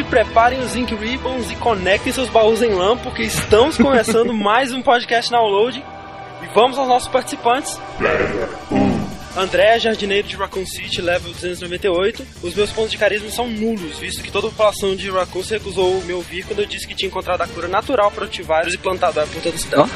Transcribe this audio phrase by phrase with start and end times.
[0.00, 4.80] Preparem os Ink Ribbons e conectem seus baús em LAN, porque estamos começando mais um
[4.80, 5.84] podcast download.
[6.42, 7.78] E vamos aos nossos participantes.
[9.36, 12.26] André, jardineiro de Raccoon City, level 298.
[12.42, 15.54] Os meus pontos de carisma são nulos, visto que toda a população de Raccoon se
[15.54, 18.78] recusou me ouvir quando eu disse que tinha encontrado a cura natural para antivírus e
[18.78, 19.90] plantado ela por todo o estado.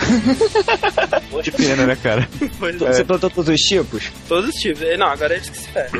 [1.42, 2.28] Que pena, né, cara?
[2.58, 3.04] Pois Você é.
[3.04, 4.10] plantou todos os tipos?
[4.28, 4.80] Todos os tipos.
[4.98, 5.98] Não, agora eles que se ferram.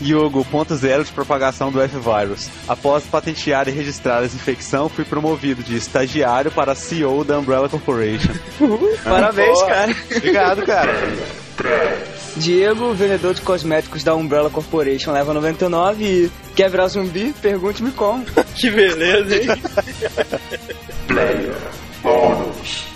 [0.00, 2.48] Yogo, ponto zero de propagação do F-Virus.
[2.68, 8.32] Após patentear e registrar essa infecção, fui promovido de estagiário para CEO da Umbrella Corporation.
[9.04, 9.96] Parabéns, cara.
[10.16, 10.92] Obrigado, cara.
[12.36, 17.34] Diego, vendedor de cosméticos da Umbrella Corporation, leva 99 e quer virar zumbi?
[17.40, 18.24] Pergunte-me como.
[18.56, 19.48] Que beleza, hein?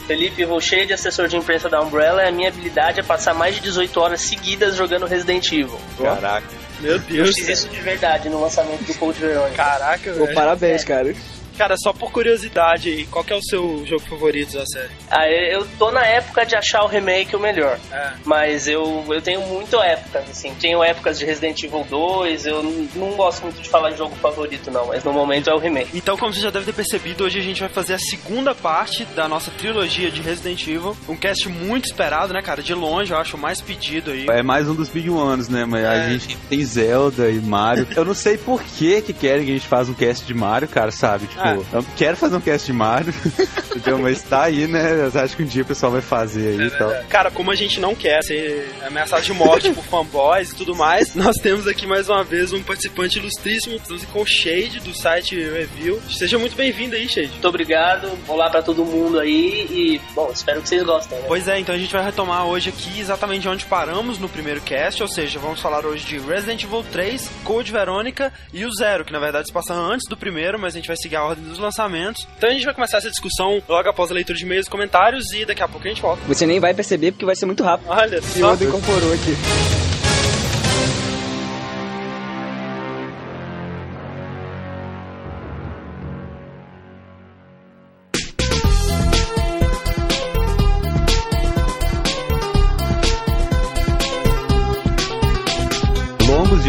[0.06, 4.00] Felipe Rocher, assessor de imprensa da Umbrella, a minha habilidade é passar mais de 18
[4.00, 5.78] horas seguidas jogando Resident Evil.
[5.98, 6.69] Caraca.
[6.80, 7.34] Meu Eu Deus.
[7.36, 9.56] fiz isso de verdade no lançamento do Code Verônica.
[9.56, 10.34] Caraca, Pô, velho.
[10.34, 11.14] parabéns, cara.
[11.60, 14.88] Cara, só por curiosidade aí, qual que é o seu jogo favorito da série?
[15.10, 17.78] Ah, eu tô na época de achar o remake o melhor.
[17.92, 18.12] É.
[18.24, 20.54] Mas eu, eu tenho muito épocas, assim.
[20.58, 22.62] Tenho épocas de Resident Evil 2, eu
[22.94, 24.86] não gosto muito de falar de jogo favorito, não.
[24.86, 25.90] Mas no momento é o remake.
[25.92, 29.04] Então, como você já deve ter percebido, hoje a gente vai fazer a segunda parte
[29.14, 30.96] da nossa trilogia de Resident Evil.
[31.06, 32.62] Um cast muito esperado, né, cara?
[32.62, 34.24] De longe, eu acho o mais pedido aí.
[34.30, 35.66] É mais um dos Big Ones, né?
[35.66, 36.08] Mas a É.
[36.08, 37.86] gente tem Zelda e Mario.
[37.94, 40.66] Eu não sei por que que querem que a gente faça um cast de Mario,
[40.66, 41.26] cara, sabe?
[41.26, 41.49] Tipo, Ah.
[41.72, 43.14] Eu quero fazer um cast de Mario,
[43.70, 43.98] entendeu?
[43.98, 45.10] Mas tá aí, né?
[45.12, 46.90] Eu acho que um dia o pessoal vai fazer aí e tal.
[47.08, 51.14] Cara, como a gente não quer ser ameaçado de morte por fanboys e tudo mais,
[51.16, 53.76] nós temos aqui mais uma vez um participante ilustríssimo.
[53.76, 56.00] Estamos com o Shade do site Review.
[56.10, 57.28] Seja muito bem-vindo aí, Shade.
[57.28, 61.24] Muito obrigado, olá pra todo mundo aí e, bom, espero que vocês gostem, né?
[61.26, 65.02] Pois é, então a gente vai retomar hoje aqui exatamente onde paramos no primeiro cast,
[65.02, 69.12] ou seja, vamos falar hoje de Resident Evil 3, Code Verônica e o Zero, que
[69.12, 71.58] na verdade se passa antes do primeiro, mas a gente vai seguir a ordem dos
[71.58, 72.26] lançamentos.
[72.36, 75.32] Então a gente vai começar essa discussão logo após a leitura de e-mails e comentários
[75.32, 76.22] e daqui a pouco a gente volta.
[76.26, 77.88] Você nem vai perceber porque vai ser muito rápido.
[77.88, 78.54] Olha só.
[78.54, 79.99] o incorporou aqui.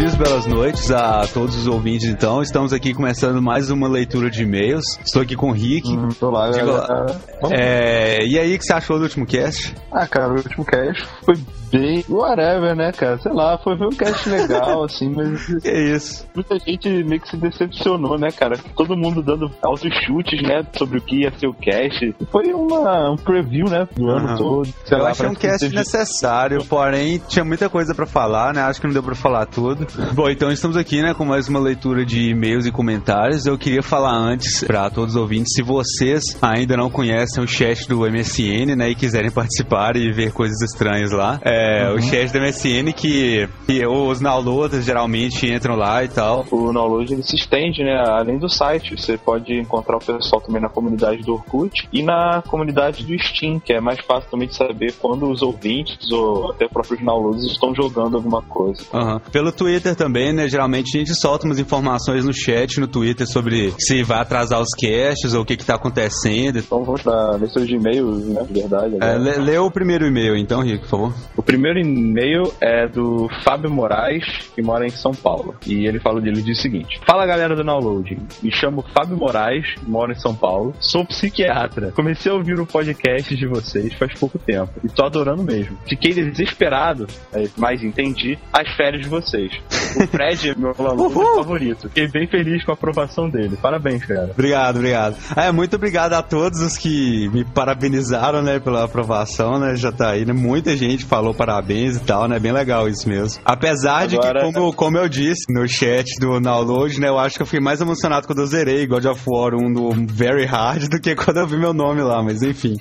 [0.02, 2.42] Dias, belas noites a todos os ouvintes, então.
[2.42, 4.98] Estamos aqui começando mais uma leitura de e-mails.
[5.04, 5.96] Estou aqui com o Rick.
[6.20, 7.20] Olá, Diga galera.
[7.40, 7.48] lá.
[7.52, 9.72] É, e aí, o que você achou do último cast?
[9.92, 11.36] Ah, cara, o último cast foi
[11.72, 13.18] bem whatever, né, cara?
[13.18, 16.26] Sei lá, foi, um cast legal, assim, mas Que isso?
[16.34, 18.58] muita gente meio que se decepcionou, né, cara?
[18.76, 22.14] Todo mundo dando altos chutes, né, sobre o que ia ser o cast.
[22.30, 24.68] Foi uma, um preview, né, do ano todo.
[24.84, 28.60] Sei Eu lá, achei um cast teve- necessário, porém tinha muita coisa pra falar, né?
[28.62, 29.86] Acho que não deu pra falar tudo.
[30.14, 33.46] Bom, então estamos aqui, né, com mais uma leitura de e-mails e comentários.
[33.46, 37.88] Eu queria falar antes pra todos os ouvintes, se vocês ainda não conhecem o chat
[37.88, 41.61] do MSN, né, e quiserem participar e ver coisas estranhas lá, é
[41.94, 46.44] o chat do MSN que, que os downloaders geralmente entram lá e tal.
[46.50, 48.02] O download ele se estende, né?
[48.06, 52.42] Além do site, você pode encontrar o pessoal também na comunidade do Orkut e na
[52.46, 56.68] comunidade do Steam, que é mais fácil também de saber quando os ouvintes ou até
[56.68, 58.82] próprios downloads estão jogando alguma coisa.
[58.92, 59.20] Aham.
[59.30, 60.48] Pelo Twitter também, né?
[60.48, 64.70] Geralmente a gente solta umas informações no chat, no Twitter, sobre se vai atrasar os
[64.70, 66.58] caches ou o que que tá acontecendo.
[66.58, 68.42] Então vamos para leitura de e-mails, né?
[68.44, 68.96] De verdade.
[69.00, 71.14] É, lê, lê o primeiro e-mail então, Rico, por favor.
[71.36, 74.24] O primeiro e-mail é do Fábio Moraes,
[74.54, 75.54] que mora em São Paulo.
[75.66, 79.74] E ele fala dele diz o seguinte: Fala galera do Download, me chamo Fábio Moraes,
[79.86, 81.92] moro em São Paulo, sou psiquiatra.
[81.92, 85.76] Comecei a ouvir o podcast de vocês faz pouco tempo e tô adorando mesmo.
[85.86, 89.52] Fiquei desesperado, é, mas entendi as férias de vocês.
[89.96, 91.88] O Fred é meu aluno favorito.
[91.88, 93.58] Fiquei bem feliz com a aprovação dele.
[93.60, 94.30] Parabéns, cara.
[94.32, 95.16] Obrigado, obrigado.
[95.36, 99.76] É, muito obrigado a todos os que me parabenizaram, né, pela aprovação, né?
[99.76, 100.32] Já tá aí, né?
[100.32, 102.38] Muita gente falou parabéns e tal, né?
[102.38, 103.40] Bem legal isso mesmo.
[103.44, 107.08] Apesar de Agora- que, como, como eu disse no chat do download, né?
[107.08, 109.90] Eu acho que eu fiquei mais emocionado quando eu zerei God of War 1 no
[110.08, 112.76] Very Hard do que quando eu vi meu nome lá, mas enfim.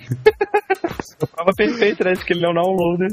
[1.36, 2.14] Prova perfeita, né?
[2.16, 3.10] Que ele é um downloader.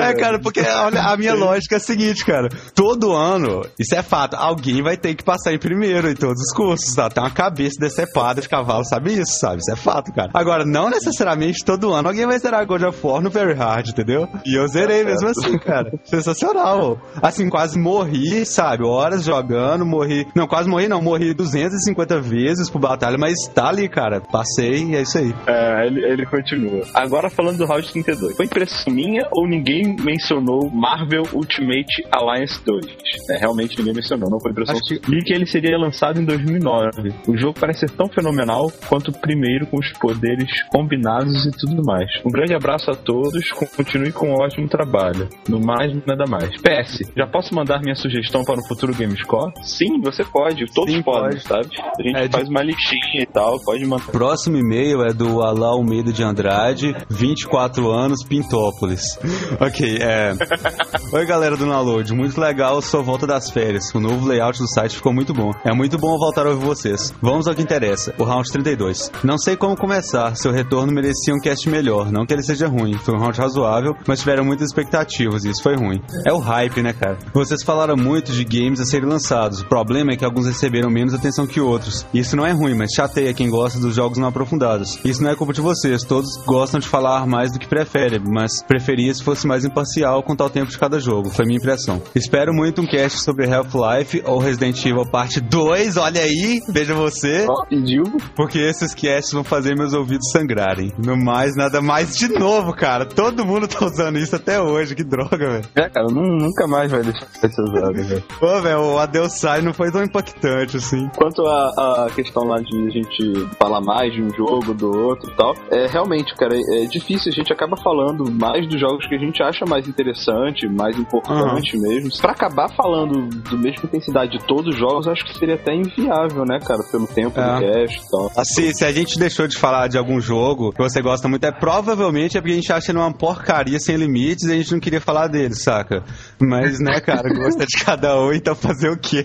[0.00, 2.48] É, cara, porque olha, a minha lógica é a seguinte, cara.
[2.74, 6.52] Todo ano, isso é fato, alguém vai ter que passar em primeiro em todos os
[6.54, 7.08] cursos, tá?
[7.08, 9.58] Tem uma cabeça decepada de cavalo, sabe isso, sabe?
[9.58, 10.30] Isso é fato, cara.
[10.34, 14.28] Agora, não necessariamente todo ano alguém vai zerar God of War no Very Hard, entendeu?
[14.44, 15.92] E eu zerei mesmo assim, cara.
[16.04, 16.98] Sensacional.
[17.22, 18.84] Assim, quase morri, sabe?
[18.84, 20.26] Horas jogando, morri.
[20.34, 21.02] Não, quase morri, não.
[21.02, 24.20] Morri 250 vezes por batalha, mas tá ali, cara.
[24.20, 25.34] Passei e é isso aí.
[25.46, 26.82] É, ele, ele continua.
[26.94, 28.36] Agora falando do Round 32.
[28.36, 32.86] Foi impressão minha ou ninguém mencionou Marvel Ultimate Alliance 2?
[33.30, 35.16] É, realmente ninguém mencionou, não foi impressão Acho que...
[35.16, 37.12] E que ele seria lançado em 2009.
[37.26, 41.82] O jogo parece ser tão fenomenal quanto o primeiro com os poderes combinados e tudo
[41.84, 42.10] mais.
[42.24, 45.28] Um grande abraço a todos, continue com um ótimo trabalho.
[45.48, 46.50] No mais, nada mais.
[46.60, 49.52] PS, já posso mandar minha sugestão para o futuro Gamescore?
[49.62, 51.42] Sim, você pode, todos Sim, podem, pode.
[51.42, 51.68] sabe?
[51.98, 54.06] A gente É, de- faz uma listinha e tal, pode mandar.
[54.10, 59.18] Próximo e-mail é do Alá Almeida de Andrade, 24 anos, Pintópolis.
[59.60, 60.32] ok, é.
[61.12, 62.12] Oi, galera do Download.
[62.14, 63.94] Muito legal sua volta das férias.
[63.94, 65.50] O novo layout do site ficou muito bom.
[65.64, 67.14] É muito bom voltar a ouvir vocês.
[67.20, 69.10] Vamos ao que interessa, o round 32.
[69.22, 72.10] Não sei como começar, seu retorno merecia um cast melhor.
[72.10, 75.62] Não que ele seja ruim, foi um round razoável, mas tiveram muitas expectativas e isso
[75.62, 76.00] foi ruim.
[76.26, 77.18] É o hype, né, cara?
[77.32, 79.60] Vocês falaram muito de games a serem lançados.
[79.60, 82.06] O problema é que alguns receberam menos atenção que outros.
[82.14, 84.98] Isso não é ruim, mas chateia quem gosta dos jogos não aprofundados.
[85.04, 88.62] Isso não é culpa de vocês, todos gostam de falar mais do que preferem, mas
[88.62, 91.30] preferia se fosse mais imparcial quanto ao tempo de cada jogo.
[91.30, 92.00] Foi minha impressão.
[92.14, 95.96] Espero muito um cast sobre Half-Life ou Resident Evil Parte 2.
[95.96, 97.46] Olha aí, veja você.
[97.68, 98.04] Pediu.
[98.34, 100.92] Porque esses casts vão fazer meus ouvidos sangrarem.
[100.98, 103.04] No mais, nada mais de novo, cara.
[103.06, 104.94] Todo mundo tá usando isso até hoje.
[104.94, 105.64] Que droga, velho.
[105.74, 108.22] É, cara, nu- nunca mais vai deixar de ser usado, velho.
[108.38, 111.08] Pô, velho, o Adeus Sai não foi tão impactante assim.
[111.16, 115.34] Quanto à questão lá de a gente falar mais de um jogo, do outro e
[115.36, 117.30] tal, é realmente, cara, é, é difícil.
[117.32, 121.76] A gente acaba falando mais dos jogos que a gente acha mais interessante, mais importante
[121.78, 122.10] mesmo.
[122.20, 126.44] Pra acabar falando do mesma intensidade de todos os jogos, acho que seria até inviável,
[126.44, 127.54] né, cara, pelo tempo É.
[127.54, 128.30] do cast e tal.
[128.36, 131.52] Assim, se a gente deixou de falar de algum jogo que você gosta muito, é
[131.52, 133.94] provavelmente é porque a gente acha ele uma porcaria sem
[134.26, 136.02] limites e a gente não queria falar dele, saca?
[136.40, 139.24] Mas, né, cara, gosta de cada um, então fazer o quê?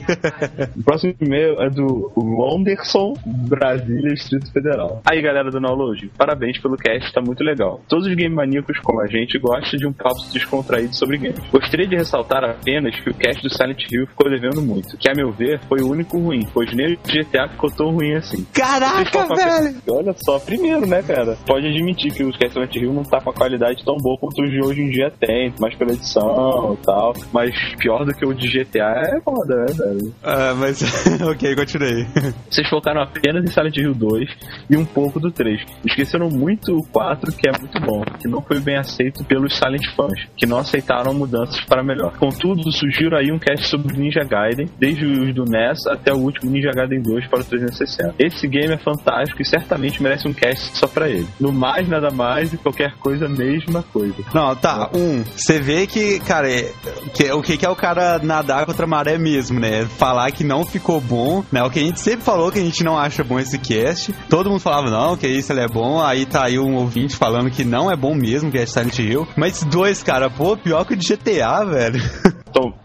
[0.77, 5.01] O próximo e-mail é do Wanderson Brasília Distrito Federal.
[5.09, 7.81] Aí, galera do Download, parabéns pelo cast, tá muito legal.
[7.87, 11.39] Todos os game maníacos como a gente gostam de um papo descontraído sobre games.
[11.51, 15.13] Gostaria de ressaltar apenas que o cast do Silent Hill ficou devendo muito, que a
[15.13, 18.45] meu ver foi o único ruim, pois nem o GTA ficou tão ruim assim.
[18.53, 19.81] Caraca, velho!
[19.89, 21.37] Olha só, primeiro, né, cara?
[21.45, 24.17] Pode admitir que o cast do Silent Hill não tá com a qualidade tão boa
[24.17, 28.13] quanto os de hoje em dia tem, mais pela edição e tal, mas pior do
[28.13, 30.13] que o de GTA é foda, né, velho?
[30.23, 30.81] Ah, mas,
[31.21, 32.05] ok, continuei.
[32.49, 34.29] Vocês focaram apenas em Silent Hill 2
[34.69, 35.61] e um pouco do 3.
[35.85, 39.85] Esqueceram muito o 4, que é muito bom, que não foi bem aceito pelos Silent
[39.95, 42.17] fãs, que não aceitaram mudanças para melhor.
[42.17, 46.51] Contudo, surgiram aí um cast sobre Ninja Gaiden, desde os do NES até o último
[46.51, 48.15] Ninja Gaiden 2 para o 360.
[48.19, 51.27] Esse game é fantástico e certamente merece um cast só para ele.
[51.39, 54.15] No mais, nada mais e qualquer coisa, mesma coisa.
[54.33, 56.71] Não, tá, um, você vê que, cara, é-
[57.13, 59.85] que- o que, que é o cara nadar contra a maré mesmo, né?
[59.97, 61.61] Falar que não ficou bom, né?
[61.63, 64.13] O que a gente sempre falou que a gente não acha bom esse cast.
[64.29, 66.01] Todo mundo falava, não, que isso ele é bom.
[66.01, 69.27] Aí tá aí um ouvinte falando que não é bom mesmo, que é Silent Hill.
[69.35, 72.01] Mas dois, cara, pô, pior que o de GTA, velho.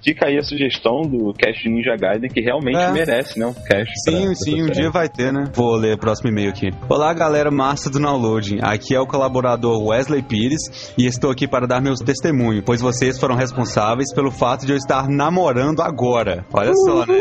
[0.06, 2.92] Fica aí a sugestão do cast de Ninja Gaiden, que realmente É.
[2.92, 3.46] merece, né?
[3.46, 3.92] Um cast.
[4.04, 5.50] Sim, pra- sim, pra um dia vai ter, né?
[5.52, 6.70] Vou ler o próximo e-mail aqui.
[6.88, 8.58] Olá, galera massa do Downloading.
[8.62, 13.18] Aqui é o colaborador Wesley Pires e estou aqui para dar meu testemunho, pois vocês
[13.18, 16.46] foram responsáveis pelo fato de eu estar namorando agora.
[16.52, 17.16] Olha só, né?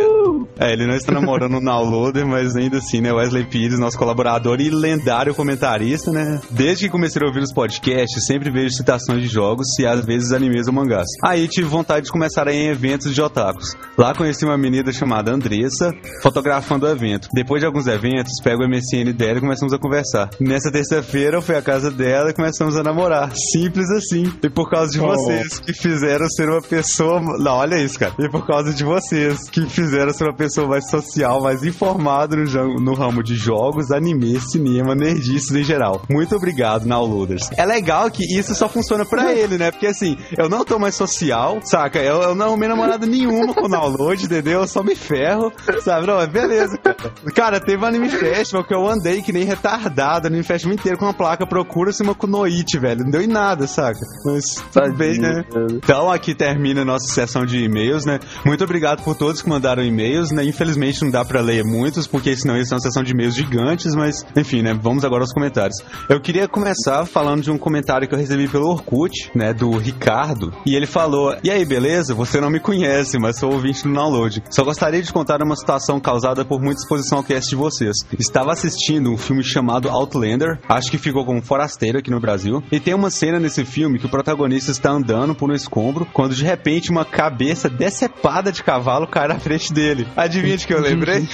[0.59, 3.12] É, ele não está namorando o Downloader, mas ainda assim, né?
[3.12, 6.39] Wesley Pires, nosso colaborador e lendário comentarista, né?
[6.51, 10.31] Desde que comecei a ouvir os podcasts, sempre vejo citações de jogos e às vezes
[10.31, 11.07] animes ou mangás.
[11.24, 13.75] Aí tive vontade de começar a eventos de otakus.
[13.98, 15.91] Lá conheci uma menina chamada Andressa,
[16.22, 17.27] fotografando o evento.
[17.34, 20.29] Depois de alguns eventos, pego o MSN dela e começamos a conversar.
[20.39, 23.32] Nessa terça-feira, eu fui à casa dela e começamos a namorar.
[23.51, 24.32] Simples assim.
[24.44, 25.08] E por causa de Oh.
[25.08, 27.22] vocês que fizeram ser uma pessoa.
[27.22, 28.13] Não, olha isso, cara.
[28.20, 32.75] E por causa de vocês que fizeram ser uma pessoa mais social, mais informada no,
[32.79, 36.01] no ramo de jogos, anime, cinema, nerdices em geral.
[36.10, 37.50] Muito obrigado, Nowloaders.
[37.55, 39.72] É legal que isso só funciona pra ele, né?
[39.72, 42.00] Porque assim, eu não tô mais social, saca?
[42.00, 44.62] Eu, eu não arrumei namorada nenhuma com o download, entendeu?
[44.62, 46.07] Eu só me ferro, sabe?
[46.07, 46.95] Não, é beleza, cara.
[47.35, 51.05] Cara, teve um Anime Festival que eu andei que nem retardado, Anime Festival inteiro com
[51.05, 53.03] uma placa procura-se uma Kunoichi, velho.
[53.03, 54.00] Não deu em nada, saca?
[54.25, 55.43] Mas tudo bem, né?
[55.71, 58.19] Então aqui termina a nossa sessão de e-mails, né?
[58.45, 60.43] Muito obrigado por todos que mandaram e-mails, né?
[60.43, 63.93] Infelizmente não dá pra ler muitos, porque senão isso é uma sessão de e-mails gigantes,
[63.93, 64.74] mas enfim, né?
[64.81, 65.77] Vamos agora aos comentários.
[66.09, 69.53] Eu queria começar falando de um comentário que eu recebi pelo Orkut, né?
[69.53, 70.53] Do Ricardo.
[70.65, 72.15] E ele falou: E aí, beleza?
[72.15, 74.43] Você não me conhece, mas sou ouvinte do download.
[74.49, 77.95] Só gostaria de contar uma situação causada por muita exposição ao cast de vocês.
[78.19, 82.79] Estava assistindo um filme chamado Outlander, acho que ficou como forasteiro aqui no Brasil, e
[82.79, 86.43] tem uma cena nesse filme que o protagonista está andando por um escombro, quando de
[86.43, 90.07] repente uma cabeça decepada de cavalo cai na frente dele.
[90.15, 91.27] Adivinha de que eu lembrei?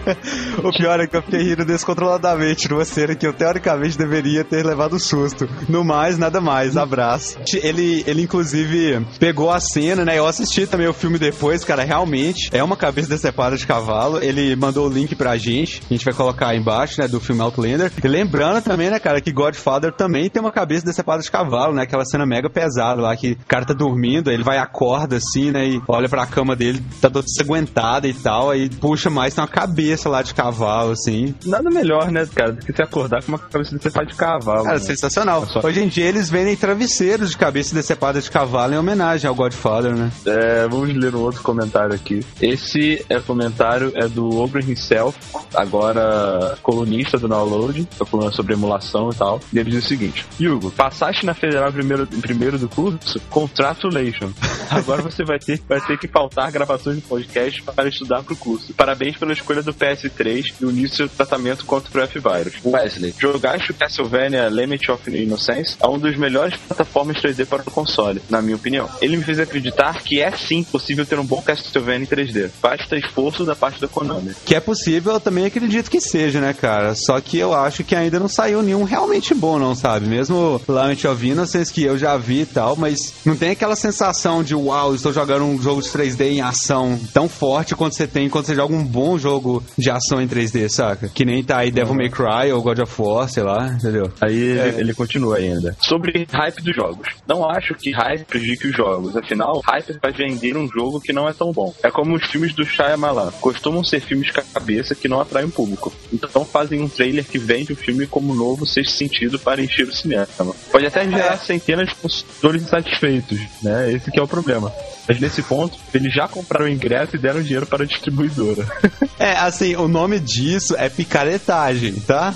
[0.62, 4.64] o pior é que eu fiquei rindo descontroladamente numa cena que eu teoricamente deveria ter
[4.64, 5.48] levado susto.
[5.68, 6.76] No mais, nada mais.
[6.76, 7.38] Abraço.
[7.62, 10.18] Ele, ele inclusive pegou a cena, né?
[10.18, 11.82] Eu assisti também o filme depois, cara.
[11.84, 14.22] Realmente é uma cabeça decepada de cavalo.
[14.22, 15.82] Ele mandou o link pra gente.
[15.90, 17.08] A gente vai colocar aí embaixo, né?
[17.08, 17.90] Do filme Outlander.
[18.02, 21.82] E lembrando também, né, cara, que Godfather também tem uma cabeça decepada de cavalo, né?
[21.82, 25.66] Aquela cena mega pesada lá que o cara tá dormindo, ele vai acorda assim, né?
[25.66, 28.50] E olha pra cama dele, tá toda ensanguentada e tal.
[28.50, 31.34] Aí puxa mais, tem uma cabeça lá de cavalo, assim.
[31.44, 34.64] Nada melhor, né, cara, do que se acordar com uma cabeça decepada de cavalo.
[34.64, 34.84] Cara, né?
[34.84, 35.44] sensacional.
[35.44, 39.28] É só- Hoje em dia eles vendem travesseiros de cabeça decepada de cavalo em homenagem
[39.28, 40.10] ao Godfather, né?
[40.26, 42.20] É, vamos ler um outro comentário aqui.
[42.40, 45.18] Esse é comentário é do Obrey himself,
[45.54, 49.40] agora colunista do Download, tá falando sobre emulação e tal.
[49.52, 53.20] E ele diz o seguinte: Hugo, passaste na Federal primeiro, primeiro do curso?
[53.30, 54.34] Congratulations.
[54.70, 58.72] Agora você vai ter, vai ter que faltar gravações de podcast para estudar pro curso.
[58.74, 62.54] Parabéns pela escolha do PS3 e o início do tratamento contra o F-Virus.
[62.64, 67.70] Wesley, jogaste o Castlevania Limit of Innocence é um dos melhores plataformas 3D para o
[67.70, 68.88] console, na minha opinião.
[69.00, 72.50] Ele me fez acreditar que é sim possível ter um bom Castlevania em 3D.
[72.62, 74.32] Basta esforço da parte da Konami.
[74.44, 76.94] Que é possível, eu também acredito que seja, né, cara?
[76.94, 80.06] Só que eu acho que ainda não saiu nenhum realmente bom, não, sabe?
[80.06, 84.42] Mesmo Lament of Innocence, que eu já vi e tal, mas não tem aquela sensação
[84.42, 88.28] de uau, estou jogando um jogo de 3D em ação tão forte quanto você tem
[88.28, 91.08] quando você joga um bom jogo de ação em 3D, saca?
[91.08, 94.10] Que nem tá aí Devil May Cry ou God of War, sei lá, entendeu?
[94.20, 94.74] Aí ele, É.
[94.80, 95.76] ele continua ainda.
[95.80, 97.08] Sobre hype dos jogos.
[97.26, 99.16] Não acho que hype prejudique os jogos.
[99.16, 101.72] Afinal, hype faz vender um jogo que não é tão bom.
[101.82, 103.32] É como os filmes do Shyamalan.
[103.40, 105.92] Costumam ser filmes cabeça que não atraem o público.
[106.12, 109.92] Então fazem um trailer que vende o filme como novo sexto sentido para encher o
[109.92, 110.26] cinema.
[110.70, 113.92] Pode até gerar centenas de consumidores insatisfeitos, né?
[113.92, 114.72] Esse que é o problema.
[115.08, 118.66] Mas nesse ponto, eles já compraram o ingresso e deram dinheiro para a distribuidora.
[119.18, 122.34] É, assim, o nome disso é picaretagem, tá?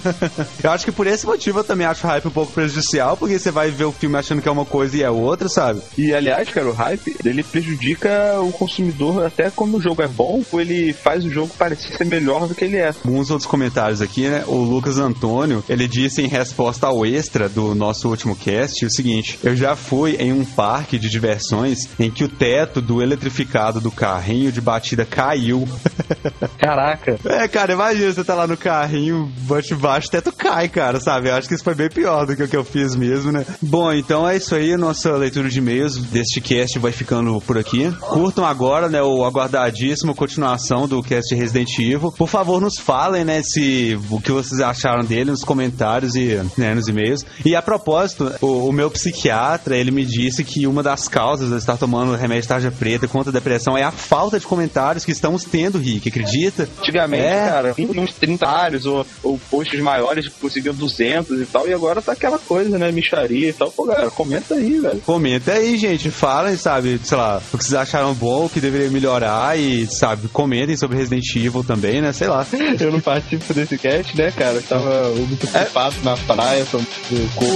[0.64, 3.38] eu acho que por esse motivo eu também acho o hype um pouco prejudicial, porque
[3.38, 5.82] você vai ver o filme achando que é uma coisa e é outra, sabe?
[5.98, 10.42] E aliás, cara, o hype ele prejudica o consumidor até quando o jogo é bom,
[10.50, 12.88] ou ele faz o jogo parecer ser melhor do que ele é.
[12.88, 14.44] Alguns outros comentários aqui, né?
[14.46, 19.38] O Lucas Antônio, ele disse em resposta ao extra do nosso último cast o seguinte:
[19.42, 23.90] Eu já fui em um parque de diversões em que o teto do eletrificado do
[23.90, 25.68] carrinho de batida caiu.
[26.58, 27.18] Caraca.
[27.24, 31.28] É, cara, imagina você tá lá no carrinho, bate baixo, o teto cai, cara, sabe?
[31.28, 33.44] Eu acho que isso foi bem pior do que o que eu fiz mesmo, né?
[33.60, 37.11] Bom, então é isso aí, nossa leitura de e-mails deste cast vai ficando
[37.46, 37.90] por aqui.
[38.00, 42.10] Curtam agora, né, o aguardadíssimo continuação do cast Resident Evil.
[42.12, 46.74] Por favor, nos falem, né, se o que vocês acharam dele nos comentários e né,
[46.74, 47.24] nos e-mails.
[47.44, 51.56] E a propósito, o, o meu psiquiatra, ele me disse que uma das causas de
[51.56, 55.12] estar tomando remédio de tarja preta contra a depressão é a falta de comentários que
[55.12, 56.66] estamos tendo, Rick, acredita?
[56.78, 57.46] Antigamente, É.
[57.48, 62.12] cara, uns 30 áreos ou, ou posts maiores conseguiam 200 e tal, e agora tá
[62.12, 63.70] aquela coisa, né, micharia e tal.
[63.70, 65.00] Pô, galera, comenta aí, velho.
[65.04, 66.10] Comenta aí, gente.
[66.10, 70.28] Falem, sabe, sei lá, o que vocês acharam bom, o que deveria melhorar e, sabe,
[70.28, 72.12] comentem sobre Resident Evil também, né?
[72.12, 72.46] Sei lá.
[72.80, 74.54] Eu não participo desse cast, né, cara?
[74.54, 76.88] Eu tava muito ocupado na praia, tomando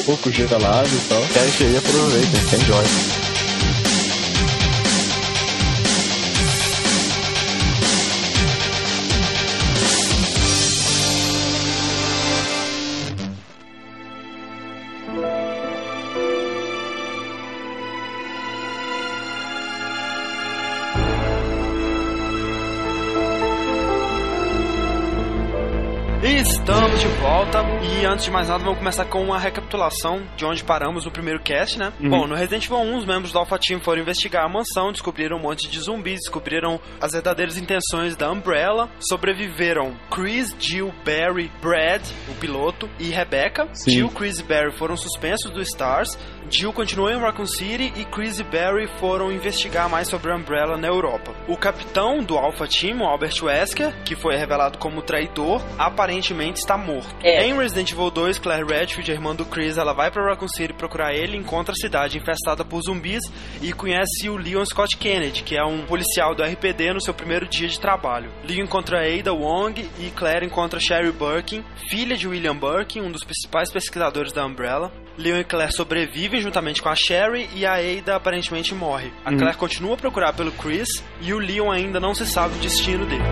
[0.04, 1.22] coco gelado e tal.
[1.32, 3.25] Cast aí, aproveitem, enjoy.
[28.16, 31.78] Antes de mais nada vamos começar com uma recapitulação de onde paramos no primeiro cast,
[31.78, 31.92] né?
[32.00, 35.36] Bom, no Resident Evil 1, os membros do Alpha Team foram investigar a mansão, descobriram
[35.36, 42.00] um monte de zumbis, descobriram as verdadeiras intenções da Umbrella, sobreviveram Chris, Jill, Barry, Brad,
[42.30, 43.68] o piloto, e Rebecca.
[43.74, 43.90] Sim.
[43.90, 46.18] Jill, Chris e Barry foram suspensos do Stars.
[46.50, 50.76] Jill continuou em Raccoon City e Chris e Barry foram investigar mais sobre a Umbrella
[50.76, 51.34] na Europa.
[51.48, 57.14] O capitão do Alpha Team, Albert Wesker, que foi revelado como traidor, aparentemente está morto.
[57.22, 57.46] É.
[57.46, 60.72] Em Resident Evil 2, Claire Redfield, a irmã do Chris, ela vai para Raccoon City
[60.72, 63.22] procurar ele, encontra a cidade infestada por zumbis
[63.60, 67.46] e conhece o Leon Scott Kennedy, que é um policial do RPD no seu primeiro
[67.48, 68.30] dia de trabalho.
[68.44, 73.24] Leon encontra Ada Wong e Claire encontra Sherry Birkin, filha de William Birkin, um dos
[73.24, 74.92] principais pesquisadores da Umbrella.
[75.18, 79.12] Leon e Claire sobrevivem juntamente com a Sherry e a Ada aparentemente morre.
[79.24, 79.38] A Uhum.
[79.38, 80.88] Claire continua a procurar pelo Chris
[81.20, 83.22] e o Leon ainda não se sabe o destino dele.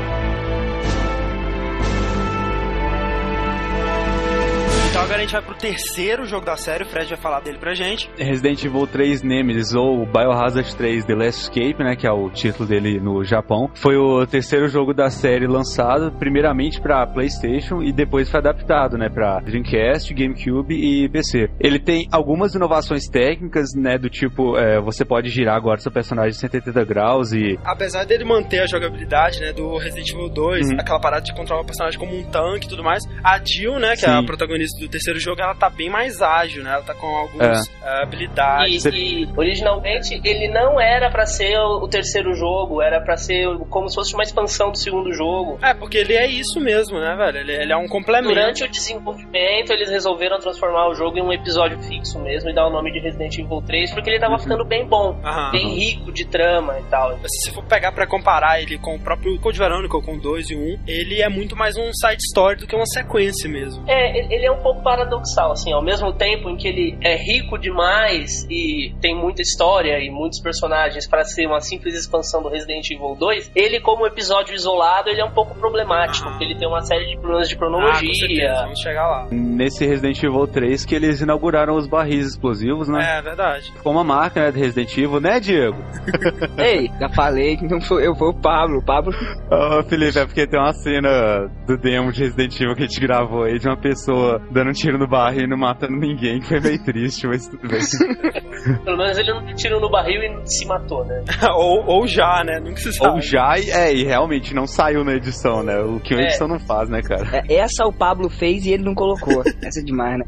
[5.04, 7.74] Agora a gente vai pro terceiro jogo da série, o Fred vai falar dele pra
[7.74, 8.08] gente.
[8.16, 12.66] Resident Evil 3 Nemesis ou Biohazard 3 The Last Escape, né, que é o título
[12.66, 18.30] dele no Japão, foi o terceiro jogo da série lançado, primeiramente para PlayStation e depois
[18.30, 21.50] foi adaptado, né, para Dreamcast, GameCube e PC.
[21.60, 26.32] Ele tem algumas inovações técnicas, né, do tipo é, você pode girar agora seu personagem
[26.32, 30.76] 180 graus e Apesar dele manter a jogabilidade, né, do Resident Evil 2, Uhum.
[30.80, 33.94] aquela parada de controlar o personagem como um tanque e tudo mais, a Jill, né,
[33.96, 34.26] que é a Sim.
[34.26, 36.72] protagonista do terceiro jogo, ela tá bem mais ágil, né?
[36.72, 38.84] Ela tá com algumas eh, habilidades.
[38.84, 43.88] E, e, originalmente ele não era pra ser o, terceiro jogo, era pra ser como
[43.88, 45.58] se fosse uma expansão do segundo jogo.
[45.62, 47.38] É, porque ele é isso mesmo, né, velho?
[47.38, 48.34] Ele, ele é um complemento.
[48.34, 52.66] Durante o desenvolvimento, eles resolveram transformar o jogo em um episódio fixo mesmo e dar
[52.66, 55.50] o nome de Resident Evil 3, porque ele tava ficando bem bom, Aham.
[55.50, 57.18] bem rico de trama e tal.
[57.26, 60.50] Se você for pegar pra comparar ele com o próprio Code Veronica, com o 2
[60.50, 63.84] e o 1, ele é muito mais um side story do que uma sequência mesmo.
[63.88, 67.58] É, ele é um pouco paradoxal, assim, ao mesmo tempo em que ele é rico
[67.58, 72.88] demais e tem muita história e muitos personagens para ser uma simples expansão do Resident
[72.90, 76.30] Evil 2, ele como episódio isolado, ele é um pouco problemático, Ah.
[76.30, 78.54] porque ele tem uma série de problemas de Ah, certeza, cronologia.
[78.62, 79.26] vamos chegar lá.
[79.32, 83.18] nesse Resident Evil 3 que eles inauguraram os barris explosivos, né?
[83.18, 83.72] É, verdade.
[83.72, 85.76] Ficou uma marca, né, do Resident Evil, né, Diego?
[86.58, 88.82] Ei, já falei que não foi eu, foi o Pablo.
[88.84, 89.12] Pablo
[89.50, 93.00] Ô, Felipe, é porque tem uma cena do demo de Resident Evil que a gente
[93.00, 96.60] gravou aí de uma pessoa dando tiro no barril e não matando ninguém, que foi
[96.60, 97.80] meio triste, mas tudo bem.
[98.84, 101.22] Pelo menos ele não tirou no barril e não se matou, né?
[101.56, 102.60] ou, ou já, né?
[102.60, 103.14] Nunca se sabe.
[103.14, 105.78] Ou já, e- é, e realmente não saiu na edição, né?
[105.80, 106.26] O que uma É.
[106.26, 107.42] edição não faz, né, cara?
[107.48, 109.42] É, Essa o Pablo fez e ele não colocou.
[109.62, 110.24] Essa é demais, né?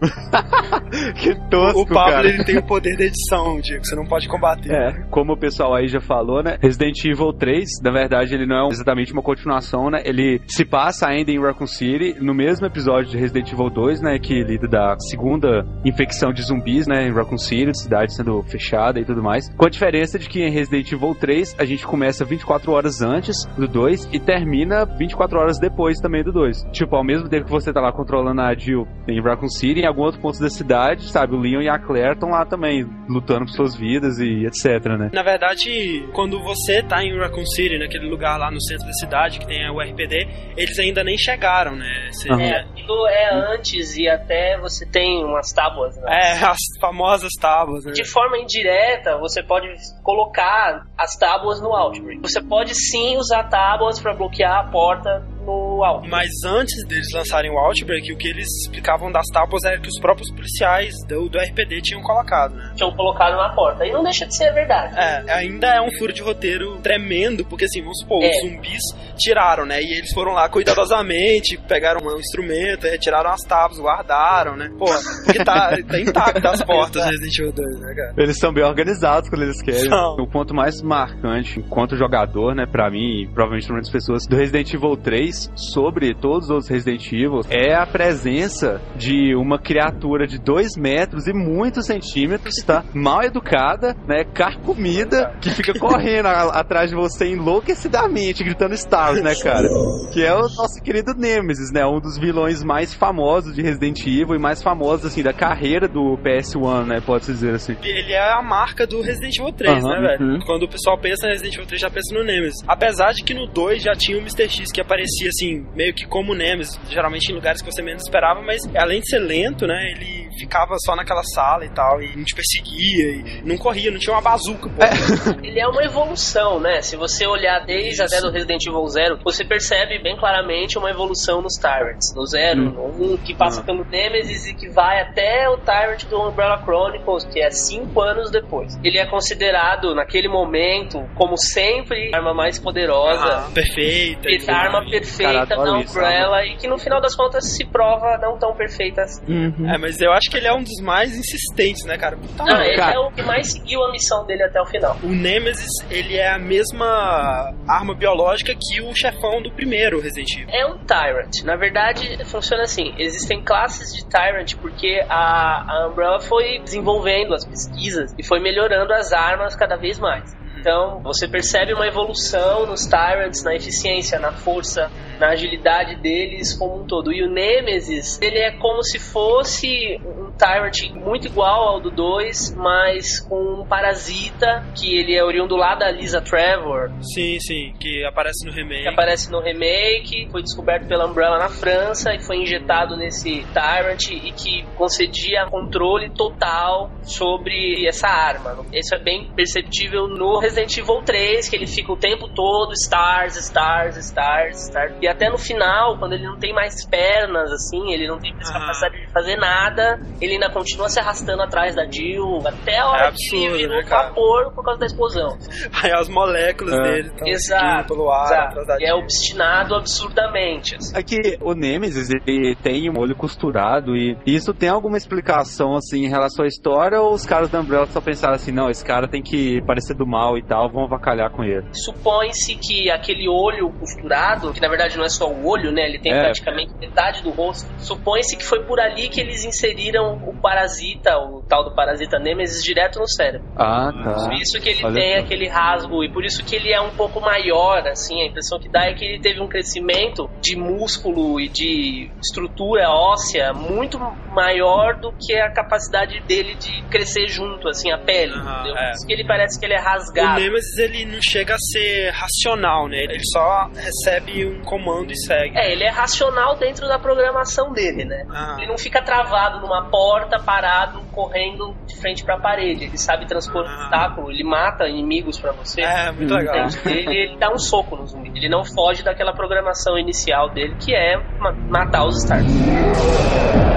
[1.20, 2.28] Que tosco, O Pablo, cara.
[2.28, 4.72] ele tem o poder da edição, Diego, você não pode combater.
[4.72, 4.92] É.
[5.10, 6.58] Como o pessoal aí já falou, né?
[6.60, 10.02] Resident Evil 3, na verdade, ele não é exatamente uma continuação, né?
[10.04, 14.18] Ele se passa ainda em Raccoon City, no mesmo episódio de Resident Evil 2, né?
[14.18, 17.06] Que lida da segunda infecção de zumbis, né?
[17.06, 19.48] Em Raccoon City, cidade sendo fechada e tudo mais.
[19.56, 23.44] Com a diferença de que em Resident Evil 3, a gente começa 24 horas antes
[23.56, 26.64] do 2 e termina 24 horas depois também do 2.
[26.72, 29.86] Tipo, ao mesmo tempo que você tá lá controlando a Jill em Raccoon City, em
[29.86, 31.34] algum outro ponto da cidade, sabe?
[31.34, 35.10] O Leon e a Claire estão lá também, lutando por suas vidas e etc, né?
[35.12, 39.38] Na verdade, quando você tá em Raccoon City, naquele lugar lá no centro da cidade
[39.38, 42.08] que tem o RPD, eles ainda nem chegaram, né?
[42.10, 42.42] Você- Aham.
[42.42, 46.04] É, aquilo é antes e até você tem umas tábuas, né?
[46.08, 47.92] É, as famosas tábuas, né?
[47.92, 49.68] De forma indireta, você pode
[50.02, 52.20] colocar as tábuas no Outbreak.
[52.20, 56.10] Você pode sim usar tábuas para bloquear a porta no Outbreak.
[56.10, 59.98] Mas antes deles lançarem o Outbreak, o que eles explicavam das tábuas era que os
[60.00, 62.72] próprios policiais do, do RPD tinham colocado, né?
[62.76, 63.86] Tinham colocado na porta.
[63.86, 64.94] E não deixa de ser verdade.
[64.98, 68.30] É, ainda é um furo de roteiro tremendo, porque assim, vamos supor, É.
[68.30, 68.82] os zumbis
[69.16, 69.80] tiraram, né?
[69.82, 74.70] E eles foram lá cuidadosamente, pegaram um instrumento, retiraram as tábuas, guardaram, né?
[74.78, 74.86] Pô,
[75.24, 78.14] porque tá, tá intacto as portas do Resident Evil 2, né, cara?
[78.18, 79.88] Eles são bem organizados quando eles querem.
[79.88, 80.16] São.
[80.18, 84.36] O ponto mais marcante, enquanto jogador, né, pra mim, e provavelmente pra muitas pessoas, do
[84.36, 90.26] Resident Evil 3, sobre todos os outros Resident Evil, é a presença de uma criatura
[90.26, 92.84] de 2 metros e muitos centímetros, tá?
[92.94, 99.34] Mal educada, né, carcomida, que fica correndo a- atrás de você enlouquecidamente, gritando Stars, né,
[99.42, 99.68] cara?
[100.12, 101.84] Que é o nosso querido Nemesis, né?
[101.86, 106.16] Um dos vilões mais famosos de Resident Evil e mais famosos, assim, da carreira do
[106.18, 107.00] PS1, né?
[107.04, 107.76] Pode-se dizer assim.
[107.82, 110.32] Ele é a marca do Resident Evil 3, Aham, né, velho?
[110.32, 110.38] uhum.
[110.46, 112.56] Quando o pessoal pensa em Resident Evil 3, já pensa no Nemesis.
[112.66, 114.48] Apesar de que no 2 já tinha o Mr.
[114.48, 118.40] X, que aparecia assim, meio que como Nemesis, geralmente em lugares que você menos esperava,
[118.42, 122.24] mas além de ser lento, né, ele ficava só naquela sala e tal, e não
[122.24, 124.82] te perseguia, e não corria, não tinha uma bazuca, pô.
[125.42, 126.82] Ele é uma evolução, né?
[126.82, 131.40] Se você olhar desde até do Resident Evil 0, você percebe bem claramente uma evolução
[131.40, 132.12] nos Tyrants.
[132.14, 132.70] No 0, Hum.
[132.98, 137.24] no 1, que passa pelo Nemesis e que vai até o Tyrant do Umbrella Chronicles,
[137.24, 138.78] que é 5 anos depois.
[138.84, 143.24] Ele é considerado, naquele momento, como sempre, a arma mais poderosa.
[143.46, 144.28] Ah, perfeita.
[144.28, 144.90] e A arma mais.
[145.16, 148.38] Perfeita Cara, da adoro isso, Umbrella e que no final das contas se prova não
[148.38, 149.24] tão perfeita assim.
[149.26, 149.70] Uhum.
[149.70, 152.16] É, mas eu acho que ele é um dos mais insistentes, né, cara?
[152.16, 152.66] Puta Não, merda.
[152.66, 152.94] ele cara.
[152.94, 154.96] é o que mais seguiu a missão dele até o final.
[155.02, 160.48] O Nemesis, ele é a mesma arma biológica que o chefão do primeiro Resident Evil.
[160.50, 161.42] É um Tyrant.
[161.44, 167.44] Na verdade, funciona assim: existem classes de Tyrant porque a, a Umbrella foi desenvolvendo as
[167.44, 170.36] pesquisas e foi melhorando as armas cada vez mais.
[170.66, 176.82] Então, você percebe uma evolução nos Tyrants, na eficiência, na força, na agilidade deles como
[176.82, 177.12] um todo.
[177.12, 182.54] E o Nemesis, ele é como se fosse um Tyrant muito igual ao do 2,
[182.56, 186.90] mas com um parasita, que ele é oriundo lá da Lisa Trevor.
[187.00, 188.82] Sim, sim, que aparece no remake.
[188.82, 194.10] Que aparece no remake, foi descoberto pela Umbrella na França e foi injetado nesse Tyrant
[194.10, 198.64] e que concedia controle total sobre essa arma.
[198.72, 203.36] Isso é bem perceptível no Resident Evil 3, que ele fica o tempo todo stars,
[203.36, 204.94] stars, stars, stars.
[205.00, 208.50] E até no final, quando ele não tem mais pernas, assim, ele não tem mais
[208.50, 213.04] capacidade de fazer nada, ele ainda continua se arrastando atrás da Jill, até a hora
[213.04, 215.36] É absurdo, que ele vira né, um vapor por causa da explosão.
[215.82, 216.82] Aí as moléculas É.
[216.82, 217.88] dele estão Exato.
[217.94, 218.26] pelo ar.
[218.26, 218.48] exato.
[218.60, 218.96] atrás da E é Jill.
[218.98, 220.76] obstinado absurdamente.
[220.76, 220.96] assim.
[220.96, 226.04] É que o Nemesis, ele tem um olho costurado e isso tem alguma explicação, assim,
[226.04, 229.08] em relação à história ou os caras da Umbrella só pensaram assim, não, esse cara
[229.08, 231.66] tem que parecer do mal e tal, vamos avacalhar com ele.
[231.72, 235.82] Supõe-se que aquele olho costurado, que na verdade não é só o olho, né?
[235.88, 236.20] Ele tem É.
[236.20, 237.68] praticamente metade do rosto.
[237.78, 242.62] Supõe-se que foi por ali que eles inseriram o parasita, o tal do parasita Nemesis,
[242.62, 243.46] direto no cérebro.
[243.56, 244.24] Ah, tá.
[244.26, 245.20] Por isso que ele Olha tem só.
[245.24, 248.68] aquele rasgo e por isso que ele é um pouco maior, assim, a impressão que
[248.68, 253.98] dá é que ele teve um crescimento de músculo e de estrutura óssea muito
[254.32, 258.76] maior do que a capacidade dele de crescer junto, assim, a pele, Aham, entendeu?
[258.76, 258.84] é.
[258.86, 260.40] Por isso que ele parece que ele é O rasgado.
[260.40, 262.98] Nemesis ele não chega a ser racional, né?
[262.98, 265.56] Ele só recebe um comando e segue.
[265.58, 268.24] É, ele é racional dentro da programação dele, né?
[268.30, 268.56] Ah.
[268.58, 272.84] Ele não fica travado numa porta, parado, correndo de frente pra parede.
[272.84, 273.74] Ele sabe transpor Ah.
[273.82, 275.82] obstáculo, ele mata inimigos pra você.
[275.82, 276.68] É, muito legal.
[276.84, 278.30] Ele, ele dá um soco no zumbi.
[278.34, 283.75] Ele não foge daquela programação inicial dele, que é ma- matar os Starks.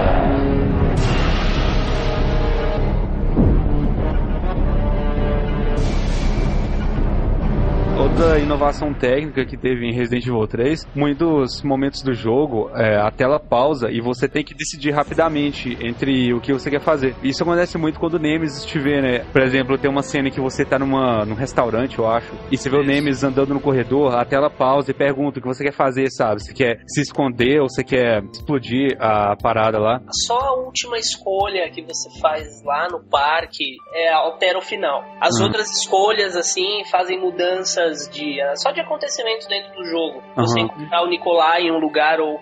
[8.19, 13.09] Outra inovação técnica que teve em Resident Evil 3, muitos momentos do jogo, é, a
[13.09, 17.15] tela pausa e você tem que decidir rapidamente entre o que você quer fazer.
[17.23, 19.19] Isso acontece muito quando o Nemesis te vê, né?
[19.31, 22.69] Por exemplo, tem uma cena que você tá numa, num restaurante, eu acho, e você
[22.69, 22.89] vê o Isso.
[22.91, 26.43] Nemesis andando no corredor, a tela pausa e pergunta o que você quer fazer, sabe?
[26.43, 30.01] Você quer se esconder ou você quer explodir a parada lá.
[30.27, 35.05] Só a última escolha que você faz lá no parque é, altera o final.
[35.21, 35.45] As Uhum.
[35.45, 38.41] outras escolhas, assim, fazem mudanças de.
[38.55, 40.23] só de acontecimentos dentro do jogo.
[40.35, 40.65] Você Uhum.
[40.65, 42.39] encontrar o Nicolai em um lugar ou o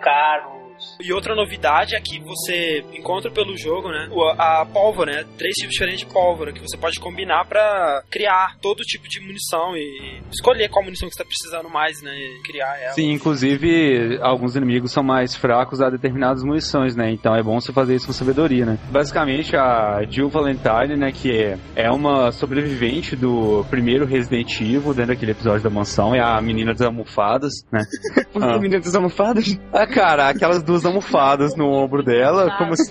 [1.01, 4.09] E outra novidade é que você encontra pelo jogo, né?
[4.37, 5.25] A pólvora, né?
[5.37, 9.75] Três tipos diferentes de pólvora que você pode combinar pra criar todo tipo de munição
[9.75, 12.11] e escolher qual munição que você tá precisando mais, né?
[12.15, 12.93] E criar ela.
[12.93, 17.11] Sim, inclusive, alguns inimigos são mais fracos a determinadas munições, né?
[17.11, 18.77] Então é bom você fazer isso com sabedoria, né?
[18.91, 25.13] Basicamente, a Jill Valentine, né, que é, é uma sobrevivente do primeiro Resident Evil, dentro
[25.13, 27.81] daquele episódio da mansão, é a menina das almofadas, né?
[28.33, 28.57] Por que Ah.
[28.59, 29.59] menina das almofadas?
[29.73, 32.87] Ah, cara, aquelas duas almofadas no ombro dela, como se...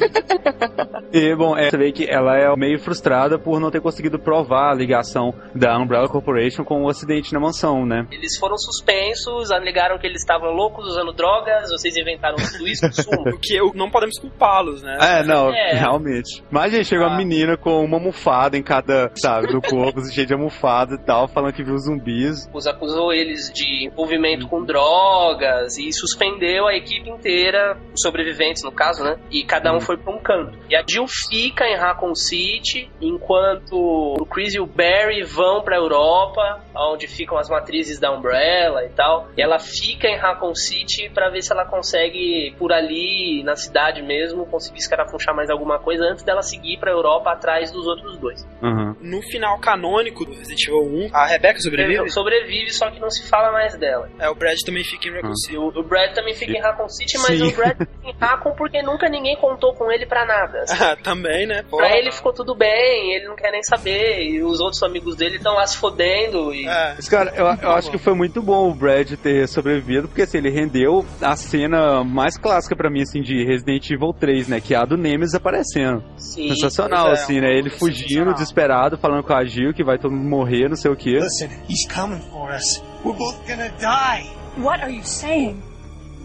[1.13, 4.71] E, bom, é, você vê que ela é meio frustrada por não ter conseguido provar
[4.73, 8.07] a ligação da Umbrella Corporation com o acidente na mansão, né?
[8.11, 13.17] Eles foram suspensos, alegaram que eles estavam loucos usando drogas, vocês inventaram tudo isso, sumo.
[13.37, 14.97] O que eu, não podemos culpá-los, né?
[15.01, 15.73] É, não, É.
[15.75, 16.43] realmente.
[16.51, 17.11] Mas, gente, chegou Ah.
[17.11, 21.29] uma menina com uma almofada em cada, sabe, do corpo, cheio de almofada e tal,
[21.29, 22.49] falando que viu zumbis.
[22.55, 28.73] Os acusou eles de envolvimento com drogas e suspendeu a equipe inteira, os sobreviventes no
[28.73, 29.19] caso, né?
[29.31, 30.59] E cada um foi pra um canto.
[30.69, 35.77] E a Jill fica em Raccoon City, enquanto o Chris e o Barry vão pra
[35.77, 39.29] Europa, onde ficam as matrizes da Umbrella e tal.
[39.37, 44.03] E ela fica em Raccoon City pra ver se ela consegue, por ali, na cidade
[44.03, 48.47] mesmo, conseguir escarafunchar mais alguma coisa antes dela seguir pra Europa atrás dos outros dois.
[48.63, 48.95] Uhum.
[49.01, 52.11] No final canônico do Resident Evil 1, a Rebecca sobrevive.
[52.11, 54.09] Sobrevive, só que não se fala mais dela.
[54.19, 55.55] É, o Brad também fica em Raccoon City.
[55.55, 57.47] E o, o Brad também fica em Raccoon City, mas Sim.
[57.57, 60.65] O Brad Raccoon porque nunca ninguém contou com ele pra nada.
[60.87, 61.65] Ah, também, né?
[61.69, 65.17] Pô, Pra ele ficou tudo bem, ele não quer nem saber, e os outros amigos
[65.17, 66.55] dele estão lá se fodendo.
[66.55, 66.67] E...
[66.67, 66.93] É.
[66.95, 70.39] Mas, cara, eu, eu acho que foi muito bom o Brad ter sobrevivido, porque assim,
[70.39, 74.61] ele rendeu a cena mais clássica pra mim, assim, de Resident Evil 3, né?
[74.61, 76.05] Que é a do Nemesis aparecendo.
[76.19, 76.51] Sim.
[76.51, 77.51] Sensacional, é, assim, né?
[77.51, 77.79] Ele sensacional.
[77.79, 81.19] fugindo, desesperado, falando com a Jill que vai todo mundo morrer, não sei o quê.
[81.19, 82.83] Listen, he's coming for us.
[83.05, 84.29] We're both gonna die.
[84.59, 85.63] What are you saying?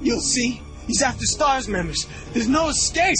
[0.03, 0.61] You'll see.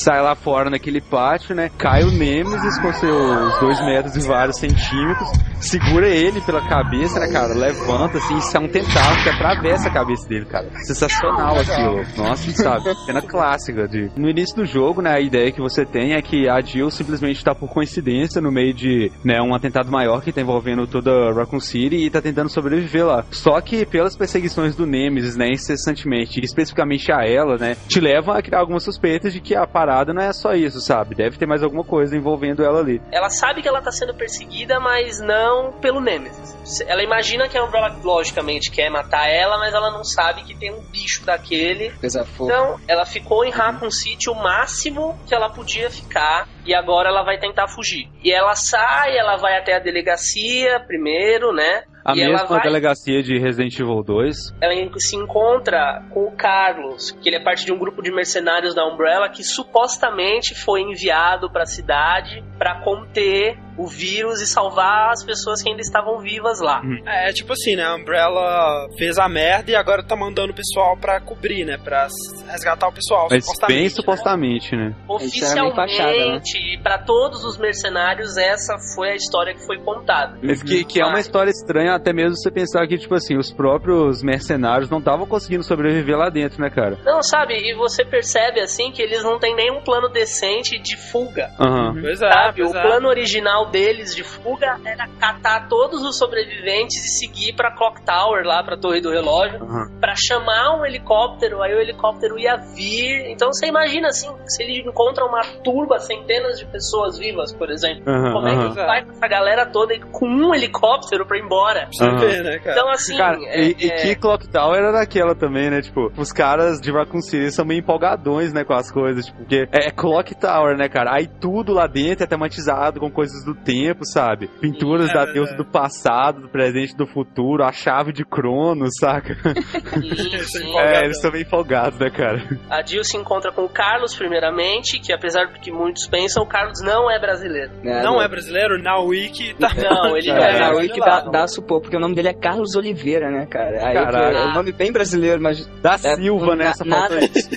[0.04, 1.70] Sai lá fora naquele pátio, né?
[1.78, 5.30] Cai o Nemesis com seus dois metros e vários centímetros.
[5.60, 7.54] Segura ele pela cabeça, né, cara?
[7.54, 10.68] Levanta, assim, isso é um tentáculo que atravessa a cabeça dele, cara.
[10.84, 12.02] Sensacional aquilo.
[12.18, 12.96] Nossa, sabe?
[13.06, 13.88] Cena clássica.
[13.88, 14.12] De...
[14.18, 17.44] No início do jogo, né, a ideia que você tem é que a Jill simplesmente
[17.44, 21.60] tá por coincidência no meio de né, um atentado maior que tá envolvendo toda Raccoon
[21.60, 23.24] City e tá tentando sobreviver lá.
[23.30, 28.42] Só que pelas perseguições do Nemesis, né, incessantemente, especificamente a ela, né, te levam a
[28.42, 31.16] criar algumas suspeitas de que a parada não é só isso, sabe?
[31.16, 33.02] Deve ter mais alguma coisa envolvendo ela ali.
[33.12, 36.82] Ela sabe que ela tá sendo perseguida, mas não pelo Nemesis.
[36.88, 40.72] Ela imagina que a Umbrella, logicamente, quer matar ela, mas ela não sabe que tem
[40.72, 41.92] um bicho daquele.
[42.04, 47.24] Então, ela ficou em Raccoon City o máximo que ela podia ficar e agora ela
[47.24, 48.10] vai tentar fugir.
[48.24, 51.84] E ela sai, ela vai até a delegacia primeiro, né?
[52.04, 52.62] A e mesma vai...
[52.62, 54.56] delegacia de Resident Evil 2.
[54.62, 58.74] Ela se encontra com o Carlos, que ele é parte de um grupo de mercenários
[58.74, 65.12] da Umbrella que supostamente foi enviado para a cidade para conter o vírus e salvar
[65.12, 66.82] as pessoas que ainda estavam vivas lá.
[66.84, 67.02] Hum.
[67.06, 67.84] É, tipo assim, né?
[67.84, 71.78] A Umbrella fez a merda e agora tá mandando o pessoal pra cobrir, né?
[71.78, 72.08] Pra
[72.48, 73.28] resgatar o pessoal.
[73.30, 74.82] Mas supostamente, bem supostamente, né?
[74.90, 74.96] né?
[75.08, 80.38] Oficialmente, para todos os mercenários, essa foi a história que foi contada.
[80.42, 83.52] Mas que, que é uma história estranha, até mesmo você pensar que, tipo assim, os
[83.52, 86.98] próprios mercenários não estavam conseguindo sobreviver lá dentro, né, cara?
[87.04, 87.56] Não, sabe?
[87.56, 91.52] E você percebe, assim, que eles não têm nenhum plano decente de fuga.
[91.60, 92.02] Uhum.
[92.02, 92.62] Pois é, Sabe?
[92.62, 92.82] pois o é.
[92.82, 98.44] plano original deles de fuga era catar todos os sobreviventes e seguir pra Clock Tower,
[98.46, 100.00] lá pra Torre do Relógio, Uhum.
[100.00, 103.32] pra chamar um helicóptero, aí o helicóptero ia vir.
[103.32, 108.04] Então você imagina assim, se ele encontra uma turba, centenas de pessoas vivas, por exemplo.
[108.08, 108.70] Uhum, Como é uhum.
[108.70, 111.82] que vai com essa galera toda com um helicóptero pra ir embora?
[111.82, 112.18] Pra você Aham.
[112.18, 112.72] ver, né, cara?
[112.78, 115.82] Então assim, Cara, é- e, e é- que Clock Tower era daquela também, né?
[115.82, 119.68] Tipo, os caras de Raccoon City são meio empolgadões, né, com as coisas, tipo, porque
[119.72, 121.14] é, é Clock Tower, né, cara?
[121.16, 124.48] Aí tudo lá dentro é tematizado com coisas do tempo, sabe?
[124.60, 125.58] Pinturas da é, deusa é.
[125.58, 129.36] do passado, do presente, do futuro, a chave de Cronos, saca?
[130.46, 130.78] sim.
[130.78, 132.42] É, eles são bem empolgados, né, cara?
[132.70, 136.48] A Jill se encontra com o Carlos primeiramente, que apesar do que muitos pensam, o
[136.48, 137.72] Carlos não é brasileiro.
[137.84, 138.82] Não é brasileiro?
[138.82, 139.70] Na Wiki tá.
[139.82, 140.60] Não, ele É, é.
[140.60, 143.88] na Wiki dá, dá a supor, porque o nome dele é Carlos Oliveira, né, cara?
[143.88, 144.38] Aí Caralho.
[144.38, 145.66] é um nome bem brasileiro, mas.
[145.82, 146.66] Da É, Silva, né?
[146.68, 147.50] Essa nada- falta isso.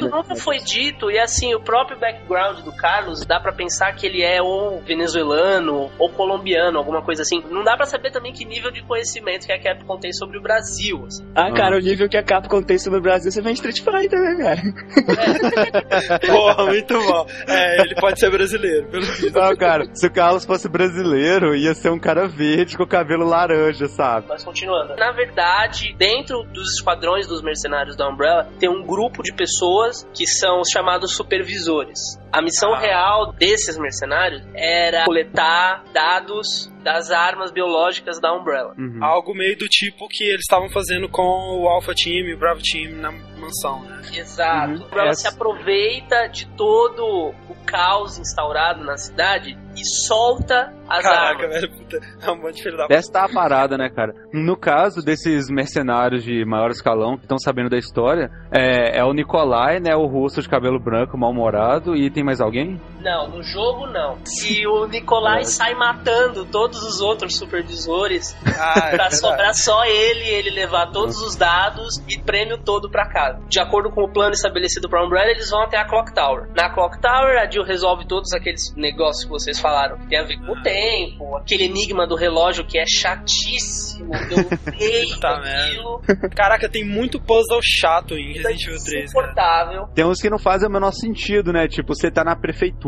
[0.00, 4.22] Nunca foi dito, e assim, o próprio background do Carlos, dá pra pensar que ele
[4.22, 7.42] é ou venezuelano ou colombiano, alguma coisa assim.
[7.50, 10.42] Não dá pra saber também que nível de conhecimento que a Capcom tem sobre o
[10.42, 11.04] Brasil.
[11.06, 11.24] assim.
[11.34, 13.80] Ah, cara, o nível que a Capcom tem sobre o Brasil, você vem de Street
[13.80, 16.18] Fighter, né, cara?
[16.26, 17.26] Porra, muito bom.
[17.46, 19.32] É, ele pode ser brasileiro, pelo visto.
[19.32, 23.86] Não, cara, se o Carlos fosse brasileiro, ia ser um cara verde com cabelo laranja,
[23.86, 24.26] sabe?
[24.28, 24.96] Mas continuando.
[24.96, 30.26] Na verdade, dentro dos esquadrões dos mercenários da Umbrella, tem um grupo de pessoas que
[30.26, 31.98] são os chamados supervisores.
[32.32, 32.78] A missão Ah.
[32.78, 38.74] real desses mercenários era coletar dados das armas biológicas da Umbrella.
[38.78, 38.98] Uhum.
[39.02, 41.22] Algo meio do tipo que eles estavam fazendo com
[41.60, 44.00] o Alpha Team e o Bravo Team na mansão, né?
[44.14, 44.82] Exato.
[44.82, 44.86] Uhum.
[44.92, 51.42] Ela Essa- se aproveita de todo o caos instaurado na cidade e solta as Caraca,
[51.44, 51.60] armas.
[51.60, 52.94] velho, puta, é um monte de filho da puta.
[52.94, 54.14] Dessa tá a parada, né, cara?
[54.32, 59.12] No caso desses mercenários de maior escalão que estão sabendo da história, é, é o
[59.12, 59.94] Nikolai, né?
[59.94, 62.80] O russo de cabelo branco, mal-humorado, e tem mais alguém?
[63.00, 64.18] Não, no jogo não.
[64.46, 70.24] E o Nikolai sai matando todos os outros supervisores Ah, é pra sobrar só ele,
[70.28, 73.40] ele levar todos os dados e prêmio todo pra casa.
[73.48, 76.48] De acordo com o plano estabelecido pra Umbrella, eles vão até a Clock Tower.
[76.56, 80.24] Na Clock Tower, a Jill resolve todos aqueles negócios que vocês falaram, que tem a
[80.24, 86.02] ver com o tempo, aquele enigma do relógio que é chatíssimo, eu odeio aquilo,
[86.34, 89.04] Caraca, tem muito puzzle chato em Resident Evil 3, cara.
[89.04, 89.86] insuportável.
[89.94, 91.68] Tem uns que não fazem o menor sentido, né?
[91.68, 92.87] Tipo, você tá na prefeitura.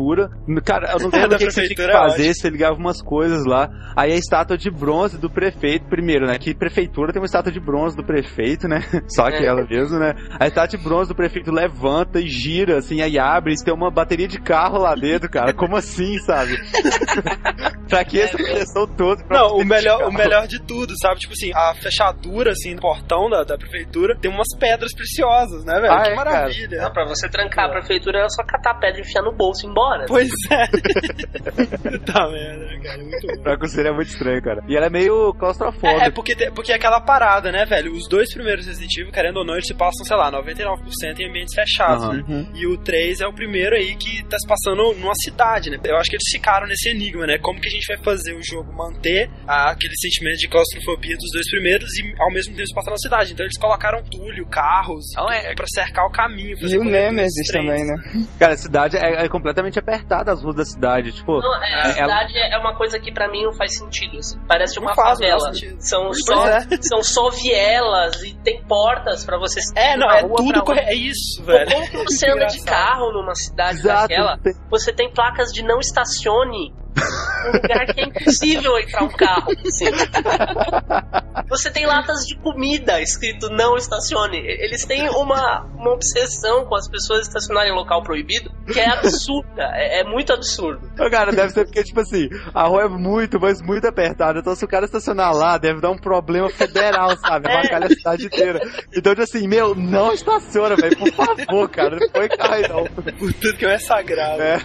[0.65, 2.35] Cara, eu não lembro Na o que que você tinha que prefeitura é fazer, ótimo.
[2.35, 3.69] você ligava umas coisas lá.
[3.95, 6.37] Aí a estátua de bronze do prefeito, primeiro, né?
[6.37, 8.81] Que prefeitura tem uma estátua de bronze do prefeito, né?
[9.09, 9.35] Só É.
[9.35, 10.13] aquela mesmo, né?
[10.39, 13.91] A estátua de bronze do prefeito levanta e gira, assim, aí abre, e tem uma
[13.91, 15.53] bateria de carro lá dentro, cara.
[15.53, 16.57] Como assim, sabe?
[17.87, 19.23] pra que essa proteção toda?
[19.25, 21.19] pra Não, o melhor, o melhor de tudo, sabe?
[21.19, 25.79] Tipo assim, a fechadura, assim, do portão da, da prefeitura tem umas pedras preciosas, né,
[25.79, 25.93] velho?
[25.93, 26.81] Ah, que é, maravilha.
[26.81, 29.65] Não, pra você trancar a prefeitura é só catar a pedra e enfiar no bolso
[29.65, 29.90] e ir embora.
[30.07, 30.67] Pois é.
[32.05, 32.97] tá merda, cara.
[33.03, 33.43] Muito bom.
[33.43, 34.63] Pra seria muito estranho, cara.
[34.67, 36.03] E ela é meio claustrofóbica.
[36.03, 37.93] É, é porque, te- porque é aquela parada, né, velho?
[37.93, 41.29] Os dois primeiros Resident Evil, querendo ou não, eles se passam, sei lá, 99% em
[41.29, 42.23] ambientes fechados, Aham.
[42.27, 42.45] né?
[42.55, 45.77] E o 3 é o primeiro aí que tá se passando numa cidade, né?
[45.85, 47.37] Eu acho que eles ficaram nesse enigma, né?
[47.37, 51.31] Como que a gente vai fazer o jogo manter a- aquele sentimento de claustrofobia dos
[51.33, 53.33] dois primeiros e ao mesmo tempo se passar na cidade.
[53.33, 56.51] Então eles colocaram tulho, carros, Então é- pra cercar o caminho.
[56.51, 57.95] E o poder Nemesis também, né?
[58.39, 61.11] Cara, a cidade é, é completamente apertada, as ruas da cidade.
[61.11, 64.17] Tipo, Não, é, a É, cidade é uma coisa que pra mim não faz sentido.
[64.17, 64.39] assim.
[64.47, 65.51] Parece uma faz favela.
[65.79, 66.61] São Pois só, é.
[66.81, 70.79] são só vielas e tem portas pra você É, não, é tudo corre...
[70.81, 71.69] É isso, velho.
[71.71, 74.01] Como que você anda de carro numa cidade Exato.
[74.07, 74.39] daquela?
[74.69, 76.73] Você tem placas de não estacione.
[77.41, 79.47] Um lugar que é impossível entrar um carro.
[79.65, 79.85] assim.
[81.51, 84.37] Você tem latas de comida escrito não estacione.
[84.37, 89.69] Eles têm uma, uma obsessão com as pessoas estacionarem em local proibido que é absurda.
[89.73, 90.89] É, é muito absurdo.
[91.09, 94.39] Cara, deve ser porque, tipo assim, a rua é muito, mas muito apertada.
[94.39, 97.49] Então, se o cara estacionar lá, deve dar um problema federal, sabe?
[97.49, 97.75] É.
[97.81, 98.59] A cidade inteira.
[98.95, 100.97] Então, tipo assim, meu, não estaciona, velho.
[100.97, 101.97] Por favor, cara.
[101.99, 102.85] Não foi carro, aí, não.
[102.85, 104.41] Por tudo que é sagrado.
[104.41, 104.59] É.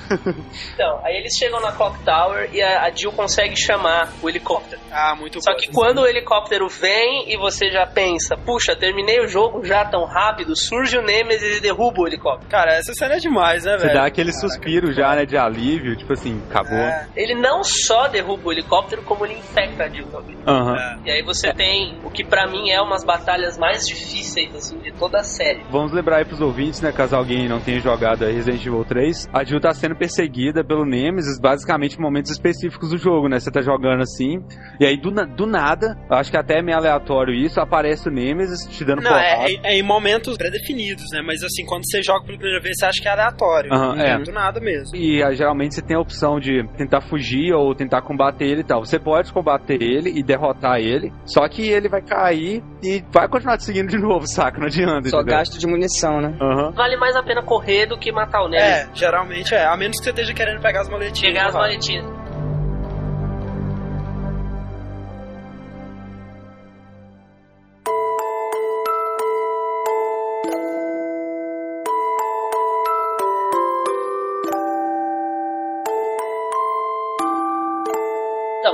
[0.74, 4.80] Então, aí eles chegam na Clock Tower e a, a Jill consegue chamar o helicóptero.
[4.90, 5.58] Ah, muito Só bom.
[5.58, 10.04] que quando o helicóptero vem e você já pensa, puxa, terminei o jogo já tão
[10.04, 12.50] rápido, surge o Nemesis e derruba o helicóptero.
[12.50, 13.94] Cara, essa cena é demais, né, Você velho?
[13.98, 15.96] dá aquele suspiro já, né, de alívio.
[15.96, 16.76] Tipo assim, acabou.
[16.78, 20.36] É, Ele não só derruba o helicóptero, como ele infecta a Jill também.
[20.46, 20.76] Aham.
[20.76, 20.96] é.
[21.06, 24.92] E aí você tem o que pra mim é umas batalhas mais difíceis assim de
[24.92, 25.62] toda a série.
[25.70, 29.28] Vamos lembrar aí pros ouvintes, né, caso alguém não tenha jogado aí Resident Evil 3,
[29.32, 33.38] a Jill tá sendo perseguida pelo Nemesis, basicamente em momentos específicos do jogo, né?
[33.40, 34.42] Você tá jogando assim,
[34.80, 38.66] e aí do, do nada, acho que até é meio aleatório isso, aparece o Nemesis
[38.68, 39.24] te dando Não, porrada.
[39.26, 41.22] é, é- é em momentos pré-definidos, né?
[41.24, 43.72] Mas assim, quando você joga pela primeira vez, você acha que é aleatório.
[43.72, 44.18] Aham, não é.
[44.18, 44.96] do nada mesmo.
[44.96, 48.64] E ah, geralmente você tem a opção de tentar fugir ou tentar combater ele e
[48.64, 48.84] tal.
[48.84, 53.56] Você pode combater ele e derrotar ele, só que ele vai cair e vai continuar
[53.56, 54.58] te seguindo de novo, saca?
[54.58, 55.08] Não adianta.
[55.08, 55.36] Só entendeu?
[55.38, 56.36] gasto de munição, né?
[56.40, 56.72] Aham.
[56.72, 58.88] Vale mais a pena correr do que matar o Nemesis.
[58.88, 59.64] É, geralmente é.
[59.66, 61.32] A menos que você esteja querendo pegar as maletinhas.
[61.32, 62.25] Pegar as maletinhas.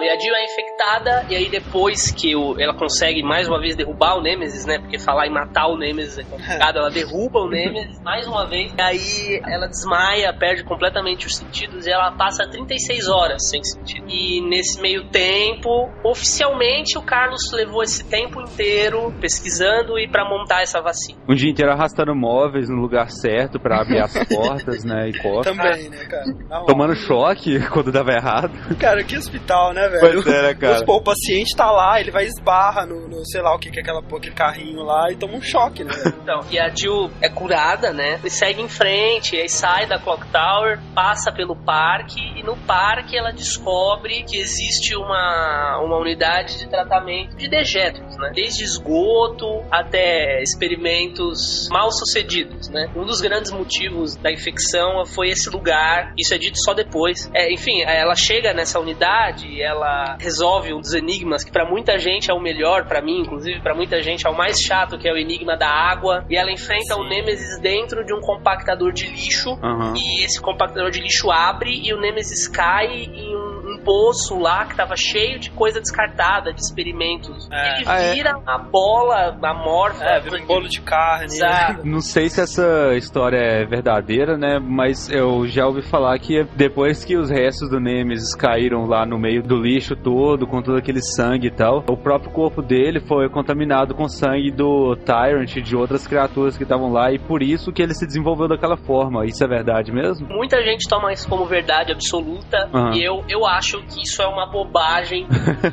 [0.03, 3.61] Então, e a Jill é infectada, e aí depois que o, ela consegue mais uma
[3.61, 4.79] vez derrubar o Nemesis, né?
[4.79, 8.73] Porque falar em matar o Nemesis é complicado, ela derruba o Nemesis mais uma vez,
[8.77, 14.07] e aí ela desmaia, perde completamente os sentidos, e ela passa 36 horas sem sentido.
[14.09, 20.63] E nesse meio tempo, oficialmente o Carlos levou esse tempo inteiro pesquisando e pra montar
[20.63, 21.21] essa vacina.
[21.29, 25.09] Um dia inteiro arrastando móveis no lugar certo pra abrir as portas, né?
[25.09, 25.57] E costas.
[25.57, 26.67] Também, né, cara?
[26.67, 28.53] Tomando choque quando dava errado.
[28.79, 30.23] Cara, que hospital, né, velho?
[30.23, 30.85] Pois é, né, cara?
[30.85, 33.79] Pô, o paciente tá lá, ele vai esbarra no, no sei lá o que, que
[33.79, 35.93] é aquela, aquele carrinho lá e toma um choque, né?
[36.23, 38.21] Então, e a Jill é curada, né?
[38.23, 43.19] E segue em frente, aí sai da Clock Tower, passa pelo parque, e no parque
[43.19, 48.31] ela descobre que existe uma, uma unidade de tratamento de dejetos, né?
[48.35, 52.89] Desde esgoto até experimentos mal sucedidos, né?
[52.95, 57.31] Um dos grandes motivos da infecção foi esse lugar, isso é dito só depois.
[57.35, 59.82] É, enfim, ela chega nessa unidade, ela
[60.19, 63.75] resolve um dos enigmas que pra muita gente é o melhor, pra mim, inclusive pra
[63.75, 66.97] muita gente é o mais chato, que é o enigma da água, e ela enfrenta
[66.97, 69.95] o Nemesis dentro de um compactador de lixo, Aham.
[69.97, 73.42] e esse compactador de lixo abre e o Nemesis cai em um
[73.85, 77.49] poço lá que tava cheio de coisa descartada, de experimentos.
[77.51, 77.77] É.
[77.81, 78.15] Ele Ah, é?
[78.15, 80.05] vira uma bola amorfa.
[80.05, 81.25] É, vira um bolo de carne.
[81.27, 81.87] Exato.
[81.87, 84.59] Não sei se essa história é verdadeira, né?
[84.59, 89.19] Mas eu já ouvi falar que depois que os restos do Nemesis caíram lá no
[89.19, 93.29] meio do lixo todo, com todo aquele sangue e tal, o próprio corpo dele foi
[93.29, 97.73] contaminado com sangue do Tyrant e de outras criaturas que estavam lá, e por isso
[97.73, 99.25] que ele se desenvolveu daquela forma.
[99.27, 100.27] Isso é verdade mesmo?
[100.29, 102.95] Muita gente toma isso como verdade absoluta Aham.
[102.95, 105.27] e eu, eu acho que isso é uma bobagem.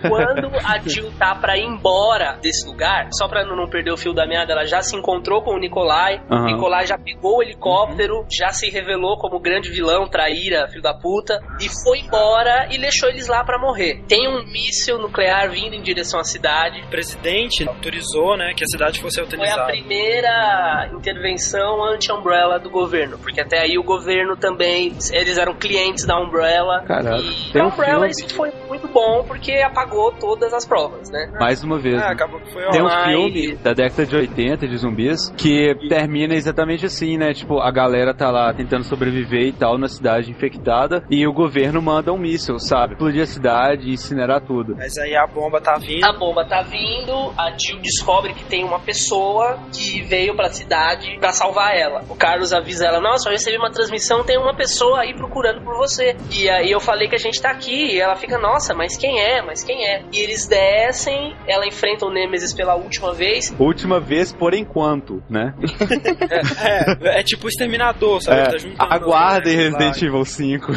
[0.08, 4.14] Quando a Jill tá pra ir embora desse lugar, só pra não perder o fio
[4.14, 6.22] da meada, ela já se encontrou com o Nikolai.
[6.30, 10.94] O Nikolai já pegou o helicóptero, já se revelou como grande vilão, traíra, filho da
[10.94, 14.04] puta, e foi embora e deixou eles lá pra morrer.
[14.08, 16.82] Tem um míssil nuclear vindo em direção à cidade.
[16.82, 19.66] O presidente autorizou, né, que a cidade fosse Foi a utilizada.
[19.66, 26.20] primeira intervenção anti-Umbrella do governo, porque até aí o governo também, eles eram clientes da
[26.20, 26.84] Umbrella.
[26.86, 28.10] Caraca, e tem um Filme.
[28.10, 31.32] isso foi muito bom porque apagou todas as provas, né?
[31.39, 31.97] Mais uma vez.
[31.97, 32.08] Né?
[32.08, 36.86] acabou que foi Tem um filme da década de 80 de zumbis que termina exatamente
[36.86, 37.34] assim, né?
[37.34, 41.82] Tipo, a galera tá lá tentando sobreviver e tal na cidade infectada e o governo
[41.82, 42.93] manda um míssil, sabe?
[42.93, 44.75] Explodir a cidade e incinerar tudo.
[44.75, 46.04] Mas aí a bomba tá vindo.
[46.04, 51.17] A bomba tá vindo, a Jill descobre que tem uma pessoa que veio pra cidade
[51.19, 52.04] pra salvar ela.
[52.10, 55.75] O Carlos avisa ela: Nossa, eu recebi uma transmissão, tem uma pessoa aí procurando por
[55.78, 56.15] você.
[56.32, 57.79] E aí eu falei que a gente tá aqui.
[57.80, 59.42] E ela fica: Nossa, mas quem é?
[59.42, 60.04] Mas quem é?
[60.12, 63.54] E eles descem, ela enfrenta o Nemesis pela última vez.
[63.60, 65.54] Última vez por enquanto, né?
[66.62, 68.39] É, é tipo o exterminador, sabe?
[68.42, 70.01] É, Tá juntando aguardem né, Resident.
[70.01, 70.72] Evil 5.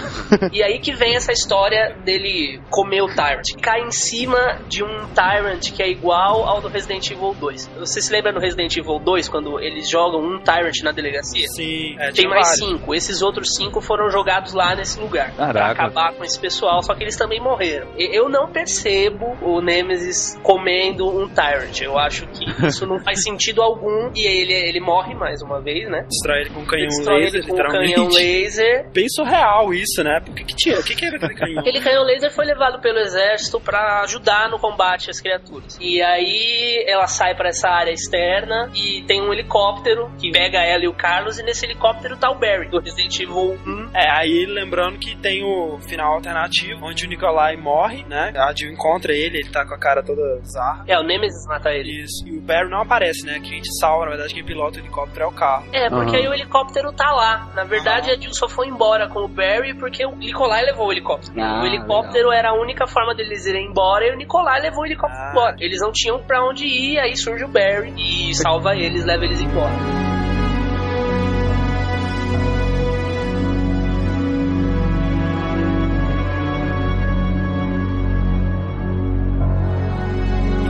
[0.52, 3.42] E aí que vem essa história dele comer o Tyrant.
[3.60, 7.70] Cai em cima de um Tyrant que é igual ao do Resident Evil 2.
[7.78, 11.46] Você se lembra no Resident Evil 2, quando eles jogam um Tyrant na delegacia?
[11.48, 12.58] Sim, é, Tem mais vários.
[12.58, 12.94] cinco.
[12.94, 15.32] Esses outros cinco foram jogados lá nesse lugar.
[15.34, 15.72] Pra Caraca.
[15.72, 17.88] acabar com esse pessoal, só que eles também morreram.
[17.98, 21.80] Eu não percebo o Nemesis comendo um Tyrant.
[21.80, 24.10] Eu acho que isso não faz sentido algum.
[24.14, 26.04] E ele, ele morre mais uma vez, né?
[26.08, 27.94] Destrói ele com um canhão destrói laser, ele com um literalmente.
[27.94, 28.90] canhão laser.
[28.92, 30.20] Bem surreal isso, né?
[30.20, 30.78] Por que que tinha?
[30.78, 31.60] O que que era aquele canhão?
[31.60, 35.78] Aquele canhão laser foi levado pelo exército pra ajudar no combate às criaturas.
[35.80, 40.84] E aí ela sai pra essa área externa e tem um helicóptero que pega ela
[40.84, 43.90] e o Carlos e nesse helicóptero tá o Barry do Resident Evil 1.
[43.94, 48.32] É, aí lembrando que tem o final alternativo, onde o Nikolai morre, né?
[48.36, 50.84] A Jill encontra ele, ele tá com a cara toda bizarra.
[50.86, 52.02] É, o Nemesis mata ele.
[52.02, 52.26] Isso.
[52.26, 53.38] E o Barry não aparece, né?
[53.40, 55.66] Que a gente salva, na verdade, quem pilota o helicóptero é o carro.
[55.72, 56.18] É, porque Aham.
[56.18, 57.50] aí o helicóptero tá lá.
[57.54, 60.92] Na verdade, a Jill só foi embora com o Barry porque o Nikolai levou o
[60.92, 61.40] helicóptero.
[61.40, 64.86] Ah, o helicóptero era a única forma deles irem embora e o Nikolai levou o
[64.86, 65.30] helicóptero Ah.
[65.30, 65.56] embora.
[65.60, 69.40] Eles não tinham pra onde ir, aí surge o Barry e salva eles, leva eles
[69.40, 70.11] embora.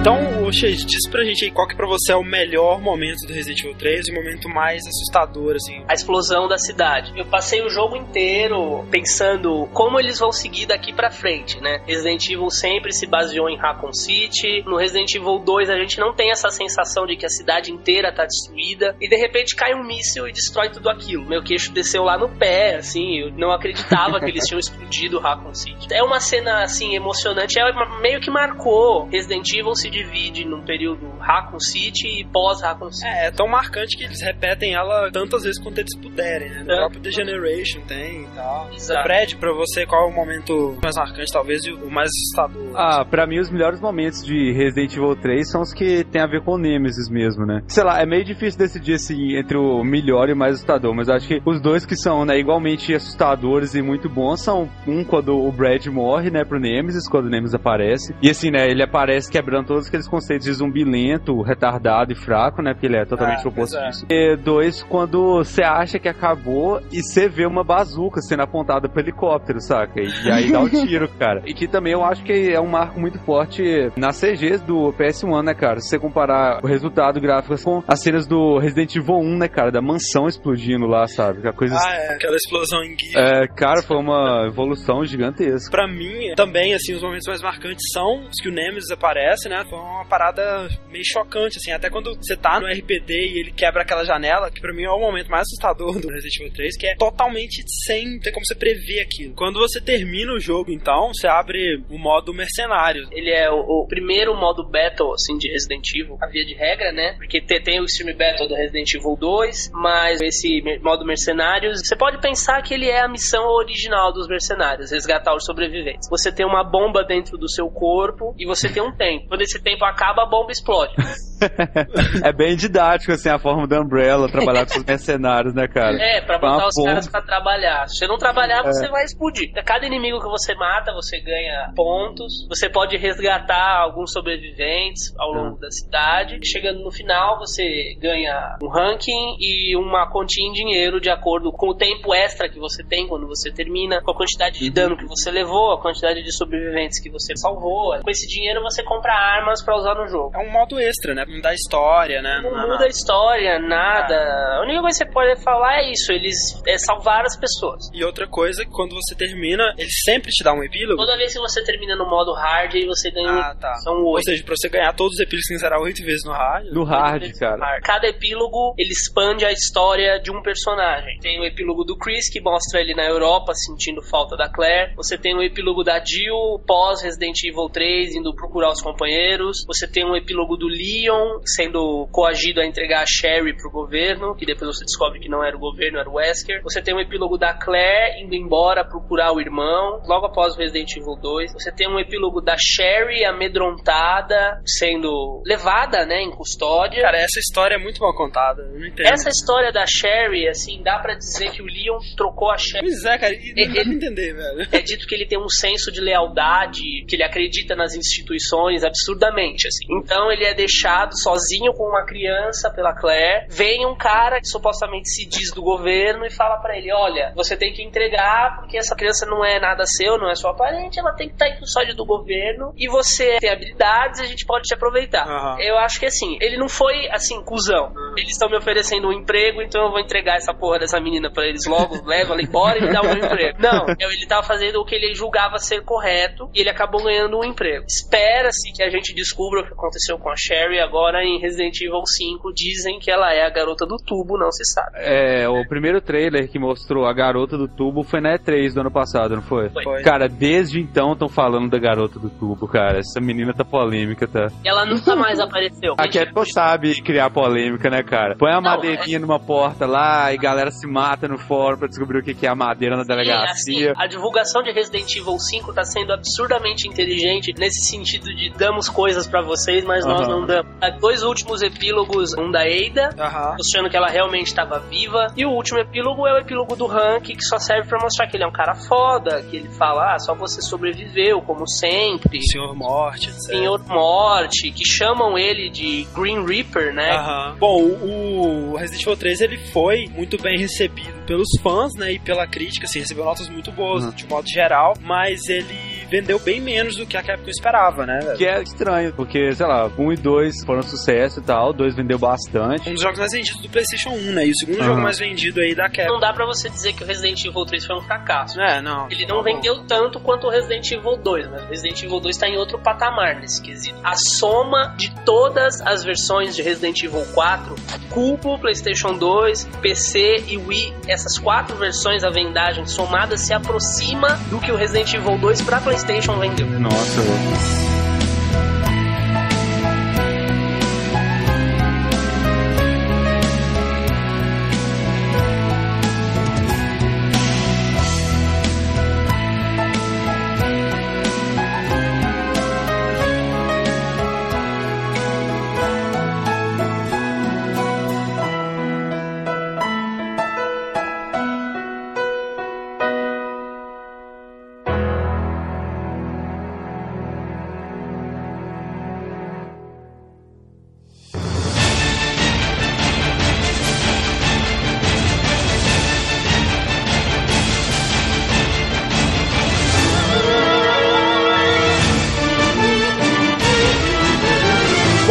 [0.03, 3.33] Então, ô diz pra gente aí qual que pra você é o melhor momento do
[3.33, 5.85] Resident Evil 3 e o momento mais assustador, assim.
[5.89, 7.13] a explosão da cidade.
[7.17, 11.83] Eu passei o jogo inteiro pensando como eles vão seguir daqui pra frente, né?
[11.87, 14.63] Resident Evil sempre se baseou em Raccoon City.
[14.67, 18.13] No Resident Evil 2 a gente não tem essa sensação de que a cidade inteira
[18.13, 21.25] tá destruída e de repente cai um míssil e destrói tudo aquilo.
[21.25, 25.55] Meu queixo desceu lá no pé, assim, eu não acreditava que eles tinham explodido Raccoon
[25.55, 25.93] City.
[25.93, 29.07] É uma cena assim emocionante, é meio que marcou.
[29.07, 33.07] Resident Evil se divide num período Raccoon City e pós Raccoon City.
[33.07, 36.65] É, é tão marcante que eles repetem ela tantas vezes quanto eles puderem, né?
[36.65, 36.77] No É.
[36.77, 38.69] próprio The Generation tem e tal.
[38.73, 39.03] Exato.
[39.03, 42.73] Fred, pra você, qual é o momento mais marcante, talvez, e o mais assustador?
[42.75, 46.27] Ah, pra mim os melhores momentos de Resident Evil 3 são os que tem a
[46.27, 47.63] ver com o Nemesis mesmo, né?
[47.69, 51.09] Sei lá, é meio difícil decidir assim entre o melhor e o mais assustador, mas
[51.09, 55.37] acho que os dois que são, né, igualmente assustadores e muito bons são um quando
[55.37, 58.15] o Brad morre, né, pro Nemesis, quando o Nemesis aparece.
[58.23, 62.63] E assim, né, ele aparece quebrando todos aqueles conceitos de zumbi lento, retardado e fraco,
[62.63, 63.89] né, porque ele é totalmente Ah, oposto é.
[63.89, 64.07] disso.
[64.09, 69.01] E dois, quando você acha que acabou e você vê uma bazuca sendo apontada pro
[69.01, 70.01] helicóptero, saca?
[70.01, 71.43] E, aí dá o tiro, cara.
[71.45, 73.63] E que também eu acho que é um marco muito forte
[73.97, 75.81] nas CGs do PS1, né, cara?
[75.81, 79.71] Se você comparar o resultado gráfico com as cenas do Resident Evil 1, né, cara?
[79.71, 81.47] Da mansão explodindo lá, sabe?
[81.47, 81.75] A coisa.
[81.77, 83.17] Ah, é, aquela explosão em GIF.
[83.17, 85.71] É, cara, foi uma evolução gigantesca.
[85.71, 89.65] Pra mim, também, assim, os momentos mais marcantes são os que o Nemesis aparece, né?
[89.69, 91.73] Foi uma parada meio chocante, assim.
[91.73, 94.91] Até quando você tá no RPD e ele quebra aquela janela, que pra mim é
[94.91, 98.55] o momento mais assustador do Resident Evil 3, que é totalmente sem ter como você
[98.55, 99.35] prever aquilo.
[99.35, 103.09] Quando você termina o jogo, então, você abre o modo mercenário.
[103.11, 106.93] Ele é o, o primeiro modo Battle, assim, de Resident Evil, a via de regra,
[106.93, 107.15] né?
[107.17, 111.97] Porque te- tem o Extreme Battle do Resident Evil 2, mas esse modo Mercenários, você
[111.97, 116.07] pode pensar que ele é a missão original dos mercenários, resgatar os sobreviventes.
[116.11, 119.29] Você tem uma bomba dentro do seu corpo e você tem um tempo.
[119.29, 120.95] Quando esse tempo acaba, a bomba explode.
[122.25, 125.97] é bem didático, assim, a forma da Umbrella trabalhar com os mercenários, né, cara?
[126.01, 126.89] É, pra botar os bomba.
[126.89, 127.89] caras pra trabalhar.
[127.89, 129.53] Se você não trabalhar, você vai explodir.
[129.65, 132.47] Cada inimigo que você mata, você ganha pontos.
[132.49, 136.39] Você pode resgatar alguns sobreviventes ao longo da cidade.
[136.45, 141.71] Chegando no final, você ganha um ranking e uma quantia em dinheiro de acordo com
[141.71, 145.07] o tempo extra que você tem quando você termina, com a quantidade de dano que
[145.07, 147.99] você levou, a quantidade de sobreviventes que você salvou.
[148.03, 150.33] Com esse dinheiro você compra armas pra usar no jogo.
[150.35, 151.25] É um modo extra, né?
[151.27, 152.41] Não dá história, né?
[152.43, 154.15] Não dá muda a história, nada.
[154.59, 156.37] A única coisa que você pode falar é isso, eles
[156.67, 157.91] é salvar as pessoas.
[157.93, 160.97] E outra coisa, que quando você termina, ele sempre te dá um epílogo.
[160.97, 163.31] Toda vez que você termina no modo hard e você ganha.
[163.33, 163.75] Ah, tá.
[163.77, 164.25] São Ou oito.
[164.25, 166.67] seja, pra você ganhar todos os epílogos tem que zerar oito vezes no hard.
[166.73, 167.81] No hard, cara.
[167.83, 171.19] Cada epílogo ele expande a história de um personagem.
[171.21, 174.95] Tem o epílogo do Chris que mostra ele na Europa sentindo falta da Claire.
[174.97, 179.65] Você tem o epílogo da Jill pós Resident Evil 3 indo procurar os companheiros.
[179.67, 184.47] Você tem um epílogo do Leon sendo coagido a entregar a Sherry pro governo, que
[184.47, 186.63] depois você descobre que não era o governo, era o Wesker.
[186.63, 190.91] Você tem um epílogo da Claire indo embora procurar o irmão, logo após o Resident
[190.97, 191.53] Evil 2.
[191.53, 197.03] Você tem um epílogo da Sherry amedrontada sendo levada, né, em custódia.
[197.03, 198.63] Cara, essa história é muito mal contada.
[198.63, 199.07] Eu não entendo.
[199.07, 202.85] Essa história da Sherry, assim, dá pra dizer que o Leon trocou a Sherry.
[202.87, 204.69] Pois é, cara, e não pra Ele- entender, velho.
[204.73, 209.67] É dito que ele tem um senso de lealdade, que ele acredita nas instituições absurdamente,
[209.91, 213.47] Então ele é deixado sozinho com uma criança pela Claire.
[213.49, 217.57] Vem um cara que supostamente se diz do governo e fala pra ele: Olha, você
[217.57, 221.13] tem que entregar porque essa criança não é nada seu, não é sua parente, ela
[221.13, 224.65] tem que estar em custódia do governo e você tem habilidades e a gente pode
[224.65, 225.27] te aproveitar.
[225.27, 225.57] Aham.
[225.61, 227.93] Eu acho que assim, ele não foi assim, cuzão.
[228.17, 231.47] Eles estão me oferecendo um emprego, então eu vou entregar essa porra dessa menina pra
[231.47, 233.59] eles logo, leva ela embora e me dá um emprego.
[233.63, 237.45] Não, ele tava fazendo o que ele julgava ser correto e ele acabou ganhando um
[237.45, 237.85] emprego.
[237.87, 242.05] Espera-se que a gente descubra o que aconteceu com a Sherry agora em Resident Evil
[242.07, 242.53] 5.
[242.55, 244.91] Dizem que ela é a garota do tubo, não se sabe.
[244.97, 248.91] É, o primeiro trailer que mostrou a garota do tubo foi na E3 do ano
[248.91, 249.69] passado, não foi?
[249.71, 250.03] Foi.
[250.03, 252.99] Cara, desde então estão falando da garota do tubo, cara.
[252.99, 254.49] Essa menina tá polêmica, tá?
[254.65, 255.95] E ela nunca mais apareceu.
[255.99, 258.37] A Capcom sabe criar polêmica, né, cara?
[258.37, 262.19] Põe a Não, madeirinha numa porta lá e galera se mata no fórum pra descobrir
[262.19, 263.93] o que é a madeira na Sim, assim, delegacia.
[263.97, 269.27] a divulgação de Resident Evil 5 tá sendo absurdamente inteligente nesse sentido de damos coisas
[269.27, 270.41] pra vocês, mas nós Aham.
[270.41, 270.73] não damos.
[271.01, 273.57] Dois últimos epílogos, um da Ada, Aham.
[273.59, 277.35] mostrando que ela realmente estava viva, e o último epílogo é o epílogo do Hank,
[277.35, 280.19] que só serve pra mostrar que ele é um cara foda, que ele fala, ah,
[280.19, 282.41] só você sobreviveu, como sempre.
[282.43, 283.41] Senhor Morte, etc.
[283.43, 287.11] Senhor Morte, que chamam ele de Green Reaper, né?
[287.17, 287.57] Aham.
[287.59, 292.19] Bom, o o Resident Evil 3 ele foi muito bem recebido pelos fãs, né, e
[292.19, 294.11] pela crítica, assim, recebeu notas muito boas, Uhum.
[294.11, 295.75] de modo geral, mas ele
[296.13, 298.37] vendeu bem menos do que a Capcom esperava, né, velho?
[298.37, 302.19] Que é estranho, porque, sei lá, 1 e 2 foram sucesso e tal, 2 vendeu
[302.19, 302.91] bastante.
[302.91, 304.89] Um dos jogos mais vendidos do PlayStation 1, né, e o segundo Aham.
[304.89, 306.13] jogo mais vendido aí da Capcom.
[306.13, 308.61] Não dá pra você dizer que o Resident Evil 3 foi um fracasso.
[308.61, 309.09] É, não.
[309.11, 312.47] Ele não vendeu tanto quanto o Resident Evil 2, mas o Resident Evil 2 tá
[312.47, 313.99] em outro patamar nesse quesito.
[314.05, 317.75] A soma de todas as versões de Resident Evil 4,
[318.11, 324.61] Cubo, PlayStation 2, PC e Wii, essas quatro versões, a vendagem somada se aproxima do
[324.61, 326.02] que o Resident Evil 2 pra PlayStation
[326.39, 326.67] vendeu.
[326.81, 327.21] Nossa,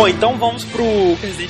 [0.01, 0.50] Bom, então vamos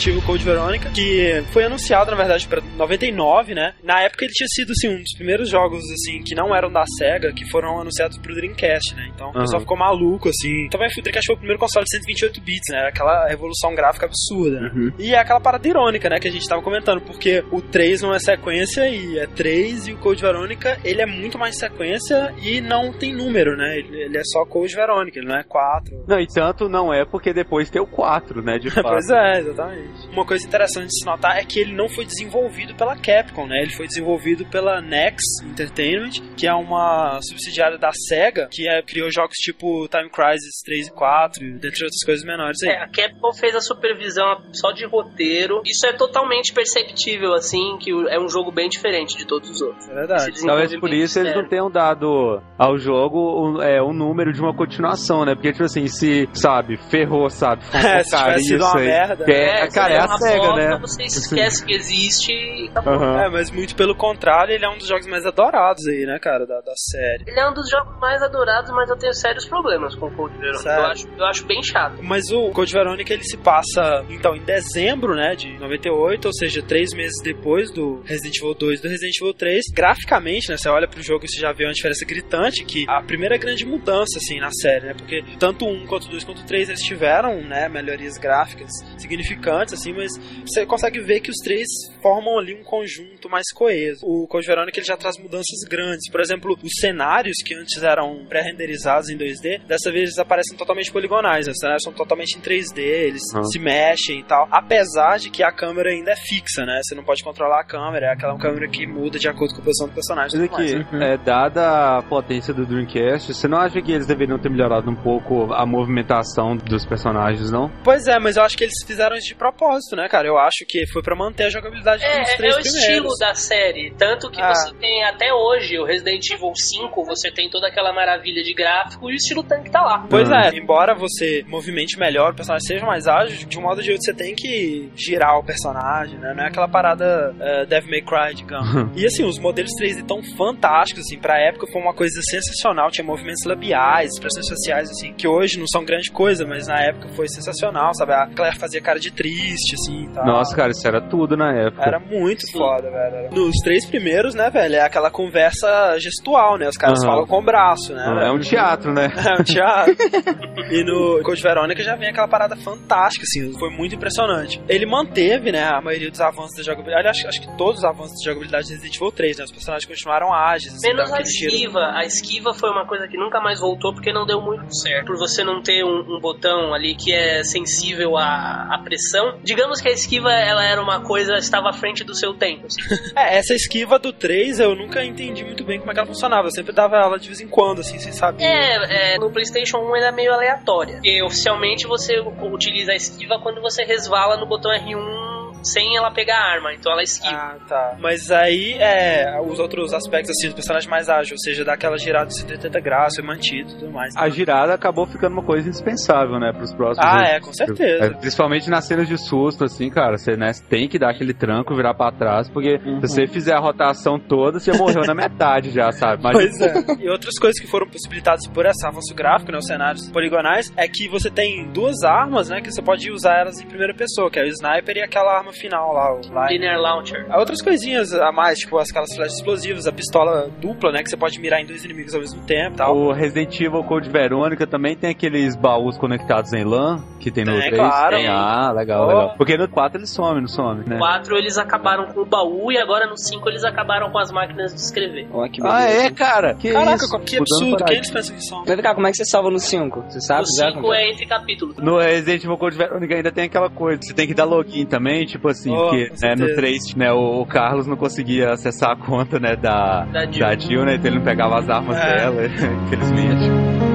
[0.10, 3.74] Evil Code Veronica, que foi anunciado, na verdade, pra 99, né?
[3.84, 6.84] Na época ele tinha sido, assim, um dos primeiros jogos, assim, que não eram da
[6.98, 9.10] SEGA, que foram anunciados pro Dreamcast, né?
[9.14, 10.68] Então o pessoal ficou maluco, assim.
[10.70, 12.88] Também o Dreamcast foi o primeiro console de 128 bits, né?
[12.88, 14.72] Aquela revolução gráfica absurda, né?
[14.74, 14.92] Uhum.
[15.00, 18.14] E é aquela parada irônica, né, que a gente tava comentando, porque o 3 não
[18.14, 22.62] é sequência e é 3, e o Code Veronica, ele é muito mais sequência e
[22.62, 23.78] não tem número, né?
[23.78, 26.06] Ele, ele é só Code Veronica, ele não é 4.
[26.08, 28.90] Não, e tanto não é porque depois tem o 4, né, de fato.
[28.90, 29.91] Pois é, exatamente.
[30.12, 33.62] Uma coisa interessante de se notar é que ele não foi desenvolvido pela Capcom, né?
[33.62, 39.10] Ele foi desenvolvido pela Nex Entertainment, que é uma subsidiária da SEGA, que é- criou
[39.12, 42.70] jogos tipo Time Crisis 3 e 4, dentre outras coisas menores aí.
[42.72, 45.62] É, a Capcom fez a supervisão só de roteiro.
[45.66, 49.88] Isso é totalmente perceptível, assim, que é um jogo bem diferente de todos os outros.
[49.90, 50.46] É verdade.
[50.46, 54.54] Talvez por isso eles não tenham dado ao jogo um, é, um número de uma
[54.56, 55.36] continuação, né?
[55.36, 57.62] Porque, tipo assim, se, sabe, ferrou, sabe?
[57.92, 58.86] É, se tivesse sido uma aí.
[58.86, 59.26] merda.
[59.26, 60.78] Que é, você cara, é dá a SEGA, né?
[60.82, 62.94] Você esquece que existe e acabou.
[62.94, 63.22] Aham.
[63.22, 66.46] É, mas muito pelo contrário, ele é um dos jogos mais adorados aí, né, cara,
[66.46, 67.24] da, da série.
[67.28, 70.38] Ele é um dos jogos mais adorados, mas eu tenho sérios problemas com o Code
[70.38, 70.64] Veronica.
[70.64, 70.84] Sério?
[70.84, 72.02] Eu acho, eu acho bem chato.
[72.02, 76.62] Mas o Code Veronica ele se passa, então, em dezembro, né, de 98, ou seja,
[76.62, 79.66] três meses depois do Resident Evil 2 e do Resident Evil 3.
[79.74, 83.02] Graficamente, né, você olha pro jogo e você já vê uma diferença gritante, que a
[83.02, 86.42] primeira grande mudança, assim, na série, né, porque tanto o 1 quanto o 2 quanto
[86.42, 90.12] o 3 eles tiveram, né, melhorias gráficas significantes, assim, mas
[90.46, 91.68] você consegue ver que os três
[92.02, 94.06] formam ali um conjunto mais coeso.
[94.06, 96.10] O Code Veronica ele já traz mudanças grandes.
[96.12, 100.92] Por exemplo, os cenários que antes eram pré-renderizados em 2D, dessa vez eles aparecem totalmente
[100.92, 101.46] poligonais.
[101.48, 101.52] né?
[101.52, 103.44] Os cenários são totalmente em 3D, eles Ah.
[103.44, 104.48] se mexem e tal.
[104.52, 106.80] Apesar de que a câmera ainda é fixa, né?
[106.84, 109.64] Você não pode controlar a câmera, é aquela câmera que muda de acordo com a
[109.66, 110.40] posição do personagem.
[110.40, 110.74] Mas tudo mais.
[110.74, 114.90] aqui, é, dada a potência do Dreamcast, você não acha que eles deveriam ter melhorado
[114.90, 117.70] um pouco a movimentação dos personagens, não?
[117.84, 119.51] Pois é, mas eu acho que eles fizeram isso de propósito,
[119.96, 120.28] né, cara?
[120.28, 122.66] Eu acho que foi pra manter a jogabilidade É, dos três é o primeiros.
[122.76, 123.92] estilo da série.
[123.98, 124.54] Tanto que Ah.
[124.54, 129.10] você tem até hoje o Resident Evil 5, você tem toda aquela maravilha de gráfico
[129.10, 130.06] e o estilo tanque tá lá.
[130.10, 130.48] Pois Ah.
[130.48, 133.92] é, embora você movimente melhor, o personagem seja mais ágil, de um modo ou de
[133.92, 136.34] outro você tem que girar o personagem, né?
[136.36, 138.98] Não é aquela parada uh, Devil May Cry, digamos.
[139.00, 142.90] e assim, os modelos 3D tão fantásticos, assim, pra época foi uma coisa sensacional.
[142.92, 147.10] Tinha movimentos labiais, expressões faciais, assim, que hoje não são grande coisa, mas na época
[147.10, 148.14] foi sensacional, sabe?
[148.14, 149.12] A Claire fazia cara de
[149.42, 150.26] triste, assim, e tal.
[150.26, 151.84] Nossa, cara, isso era tudo na época.
[151.84, 153.32] Era muito foda, velho.
[153.34, 156.68] Nos três primeiros, né, velho, é aquela conversa gestual, né?
[156.68, 157.12] Os caras Aham.
[157.12, 158.04] falam com o braço, né?
[158.06, 158.20] Velho?
[158.20, 159.08] É um teatro, né?
[159.32, 159.96] É um teatro.
[160.72, 164.62] e no Code Verônica já vem aquela parada fantástica, assim, foi muito impressionante.
[164.68, 168.14] Ele manteve, né, a maioria dos avanços da jogabilidade, acho, acho que todos os avanços
[168.20, 171.52] da jogabilidade de Resident Evil 3, né, os personagens continuaram ágeis, assim, Menos a tiro.
[171.52, 171.80] esquiva.
[171.94, 175.08] A esquiva foi uma coisa que nunca mais voltou porque não deu muito certo.
[175.08, 179.31] Por você não ter um, um botão ali que é sensível à, à pressão.
[179.44, 182.68] Digamos que a esquiva ela era uma coisa, estava à frente do seu tempo.
[182.68, 182.82] assim.
[183.16, 186.48] É, essa esquiva do 3 eu nunca entendi muito bem como é que ela funcionava,
[186.48, 188.44] eu sempre dava ela de vez em quando, assim, sem saber.
[188.44, 191.00] É, é, no PlayStation 1 ela é meio aleatória.
[191.04, 196.38] E oficialmente você utiliza a esquiva quando você resvala no botão R1 sem ela pegar
[196.38, 197.36] a arma, então ela esquiva.
[197.36, 197.98] Ah, tá.
[198.00, 202.28] Mas aí, é, os outros aspectos, assim, do personagem mais ágil, ou seja, daquela girada
[202.28, 204.16] de 180 graus, foi mantido e tudo mais.
[204.16, 207.06] A girada acabou ficando uma coisa indispensável, né, pros próximos.
[207.08, 208.06] Ah, é, com certeza.
[208.06, 211.76] É, principalmente nas cenas de susto, assim, cara, você né, tem que dar aquele tranco,
[211.76, 213.02] virar pra trás, porque Uhum.
[213.02, 216.24] se você fizer a rotação toda, você morreu na metade já, sabe?
[216.24, 216.74] Mas Pois é.
[217.00, 220.88] E outras coisas que foram possibilitadas por esse avanço gráfico, né, os cenários poligonais, é
[220.88, 224.40] que você tem duas armas, né, que você pode usar elas em primeira pessoa, que
[224.40, 226.48] é o sniper e aquela arma final lá, o Lion.
[226.48, 227.26] Linear Launcher.
[227.30, 231.18] Há outras coisinhas a mais, tipo aquelas flechas explosivas, a pistola dupla, né, que você
[231.18, 232.96] pode mirar em dois inimigos ao mesmo tempo e tal.
[232.96, 237.52] o Resident Evil Code Verônica também tem aqueles baús conectados em LAN, que tem no
[237.54, 237.78] Tem, 3.
[237.78, 238.16] claro.
[238.16, 239.08] Tem, ah, legal, Oh.
[239.08, 239.34] legal.
[239.38, 240.98] Porque no 4 ele some, não some, né?
[240.98, 244.74] 4 eles acabaram com o baú e agora no 5 eles acabaram com as máquinas
[244.74, 245.28] de escrever.
[245.52, 246.56] Que Ah, é, cara?
[246.56, 247.20] Que Caraca, isso?
[247.20, 248.64] que absurdo, quem eles pensam que são?
[248.64, 250.02] Vem cá, como é que você salva no 5?
[250.10, 250.42] Você sabe?
[250.44, 251.78] o já 5 como é entre capítulos.
[251.78, 255.26] No Resident Evil Code Verônica ainda tem aquela coisa, você tem que dar login também,
[255.26, 256.56] tipo assim, Oh, porque né, no certeza.
[256.56, 260.40] 3, né, o, o Carlos não conseguia acessar a conta, né, da, Da Jill.
[260.40, 262.16] da Jill, né, então ele não pegava as armas É.
[262.18, 262.46] dela,
[262.86, 263.91] infelizmente.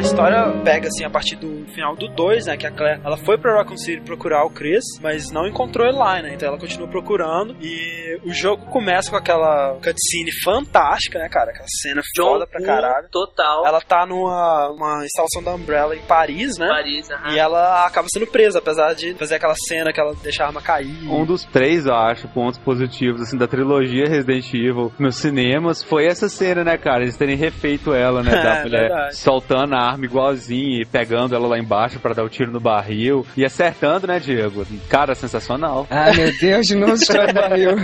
[0.00, 2.56] A história pega assim a partir do final do 2, né?
[2.56, 5.98] Que a Claire ela foi pra Raccoon City procurar o Chris, mas não encontrou ele
[5.98, 6.32] lá, né?
[6.32, 7.54] Então ela continua procurando.
[7.60, 11.50] E o jogo começa com aquela cutscene fantástica, né, cara?
[11.50, 13.08] Aquela cena foda pra John caralho.
[13.10, 13.66] Total.
[13.66, 16.66] Ela tá numa uma instalação da Umbrella em Paris, né?
[16.66, 17.34] Paris, aham.
[17.34, 20.62] E ela acaba sendo presa, apesar de fazer aquela cena que ela deixa a arma
[20.62, 21.06] cair.
[21.10, 26.06] Um dos três, eu acho, pontos positivos, assim, da trilogia Resident Evil nos cinemas foi
[26.06, 27.02] essa cena, né, cara?
[27.02, 29.16] Eles terem refeito ela, né, da É, mulher verdade.
[29.18, 33.26] soltando a arma igualzinha e pegando ela lá embaixo pra dar o tiro no barril
[33.36, 34.66] e acertando, né, Diego?
[34.88, 35.86] Cara, sensacional.
[35.90, 37.76] Ah, meu Deus, de novo do barril.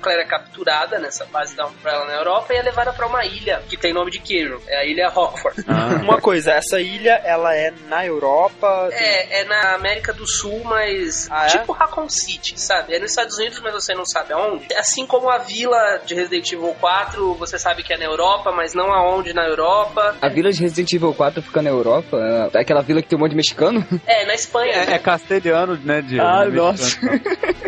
[0.00, 3.62] Claire é capturada nessa base da Umbrella na Europa e é levada pra uma ilha
[3.68, 4.60] que tem nome de queijo.
[4.66, 5.64] É a ilha Rockford.
[5.68, 5.86] Ah.
[6.06, 8.88] Uma coisa, essa ilha, ela é na Europa.
[8.90, 11.48] tem- É, é na América do Sul, mas Ah, é?
[11.48, 12.94] tipo Raccoon City, sabe?
[12.94, 14.66] É nos Estados Unidos, mas você não sabe aonde.
[14.76, 18.74] Assim como a vila de Resident Evil 4, você sabe que é na Europa, mas
[18.74, 20.16] não aonde na Europa.
[20.20, 22.16] A vila de Resident Evil 4 fica na Europa?
[22.54, 23.84] É Aquela vila que tem um monte de mexicano?
[24.06, 24.72] É, na Espanha.
[24.72, 26.24] É, é castelhano, né, Diego?
[26.24, 26.96] Ah, Não é nossa.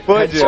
[0.06, 0.38] Pode,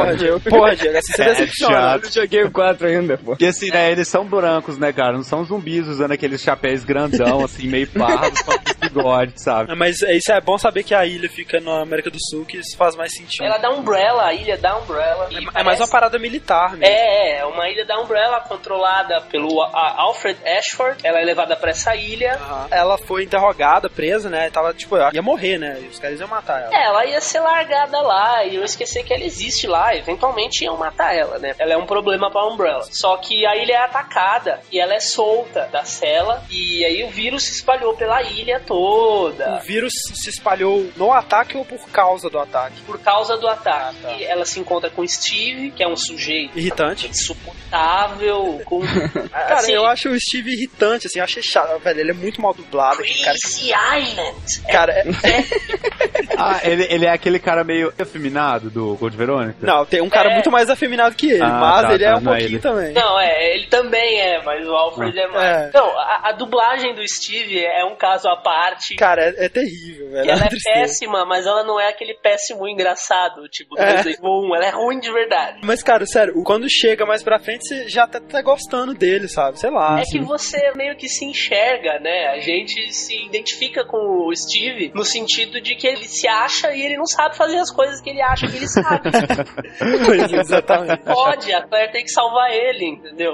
[0.49, 0.89] pode.
[0.89, 1.43] Assim você É.
[1.43, 2.05] Eu chato.
[2.05, 3.33] não joguei o 4 ainda, pô.
[3.33, 5.13] Porque assim, né, eles são brancos, né, cara?
[5.13, 9.75] Não são zumbis usando aqueles chapéus grandão, assim, meio pardos, com bigode, sabe?
[9.77, 12.57] Mas é- isso é bom saber que a ilha fica na América do Sul, que
[12.59, 13.45] isso faz mais sentido.
[13.45, 15.29] Ela dá Umbrella, a ilha da Umbrella.
[15.31, 16.85] E É mais parece- uma parada militar mesmo.
[16.87, 20.99] É, é, uma ilha da Umbrella controlada pelo a- Alfred Ashford.
[21.05, 22.20] Ela é levada pra essa ilha.
[22.27, 22.67] Aham.
[22.71, 24.51] Ela foi interrogada, presa, né?
[24.51, 25.79] Tava, tipo, ia morrer, né?
[25.83, 26.75] E os caras iam matar ela.
[26.75, 29.95] É, ela ia ser largada lá e eu esqueci que ela existe lá.
[29.95, 31.55] Eventualmente iam matar ela, né?
[31.59, 32.85] Ela é um problema pra Umbrella.
[32.91, 36.43] Só que a ilha é atacada e ela é solta da cela.
[36.51, 39.57] E aí o vírus se espalhou pela ilha toda.
[39.57, 42.81] O vírus se espalhou no ataque ou por causa do ataque?
[42.83, 43.97] Por causa do ataque.
[44.19, 47.09] E ela se encontra com Steve, que é um sujeito Irritante.
[47.09, 48.61] insuportável.
[48.65, 48.81] Com,
[49.31, 52.00] Cara, assim, eu acho o Steve irritante, assim, eu achei chato, velho.
[52.01, 53.01] Ele é muito mal dublado.
[53.01, 54.63] aquele Cara, Crazy Island.
[54.71, 55.05] cara é-
[56.41, 59.59] Ah, ele, ele é aquele cara meio afeminado do Gold Verônica?
[59.67, 60.35] não, tem um cara É.
[60.35, 62.57] muito mais afeminado que ele, Ah, mas tá, ele é tá, um não é pouquinho
[62.57, 62.63] ele.
[62.63, 62.93] também.
[62.93, 65.45] Não, é, ele também é, mas o Alfred é mais.
[65.45, 65.71] É.
[65.75, 68.95] Não, a, a dublagem do Steve é um caso à parte.
[68.97, 70.31] Cara, é, é terrível, velho.
[70.31, 70.79] ela é tristeza.
[70.81, 74.01] péssima, mas ela não é aquele péssimo engraçado, tipo do É.
[74.01, 74.57] Evil 1.
[74.57, 75.61] Ela é ruim de verdade.
[75.63, 79.59] Mas, cara, sério, quando chega mais pra frente, você já tá, tá gostando dele, sabe?
[79.59, 79.99] Sei lá.
[79.99, 80.19] É assim.
[80.19, 82.29] que você meio que se enxerga, né?
[82.29, 86.83] A gente se identifica com o Steve no sentido de que ele se acha e
[86.83, 89.11] ele não sabe fazer as coisas que ele acha que ele sabe.
[90.41, 91.03] Exatamente.
[91.05, 93.33] Pode, a Claire tem que salvar ele, entendeu?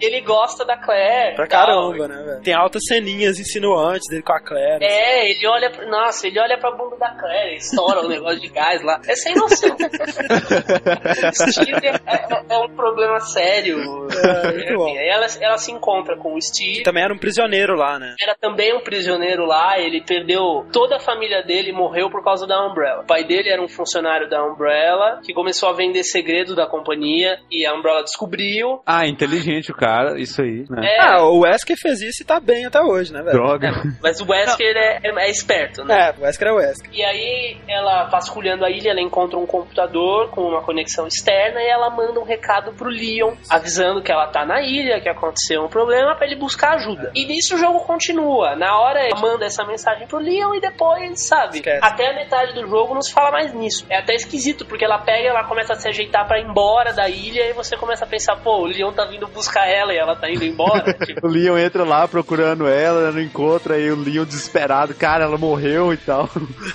[0.00, 1.36] Ele gosta da Claire.
[1.36, 1.66] Pra tal.
[1.66, 2.42] caramba, né, velho?
[2.42, 4.84] Tem altas ceninhas insinuantes dele com a Claire.
[4.84, 5.86] É, ele olha pra.
[5.86, 9.00] Nossa, ele olha pra bunda da Claire, estoura um negócio de gás lá.
[9.06, 9.76] É sem noção.
[11.32, 13.78] Steve é, é- é um problema sério.
[14.12, 14.72] É.
[14.74, 16.78] Enfim, aí ela, ela se encontra com o Steve.
[16.78, 18.14] Que também era um prisioneiro lá, né?
[18.20, 21.72] Era também um prisioneiro lá, ele perdeu toda a família dele e
[22.08, 23.02] morreu por causa da Umbrella.
[23.02, 27.38] O pai dele era um funcionário da Umbrella que começou a vender segredos da companhia
[27.50, 28.80] e a Umbrella descobriu.
[28.86, 30.86] Ah, inteligente o cara, isso aí, né?
[30.96, 33.36] É, Ah, o Wesker fez isso e tá bem até hoje, né, velho?
[33.36, 33.70] Droga.
[34.02, 36.08] mas o Wesker é, é- é esperto, né?
[36.08, 36.90] É, o Wesker é o Wesker.
[36.92, 41.66] E aí, ela vasculhando a ilha, ela encontra um computador com uma conexão externa e
[41.68, 45.68] ela manda um recado pro Leon, avisando que ela tá na ilha, que aconteceu um
[45.68, 47.12] problema, pra ele buscar ajuda.
[47.14, 48.56] E nisso o jogo continua.
[48.56, 51.84] Na hora, ela manda essa mensagem pro Leon e depois, sabe, Esquece.
[51.98, 53.84] Até a metade do jogo não se fala mais nisso.
[53.90, 56.92] É até esquisito, porque ela pega e ela começa a se ajeitar pra ir embora
[56.92, 59.96] da ilha e você começa a pensar, pô, o Leon tá vindo buscar ela e
[59.98, 60.92] ela tá indo embora.
[61.04, 65.24] tipo, O Leon entra lá procurando ela, ela não encontra, aí o Leon desesperado, cara,
[65.24, 66.28] ela morreu e tal.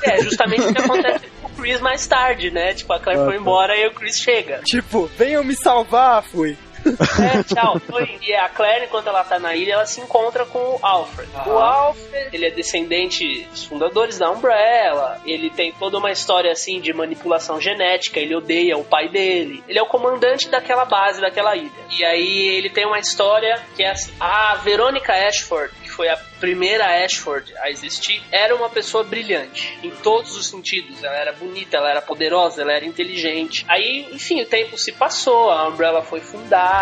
[0.03, 2.73] é justamente o que acontece com o Chris mais tarde, né?
[2.73, 3.39] Tipo, a Claire Ah, foi tá.
[3.41, 4.59] embora e o Chris chega.
[4.65, 6.57] Tipo, venham me salvar, fui.
[6.85, 8.17] É, tchau, foi.
[8.21, 11.29] E a Claire, enquanto ela tá na ilha, ela se encontra com o Alfred.
[11.45, 15.19] O Alfred, ele é descendente dos fundadores da Umbrella.
[15.25, 18.19] Ele tem toda uma história assim de manipulação genética.
[18.19, 19.63] Ele odeia o pai dele.
[19.67, 21.71] Ele é o comandante daquela base, daquela ilha.
[21.91, 26.17] E aí ele tem uma história que é assim: a Verônica Ashford, que foi a
[26.39, 31.03] primeira Ashford a existir, era uma pessoa brilhante em todos os sentidos.
[31.03, 33.65] Ela era bonita, ela era poderosa, ela era inteligente.
[33.67, 36.72] Aí, enfim, o tempo se passou, a Umbrella foi fundada.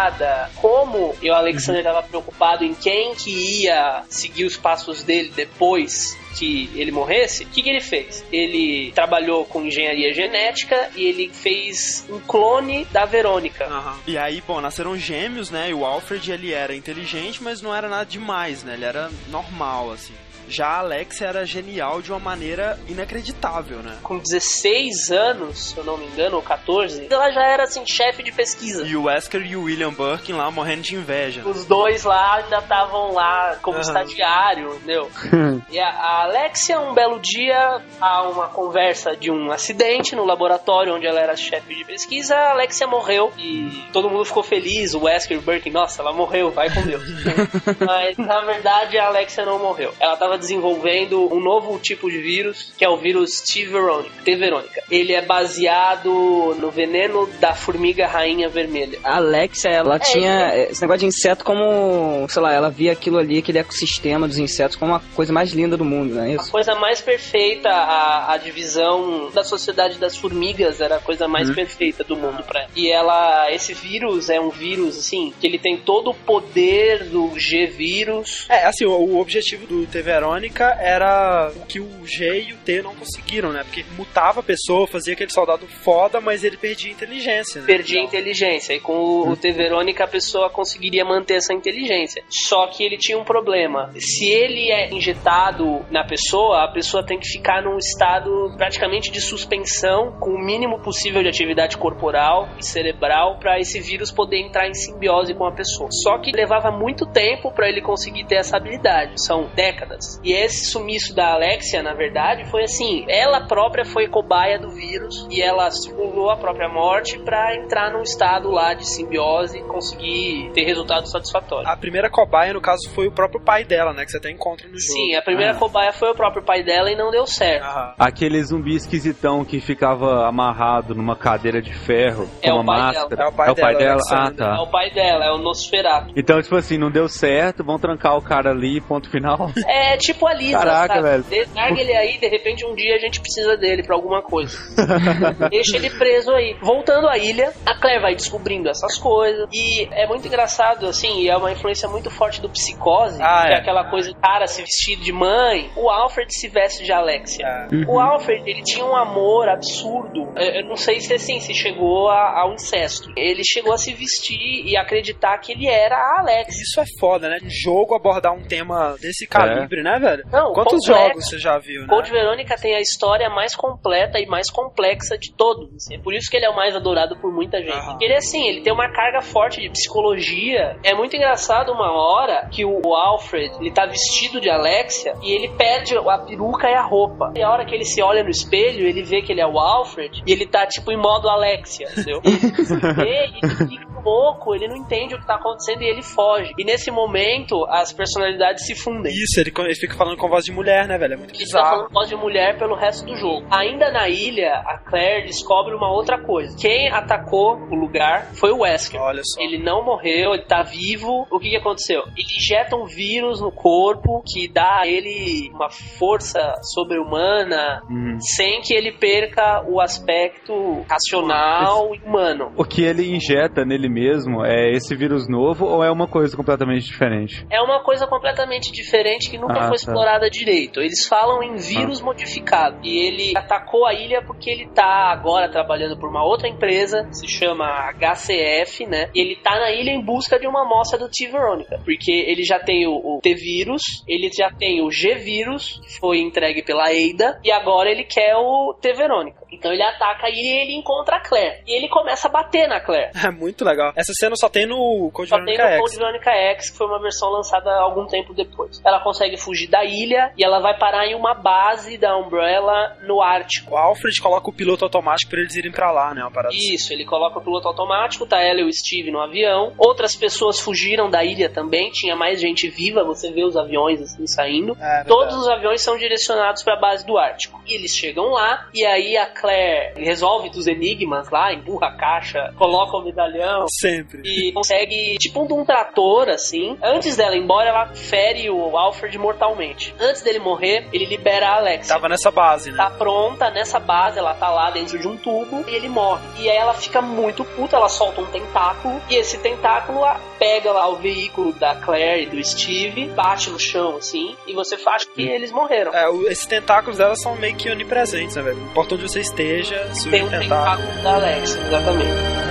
[0.55, 6.69] Como eu, Alexander, estava preocupado em quem que ia seguir os passos dele depois que
[6.75, 8.23] ele morresse, o que, que ele fez?
[8.31, 13.67] Ele trabalhou com engenharia genética e ele fez um clone da Verônica.
[14.07, 15.69] E aí, bom, nasceram gêmeos, né?
[15.69, 18.73] E o Alfred, ele era inteligente, mas não era nada demais, né?
[18.73, 20.13] Ele era normal, assim.
[20.51, 23.97] Já a Alex era genial de uma maneira inacreditável, né?
[24.03, 28.21] Com 16 anos, se eu não me engano, ou 14, ela já era assim, chefe
[28.21, 28.85] de pesquisa.
[28.85, 31.41] E o Wesker e o William Birkin lá morrendo de inveja.
[31.47, 33.87] Os dois lá ainda estavam lá como Aham.
[33.87, 35.09] estagiário, entendeu?
[35.71, 40.93] e a, a Alexia, um belo dia, há uma conversa de um acidente no laboratório
[40.93, 42.35] onde ela era chefe de pesquisa.
[42.35, 44.93] A Alexia morreu e todo mundo ficou feliz.
[44.93, 47.03] O Wesker e o Birkin, nossa, ela morreu, vai com Deus.
[47.79, 49.93] Mas na verdade a Alexia não morreu.
[49.99, 53.65] Ela estava desenvolvendo um novo tipo de vírus, que é o vírus T.
[53.65, 54.11] Veronica.
[54.25, 54.35] T.
[54.35, 54.83] Veronica.
[54.91, 58.99] Ele é baseado no veneno da formiga rainha vermelha.
[59.03, 63.17] A Alexia, ela É, tinha esse negócio de inseto como, sei lá, ela via aquilo
[63.17, 66.35] ali, aquele ecossistema dos insetos como a coisa mais linda do mundo, não é A
[66.35, 66.51] isso?
[66.51, 72.03] coisa mais perfeita, a, a divisão da sociedade das formigas era a coisa mais perfeita
[72.03, 72.69] do mundo pra ela.
[72.75, 77.31] E ela, esse vírus é um vírus, assim, que ele tem todo o poder do
[77.37, 78.45] G-vírus.
[78.49, 80.01] É, assim, o, o objetivo do T.
[80.31, 83.63] Verônica era o que o G e o T não conseguiram, né?
[83.63, 87.59] Porque mutava a pessoa, fazia aquele soldado foda, mas ele perdia inteligência.
[87.59, 87.67] Né?
[87.67, 88.73] Perdia a inteligência.
[88.73, 89.51] E com o, o T.
[89.51, 92.23] Verônica a pessoa conseguiria manter essa inteligência.
[92.29, 93.91] Só que ele tinha um problema.
[93.97, 99.19] Se ele é injetado na pessoa, a pessoa tem que ficar num estado praticamente de
[99.19, 104.67] suspensão, com o mínimo possível de atividade corporal e cerebral, para esse vírus poder entrar
[104.69, 105.89] em simbiose com a pessoa.
[105.91, 109.21] Só que levava muito tempo para ele conseguir ter essa habilidade.
[109.21, 110.20] São décadas.
[110.23, 115.27] E esse sumiço da Alexia, na verdade, foi assim: ela própria foi cobaia do vírus
[115.29, 120.51] e ela simulou a própria morte para entrar num estado lá de simbiose e conseguir
[120.53, 121.67] ter resultados satisfatórios.
[121.69, 124.05] A primeira cobaia, no caso, foi o próprio pai dela, né?
[124.05, 124.81] Que você até encontra no jogo.
[124.93, 125.55] Sim, a primeira Ah.
[125.55, 127.63] cobaia foi o próprio pai dela e não deu certo.
[127.65, 127.93] Aham.
[127.97, 132.81] Aquele zumbi esquisitão que ficava amarrado numa cadeira de ferro É com o uma pai
[132.81, 133.07] máscara.
[133.09, 133.23] dela.
[133.23, 134.01] É o pai dela, dela.
[134.11, 134.55] Ah, tá.
[134.57, 136.13] É o pai dela, é o Nosferatu.
[136.15, 139.49] Então, tipo assim, não deu certo, vão trancar o cara ali, ponto final.
[139.67, 141.01] É tipo a Lisa, Caraca, sabe?
[141.07, 141.23] velho.
[141.23, 144.57] De- Larga ele aí, de repente um dia a gente precisa dele pra alguma coisa.
[145.49, 146.55] Deixa ele preso aí.
[146.61, 149.47] Voltando à ilha, a Claire vai descobrindo essas coisas.
[149.53, 153.53] E é muito engraçado, assim, e é uma influência muito forte do psicose, Ah, que
[153.53, 153.59] é é.
[153.59, 155.69] aquela coisa, cara se vestir de mãe.
[155.75, 157.45] O Alfred se veste de Alexia.
[157.45, 157.67] É.
[157.87, 160.31] O Alfred, ele tinha um amor absurdo.
[160.37, 163.09] Eu não sei se assim, se chegou a- ao incesto.
[163.15, 166.61] Ele chegou a se vestir e acreditar que ele era a Alexia.
[166.61, 167.37] Isso é foda, né?
[167.43, 170.23] Um jogo abordar um tema desse calibre, né, velho?
[170.31, 171.09] Não, Quantos complexo.
[171.09, 171.87] jogos você já viu, né?
[171.87, 175.73] Code Verônica tem a história mais completa e mais complexa de todos.
[175.75, 175.95] assim.
[175.95, 177.71] É por isso que ele é o mais adorado por muita gente.
[177.71, 177.97] Aham.
[178.01, 180.77] Ele, assim, ele tem uma carga forte de psicologia.
[180.83, 185.49] É muito engraçado uma hora que o Alfred, ele tá vestido de Alexia e ele
[185.49, 187.33] perde a peruca e a roupa.
[187.35, 189.59] E a hora que ele se olha no espelho, ele vê que ele é o
[189.59, 192.21] Alfred e ele tá, tipo, em modo Alexia, entendeu?
[192.23, 192.29] e
[193.01, 193.39] ele
[193.69, 196.51] fica louco, ele não entende o que tá acontecendo e ele foge.
[196.57, 199.11] E nesse momento, as personalidades se fundem.
[199.13, 201.13] Isso, ele, ele fica falando com voz de mulher, né, velho?
[201.13, 201.69] É muito Ele tá bizarro.
[201.69, 203.45] falando voz de mulher pelo resto do jogo.
[203.51, 206.55] Ainda na ilha, a Claire descobre uma outra coisa.
[206.59, 208.99] Quem atacou o lugar foi o Wesker.
[209.01, 209.41] Olha só.
[209.41, 211.27] Ele não morreu, ele tá vivo.
[211.31, 212.01] O que que aconteceu?
[212.17, 218.17] Ele injeta um vírus no corpo que dá a ele uma força sobre-humana Hum.
[218.19, 222.51] sem que ele perca o aspecto racional e humano.
[222.57, 226.85] O que ele injeta nele mesmo é esse vírus novo ou é uma coisa completamente
[226.85, 227.45] diferente?
[227.49, 229.75] É uma coisa completamente diferente que nunca Ah, foi tá.
[229.75, 230.79] explorada direito.
[230.79, 232.77] Eles falam em vírus modificado.
[232.83, 237.27] E ele atacou a ilha porque ele tá agora trabalhando por uma outra empresa, se
[237.27, 239.09] chama HCF, né?
[239.13, 241.79] E ele tá na ilha em busca de uma amostra do T-Veronica.
[241.83, 246.63] Porque ele já tem o, o T-vírus, ele já tem o G-vírus, que foi entregue
[246.63, 249.40] pela Ada, e agora ele quer o T-Veronica.
[249.51, 251.61] Então ele ataca e ele encontra a Claire.
[251.67, 253.11] E ele começa a bater na Claire.
[253.23, 253.93] É muito legal.
[253.95, 255.81] Essa cena só tem no Code Só tem Veronica no X.
[255.81, 258.81] Code Veronica X, que foi uma versão lançada algum tempo depois.
[258.83, 263.21] Ela consegue fugir da ilha e ela vai parar em uma base da Umbrella no
[263.21, 263.73] Ártico.
[263.73, 266.21] O Alfred coloca o piloto automático pra eles irem pra lá, né?
[266.21, 266.73] Uma parada assim.
[266.73, 269.73] Isso, ele coloca o piloto automático, tá ela e o Steve no avião.
[269.77, 274.25] Outras pessoas fugiram da ilha também, tinha mais gente viva, você vê os aviões assim
[274.25, 274.75] saindo.
[274.81, 275.03] É.
[275.03, 277.61] Todos os aviões são direcionados para a base do Ártico.
[277.67, 282.53] E eles chegam lá, e aí a Claire resolve dos enigmas lá, empurra a caixa,
[282.57, 284.21] coloca o medalhão, Sempre.
[284.23, 286.77] e consegue, tipo um, um trator, assim.
[286.81, 289.93] Antes dela ir embora, ela fere o Alfred mortalmente.
[289.99, 291.95] Antes dele morrer, ele libera a Alexia.
[291.95, 292.77] Tava nessa base, né?
[292.77, 296.21] Tá pronta nessa base, ela tá lá dentro de um tubo e ele morre.
[296.39, 300.01] E aí ela fica muito puta, ela solta um tentáculo e esse tentáculo
[300.37, 304.77] pega lá o veículo da Claire e do Steve, bate no chão assim, e você
[304.77, 305.93] faz que eles morreram.
[305.93, 308.57] É, o- esses tentáculos delas são meio que onipresentes, né, velho?
[308.57, 310.87] Não importa onde você esteja, surge Tem um tentáculo.
[311.03, 312.50] da Alexia, exatamente.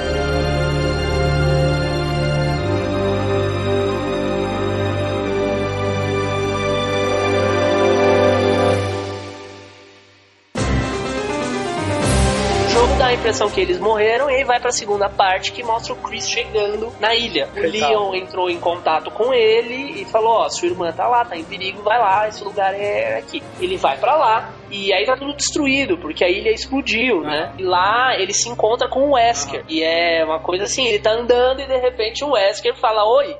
[13.11, 16.29] A impressão que eles morreram e aí vai pra segunda parte que mostra o Chris
[16.29, 17.49] chegando na ilha.
[17.57, 17.61] O.
[17.61, 21.43] Leon entrou em contato com ele e falou: Ó, sua irmã tá lá, tá em
[21.45, 23.43] perigo, vai lá, esse lugar é aqui.
[23.61, 27.53] Ele vai pra lá e aí tá tudo destruído porque a ilha explodiu, né?
[27.59, 29.65] E lá ele se encontra com o Wesker.
[29.69, 33.37] E é uma coisa assim: ele tá andando e de repente o Wesker fala: Oi,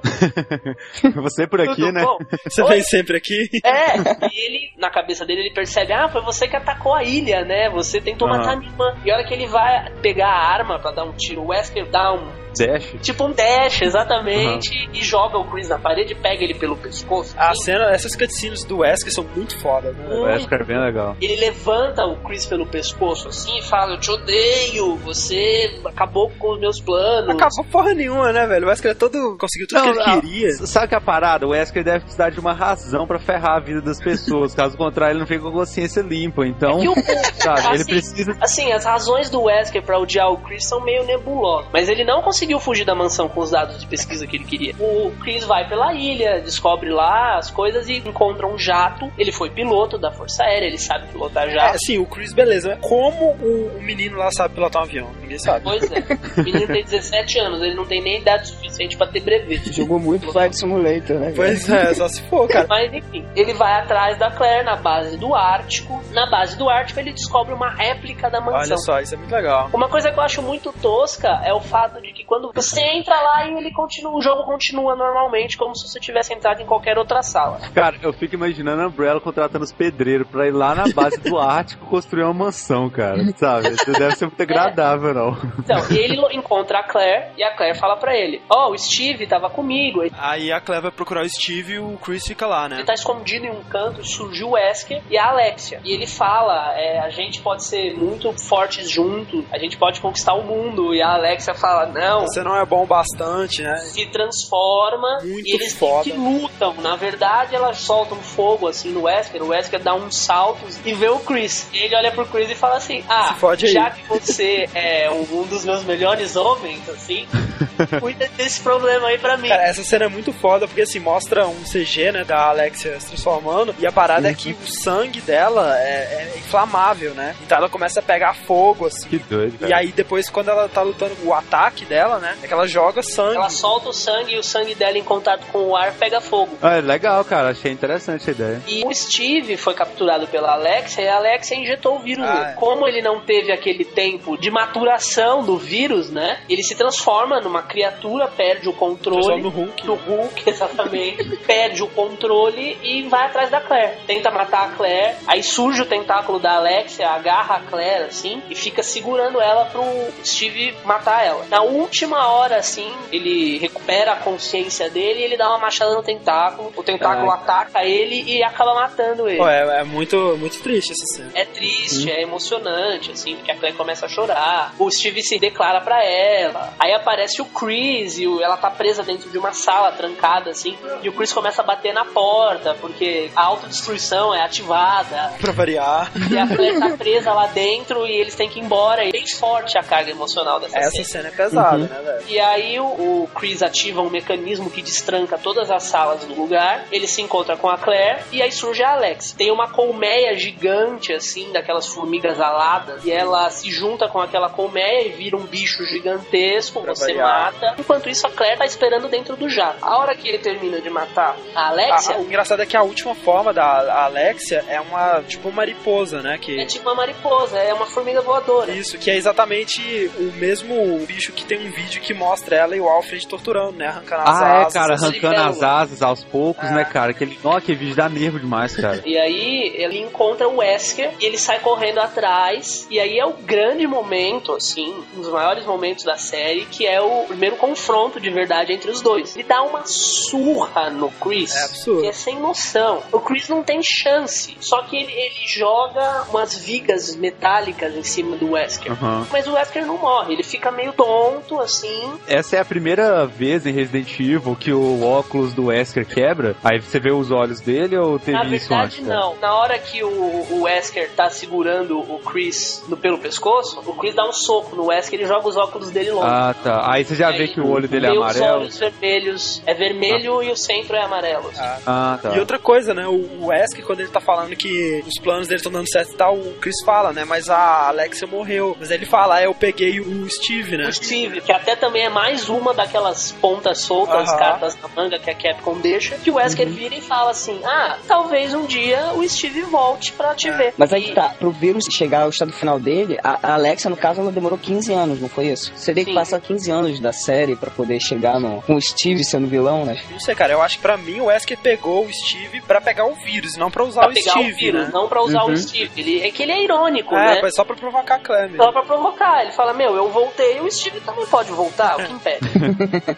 [1.23, 2.03] Você por aqui, tudo né?
[2.03, 2.19] bom?
[2.45, 2.69] Você Oi.
[2.69, 3.49] vem sempre aqui?
[3.65, 3.97] É,
[4.27, 7.69] e ele, na cabeça dele, ele percebe, ah, foi você que atacou a ilha, né?
[7.71, 8.39] Você tentou Aham.
[8.39, 8.97] matar minha irmã.
[9.05, 9.60] E a hora que ele vai
[10.03, 12.29] pegar a arma pra dar um tiro, o Wesker dá um.
[12.57, 12.95] Dash.
[13.03, 17.35] Tipo um dash, exatamente, e joga o Chris na parede, pega ele pelo pescoço.
[17.39, 17.65] A assim.
[17.65, 20.15] cena, essas cutscenes do Wesker são muito foda, né?
[20.15, 21.17] O Wesker é bem legal.
[21.21, 26.55] Ele levanta o Chris pelo pescoço assim e fala: Eu te odeio, você acabou com
[26.55, 27.27] os meus planos.
[27.29, 28.67] Não acabou porra nenhuma, né, velho?
[28.67, 29.37] O Wesker é todo.
[29.39, 30.53] conseguiu tudo que ele queria.
[30.67, 31.47] Sabe que a parada?
[31.47, 34.55] O Wesker deve precisar de uma razão pra ferrar a vida das pessoas.
[34.55, 36.47] Caso contrário, ele não fica com a consciência limpa.
[36.47, 36.95] Então, E o
[37.37, 38.37] sabe, ele assim, precisa.
[38.41, 41.69] Assim, as razões do Wesker pra odiar o Chris são meio nebulosas.
[41.73, 44.45] Mas ele não conseguiu conseguiu fugir da mansão com os dados de pesquisa que ele
[44.45, 44.75] queria.
[44.81, 49.13] O Chris vai pela ilha, descobre lá as coisas e encontra um jato.
[49.19, 51.79] Ele foi piloto da Força Aérea, ele sabe pilotar É, jato.
[51.85, 52.79] sim, o Chris, beleza.
[52.81, 55.11] Como o, o menino lá sabe pilotar um avião?
[55.21, 55.65] Ninguém sabe.
[55.65, 55.99] Pois é.
[56.41, 59.71] O menino tem 17 anos, ele não tem nem idade suficiente pra ter brevet.
[59.71, 61.33] Jogou muito Flight Simulator, né?
[61.37, 62.67] Pois é, só se for, cara.
[62.67, 66.03] Mas enfim, ele vai atrás da Claire na base do Ártico.
[66.13, 68.61] Na base do Ártico, ele descobre uma réplica da mansão.
[68.61, 69.69] Olha só, isso é muito legal.
[69.75, 73.21] Uma coisa que eu acho muito tosca é o fato de que quando você entra
[73.21, 76.97] lá e ele continua, o jogo continua normalmente, como se você tivesse entrado em qualquer
[76.97, 77.59] outra sala.
[77.75, 81.37] Cara, eu fico imaginando a Umbrella contratando os pedreiros pra ir lá na base do
[81.43, 83.19] Ártico construir uma mansão, cara.
[83.37, 83.71] Sabe?
[83.71, 85.37] Isso deve ser muito agradável, não.
[85.59, 89.51] Então, ele encontra a Claire e a Claire fala pra ele: Ó, o Steve tava
[89.51, 92.85] comigo, ele Aí a Claire vai procurar o Steve e o Chris fica lá, né?
[92.85, 95.81] tá escondido em um canto, surgiu o Wesker e a Alexia.
[95.83, 100.35] E ele fala: é, a gente pode ser muito fortes juntos, a gente pode conquistar
[100.35, 100.95] o mundo.
[100.95, 103.77] E a Alexia fala: não, Você não é bom bastante, né?
[103.79, 106.05] se transforma Muito e eles foda.
[106.05, 106.75] que lutam.
[106.81, 109.43] Na verdade, elas soltam fogo assim no Wesker.
[109.43, 111.69] O Wesker dá uns saltos e vê o Chris.
[111.73, 114.69] E ele olha pro Chris e fala assim: Ah, Se fode aí." já que você
[114.75, 117.27] é um, dos meus melhores homens, assim,
[118.01, 119.49] cuida desse problema aí pra mim.
[119.49, 123.09] Cara, essa cena é muito foda porque assim mostra um CG, né, da Alexia se
[123.09, 127.35] transformando e a parada é que o sangue dela é, é inflamável, né?
[127.43, 129.09] Então ela começa a pegar fogo assim.
[129.09, 129.71] Que doido, cara.
[129.71, 133.03] E aí depois quando ela tá lutando o ataque dela, né, é que ela joga
[133.03, 133.37] sangue.
[133.37, 136.57] Ela solta o sangue e o sangue dela em contato com o ar pega fogo.
[136.63, 137.51] Ah, é legal, cara.
[137.51, 138.63] Achei interessante a ideia.
[138.67, 142.47] E o Steve foi capturado pela Alexia e a Alexia injetou o vírus Ah, nele.
[142.47, 142.53] é.
[142.55, 146.41] Como ele não teve aquele tempo de maturação do vírus, né?
[146.49, 149.43] Ele se transforma numa criatura, perde o Só controle.
[149.43, 149.87] no Hulk.
[149.87, 151.37] Do Hulk, exatamente.
[151.47, 153.97] perde o controle e vai atrás da Claire.
[154.07, 155.17] Tenta matar a Claire.
[155.27, 159.83] Aí surge o tentáculo da Alexia, agarra a Claire assim e fica segurando ela pro
[160.25, 161.45] Steve matar ela.
[161.49, 166.03] Na última hora, assim, ele recupera a consciência dele e ele dá uma machada no
[166.03, 166.73] tentáculo.
[166.77, 169.39] O tentáculo ataca ele e acaba matando ele.
[169.39, 171.31] Pô, é, é muito, muito triste essa cena.
[171.35, 174.75] É triste, é emocionante, assim, porque a Claire começa a chorar.
[174.79, 176.73] O Steve se declara pra ela.
[176.79, 180.77] Aí aparece o Chris e ela tá presa dentro de uma sala trancada, assim.
[181.03, 185.33] E o Chris começa a bater na porta, porque a autodestruição é ativada.
[185.41, 186.11] Pra variar.
[186.31, 189.05] E a Claire tá presa lá dentro e eles têm que ir embora.
[189.05, 191.05] E é bem forte a carga emocional dessa Essa cena.
[191.05, 192.25] cena é pesada, né, velho?
[192.29, 196.85] E aí o, o Chris ativa um mecanismo que destranca todas as salas do lugar.
[196.91, 199.33] Ele se encontra com a Claire e aí surge a Alex.
[199.33, 203.05] Tem uma colmeia gigante, assim, daquelas formigas aladas.
[203.05, 206.83] E ela se junta com aquela colmeia e vira um bicho gigantesco.
[206.83, 207.53] Pra você variar.
[207.53, 207.75] mata.
[207.79, 209.79] Enquanto isso, a Claire tá esperando dentro do jato.
[209.83, 212.83] A hora que ele termina de matar a Alexia, Ah, o engraçado é que a
[212.83, 216.39] última forma da Alexia é uma, tipo, uma mariposa, né?
[216.39, 216.61] Que...
[216.61, 218.73] é tipo uma mariposa, é uma formiga voadora.
[218.73, 222.81] Isso, que é exatamente o mesmo bicho que tem um vídeo que mostra ela e
[222.81, 223.87] o Alfred torturando, né?
[223.89, 224.73] Arrancando as Ah, é, asas.
[224.73, 225.51] cara, essa arrancando libélula.
[225.51, 226.73] as asas aos poucos, É.
[226.75, 227.11] né, cara?
[227.13, 229.03] Aquele, ó, aquele vídeo dá nervo demais, cara.
[229.05, 232.87] E aí ele encontra o Wesker e ele sai correndo atrás.
[232.91, 237.01] E aí é o grande momento, assim, um dos maiores momentos da série, que é
[237.01, 239.35] o primeiro confronto de verdade entre os dois.
[239.37, 241.55] Ele dá uma surra no Chris.
[241.57, 242.03] É absurdo.
[242.03, 243.03] Que é sem noção.
[243.13, 244.57] O Chris não tem chance.
[244.61, 248.93] Só que ele, ele joga umas vigas metálicas em cima do Wesker.
[248.93, 249.27] Aham.
[249.31, 252.13] Mas o Wesker não morre, ele fica meio tonto, assim.
[252.27, 256.55] Essa é a primeira vez em Resident Evil que o óculos do Wesker quebra.
[256.65, 259.07] Aí você vê os olhos dele ou teve Na isso verdade, antes?
[259.07, 259.21] cara?
[259.21, 259.37] não.
[259.41, 260.09] Na hora que o,
[260.51, 264.87] o Wesker tá segurando o Chris no, pelo pescoço, o Chris dá um soco no
[264.87, 266.27] Wesker e joga os óculos dele longe.
[266.29, 266.91] Ah, tá.
[266.93, 268.61] Aí você já E vê aí, que o olho dele é vê Os amarelo.
[268.61, 269.63] olhos vermelhos.
[269.67, 271.49] É vermelho e o centro é amarelo.
[271.49, 271.83] assim.
[271.87, 272.35] Ah, tá.
[272.37, 273.07] E outra coisa, né?
[273.07, 276.37] O Wesker, quando ele tá falando que os planos dele estão dando certo e tal,
[276.37, 277.25] o Chris fala, né?
[277.25, 278.77] Mas a Alexia morreu.
[278.79, 280.89] Mas ele fala, ah, eu peguei o Steve, né?
[280.89, 284.39] O Steve, que até também é mais uma daquelas pontas soltas, Aham.
[284.39, 286.75] cartas na manga que a Capcom deixa, que o Wesker Uhum.
[286.75, 290.75] vira e fala assim: Ah, talvez um dia o Steve volte pra te ver.
[290.79, 293.89] Mas aí E- que tá, pro vírus chegar ao estado final dele, a a Alexa,
[293.91, 295.73] no caso, ela demorou 15 anos, não foi isso?
[295.75, 299.25] Você teria que passar 15 anos da série pra poder chegar no, com o Steve
[299.25, 300.01] sendo vilão, né?
[300.11, 300.53] Não sei, cara.
[300.53, 303.71] Eu acho que pra mim o Wesker pegou o Steve pra pegar o vírus, não
[303.71, 304.91] pra usar Pra o pegar Steve, o vírus, né?
[304.93, 305.53] não pra usar Uhum.
[305.53, 305.91] o Steve.
[305.97, 307.41] Ele, é que ele é irônico, É, né?
[307.43, 308.57] mas só pra provocar a Clem.
[308.57, 309.43] Só pra provocar.
[309.43, 312.41] Ele fala, meu, eu voltei, o Steve também pode voltar, o que impede?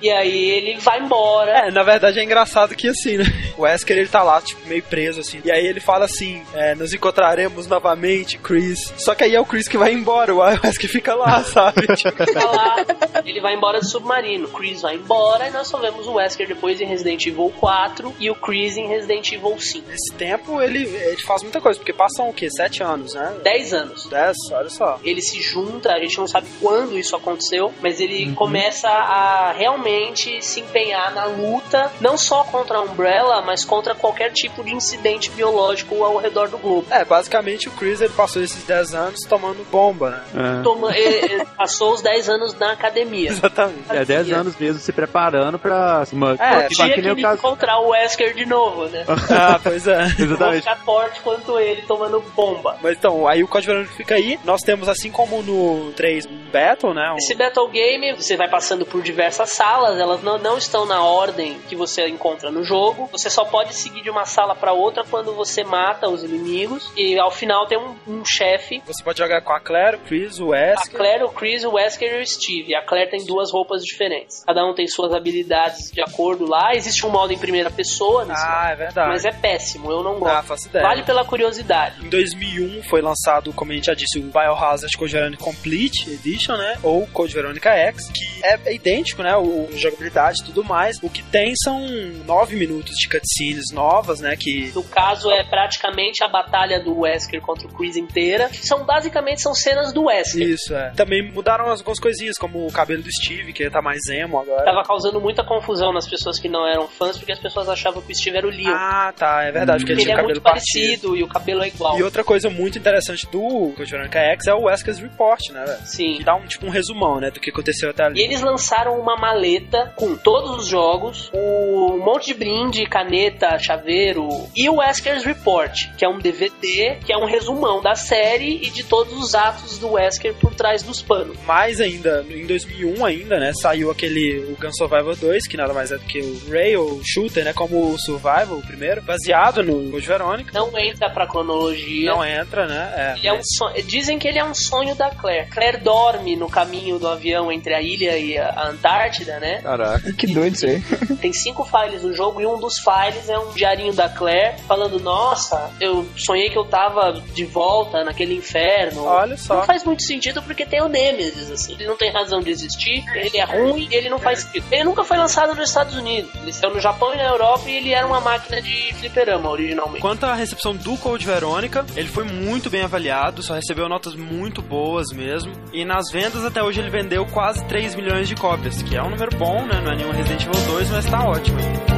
[0.01, 1.67] e aí ele vai embora.
[1.67, 3.25] É, na verdade é engraçado que assim, né?
[3.57, 5.41] O Wesker ele tá lá, tipo, meio preso, assim.
[5.45, 8.93] E aí ele fala assim: é, nos encontraremos novamente, Chris.
[8.97, 11.87] Só que aí é o Chris que vai embora, o Wesker fica lá, sabe?
[11.97, 12.77] Tipo, Fica lá,
[13.25, 14.47] ele vai embora de submarino.
[14.47, 18.15] O Chris vai embora e nós só vemos o Wesker depois em Resident Evil 4
[18.19, 19.89] e o Chris em Resident Evil 5.
[19.89, 22.49] Nesse tempo ele, ele faz muita coisa, porque passam o quê?
[22.51, 23.35] Sete anos, né?
[23.43, 24.07] 10 anos.
[24.07, 24.99] Dez, olha só.
[25.05, 28.35] Ele se junta, a gente não sabe quando isso aconteceu, mas ele Uhum.
[28.35, 34.33] começa a realmente se empenhar na luta, não só contra a Umbrella, mas contra qualquer
[34.33, 36.87] tipo de incidente biológico ao redor do globo.
[36.91, 40.59] É, basicamente o Chris ele passou esses 10 anos tomando bomba, né?
[40.61, 40.63] É.
[40.63, 43.31] Toma- ele- ele passou os 10 anos na academia.
[43.43, 43.85] Exatamente.
[43.91, 46.33] É 10 anos mesmo se preparando pra uma.
[46.39, 47.39] É, que Tinha nem que o ele caso.
[47.39, 49.05] encontrar o Wesker de novo, né?
[49.31, 50.03] Ah, pois é.
[50.19, 50.61] Exatamente.
[50.63, 52.77] ficar forte quanto ele tomando bomba.
[52.83, 54.39] Mas então, aí o Código Verônica fica aí.
[54.45, 57.11] Nós temos, assim como no 3 Battle, né?
[57.13, 61.03] um- Esse Battle Game, você vai passando por diversas salas, elas não, não estão na
[61.03, 63.09] ordem que você encontra no jogo.
[63.13, 66.93] Você só pode seguir de uma sala pra outra quando você mata os inimigos.
[66.97, 68.83] E ao final tem um, um chefe.
[68.87, 70.97] Você pode jogar com a Claire, o Chris, o A Wesker.
[70.97, 72.75] Claire, o Chris, o Wesker e o Steve.
[72.75, 74.45] A Claire tem duas roupas diferentes.
[74.45, 76.75] Cada um tem suas habilidades de acordo lá.
[76.75, 79.09] Existe um modo em primeira pessoa nesse Ah, é verdade.
[79.09, 80.35] mas é péssimo, eu não gosto.
[80.37, 80.85] Ah, faço ideia.
[80.85, 82.05] Vale pela curiosidade.
[82.05, 86.57] Em 2001 foi lançado, como a gente já disse, o Biohazard Code Veronica Complete Edition,
[86.57, 86.79] né?
[86.83, 89.37] Ou Code Veronica X, que é, é idêntico, né?
[89.37, 90.97] O, o jogabilidade e tudo mais.
[91.03, 91.81] O que tem são
[92.27, 94.37] 9 minutos de cutscenes novas, né?
[94.37, 98.51] Que No caso, é praticamente a batalha do Wesker contra o Chris inteira.
[98.53, 100.43] São basicamente são cenas do Wesker.
[100.49, 100.91] Isso, é.
[100.91, 104.65] Também mudaram algumas coisinhas, como o cabelo do Steve, que ele tá mais emo agora.
[104.65, 108.13] Tava causando muita confusão nas pessoas que não eram fãs, porque as pessoas achavam que
[108.13, 108.73] o Steve era o Leon.
[108.75, 110.81] Ah, tá, é verdade, porque ele ele tinha é o muito cabelo partido.
[110.83, 111.99] parecido e o cabelo é igual.
[111.99, 115.79] E outra coisa muito interessante do Code Veronica X é o Wesker's Report, né, velho?
[115.87, 116.15] Sim.
[116.17, 118.23] Que dá um, tipo, um resumão, né, do que aconteceu até E ali.
[118.23, 123.12] eles lançaram uma maleta com todos os jogos, um monte de brinde, caneta,
[123.59, 128.59] chaveiro e o Wesker's Report, que é um DVD, que é um resumão da série
[128.63, 131.37] e de todos os atos do Wesker por trás dos panos.
[131.47, 135.93] Mais ainda, em 2001 ainda, né, saiu aquele o Gun Survival 2, que nada mais
[135.93, 140.07] é do que o Rail Shooter, né, como o Survival, o primeiro, baseado no Code
[140.07, 140.51] Veronica.
[140.53, 142.11] Não entra pra cronologia.
[142.11, 142.93] Não entra, né?
[142.97, 143.19] É.
[143.19, 143.83] Ele é um sonho.
[143.85, 145.49] Dizem que ele é um sonho da Claire.
[145.51, 149.61] Claire dorme no caminho do avião entre a ilha e a Antártida, né?
[149.63, 150.13] Caraca.
[150.13, 150.83] Que doido isso aí.
[151.21, 154.99] Tem cinco files no jogo e um dos files é um diarinho da Claire falando:
[155.01, 159.05] Nossa, eu sonhei que eu tava de volta naquele inferno.
[159.05, 159.57] Olha só.
[159.57, 161.73] Não faz muito sentido porque tem o Nemesis, assim.
[161.75, 164.65] Ele não tem razão de existir, ele é ruim e ele não faz sentido.
[164.71, 166.31] Ele nunca foi lançado nos Estados Unidos.
[166.35, 170.01] Ele saiu no Japão e na Europa e ele era uma máquina de fliperama originalmente.
[170.01, 174.63] Quanto à recepção do Code Verônica, ele foi muito bem avaliado, só recebeu notas muito
[174.63, 175.53] boas mesmo.
[175.73, 179.11] E nas vendas até hoje ele vendeu quase 3 milhões de cópias, que é um
[179.11, 179.81] número bom, né?
[179.83, 181.92] Não é nenhum Resident Evil 2, mas tá ótimo.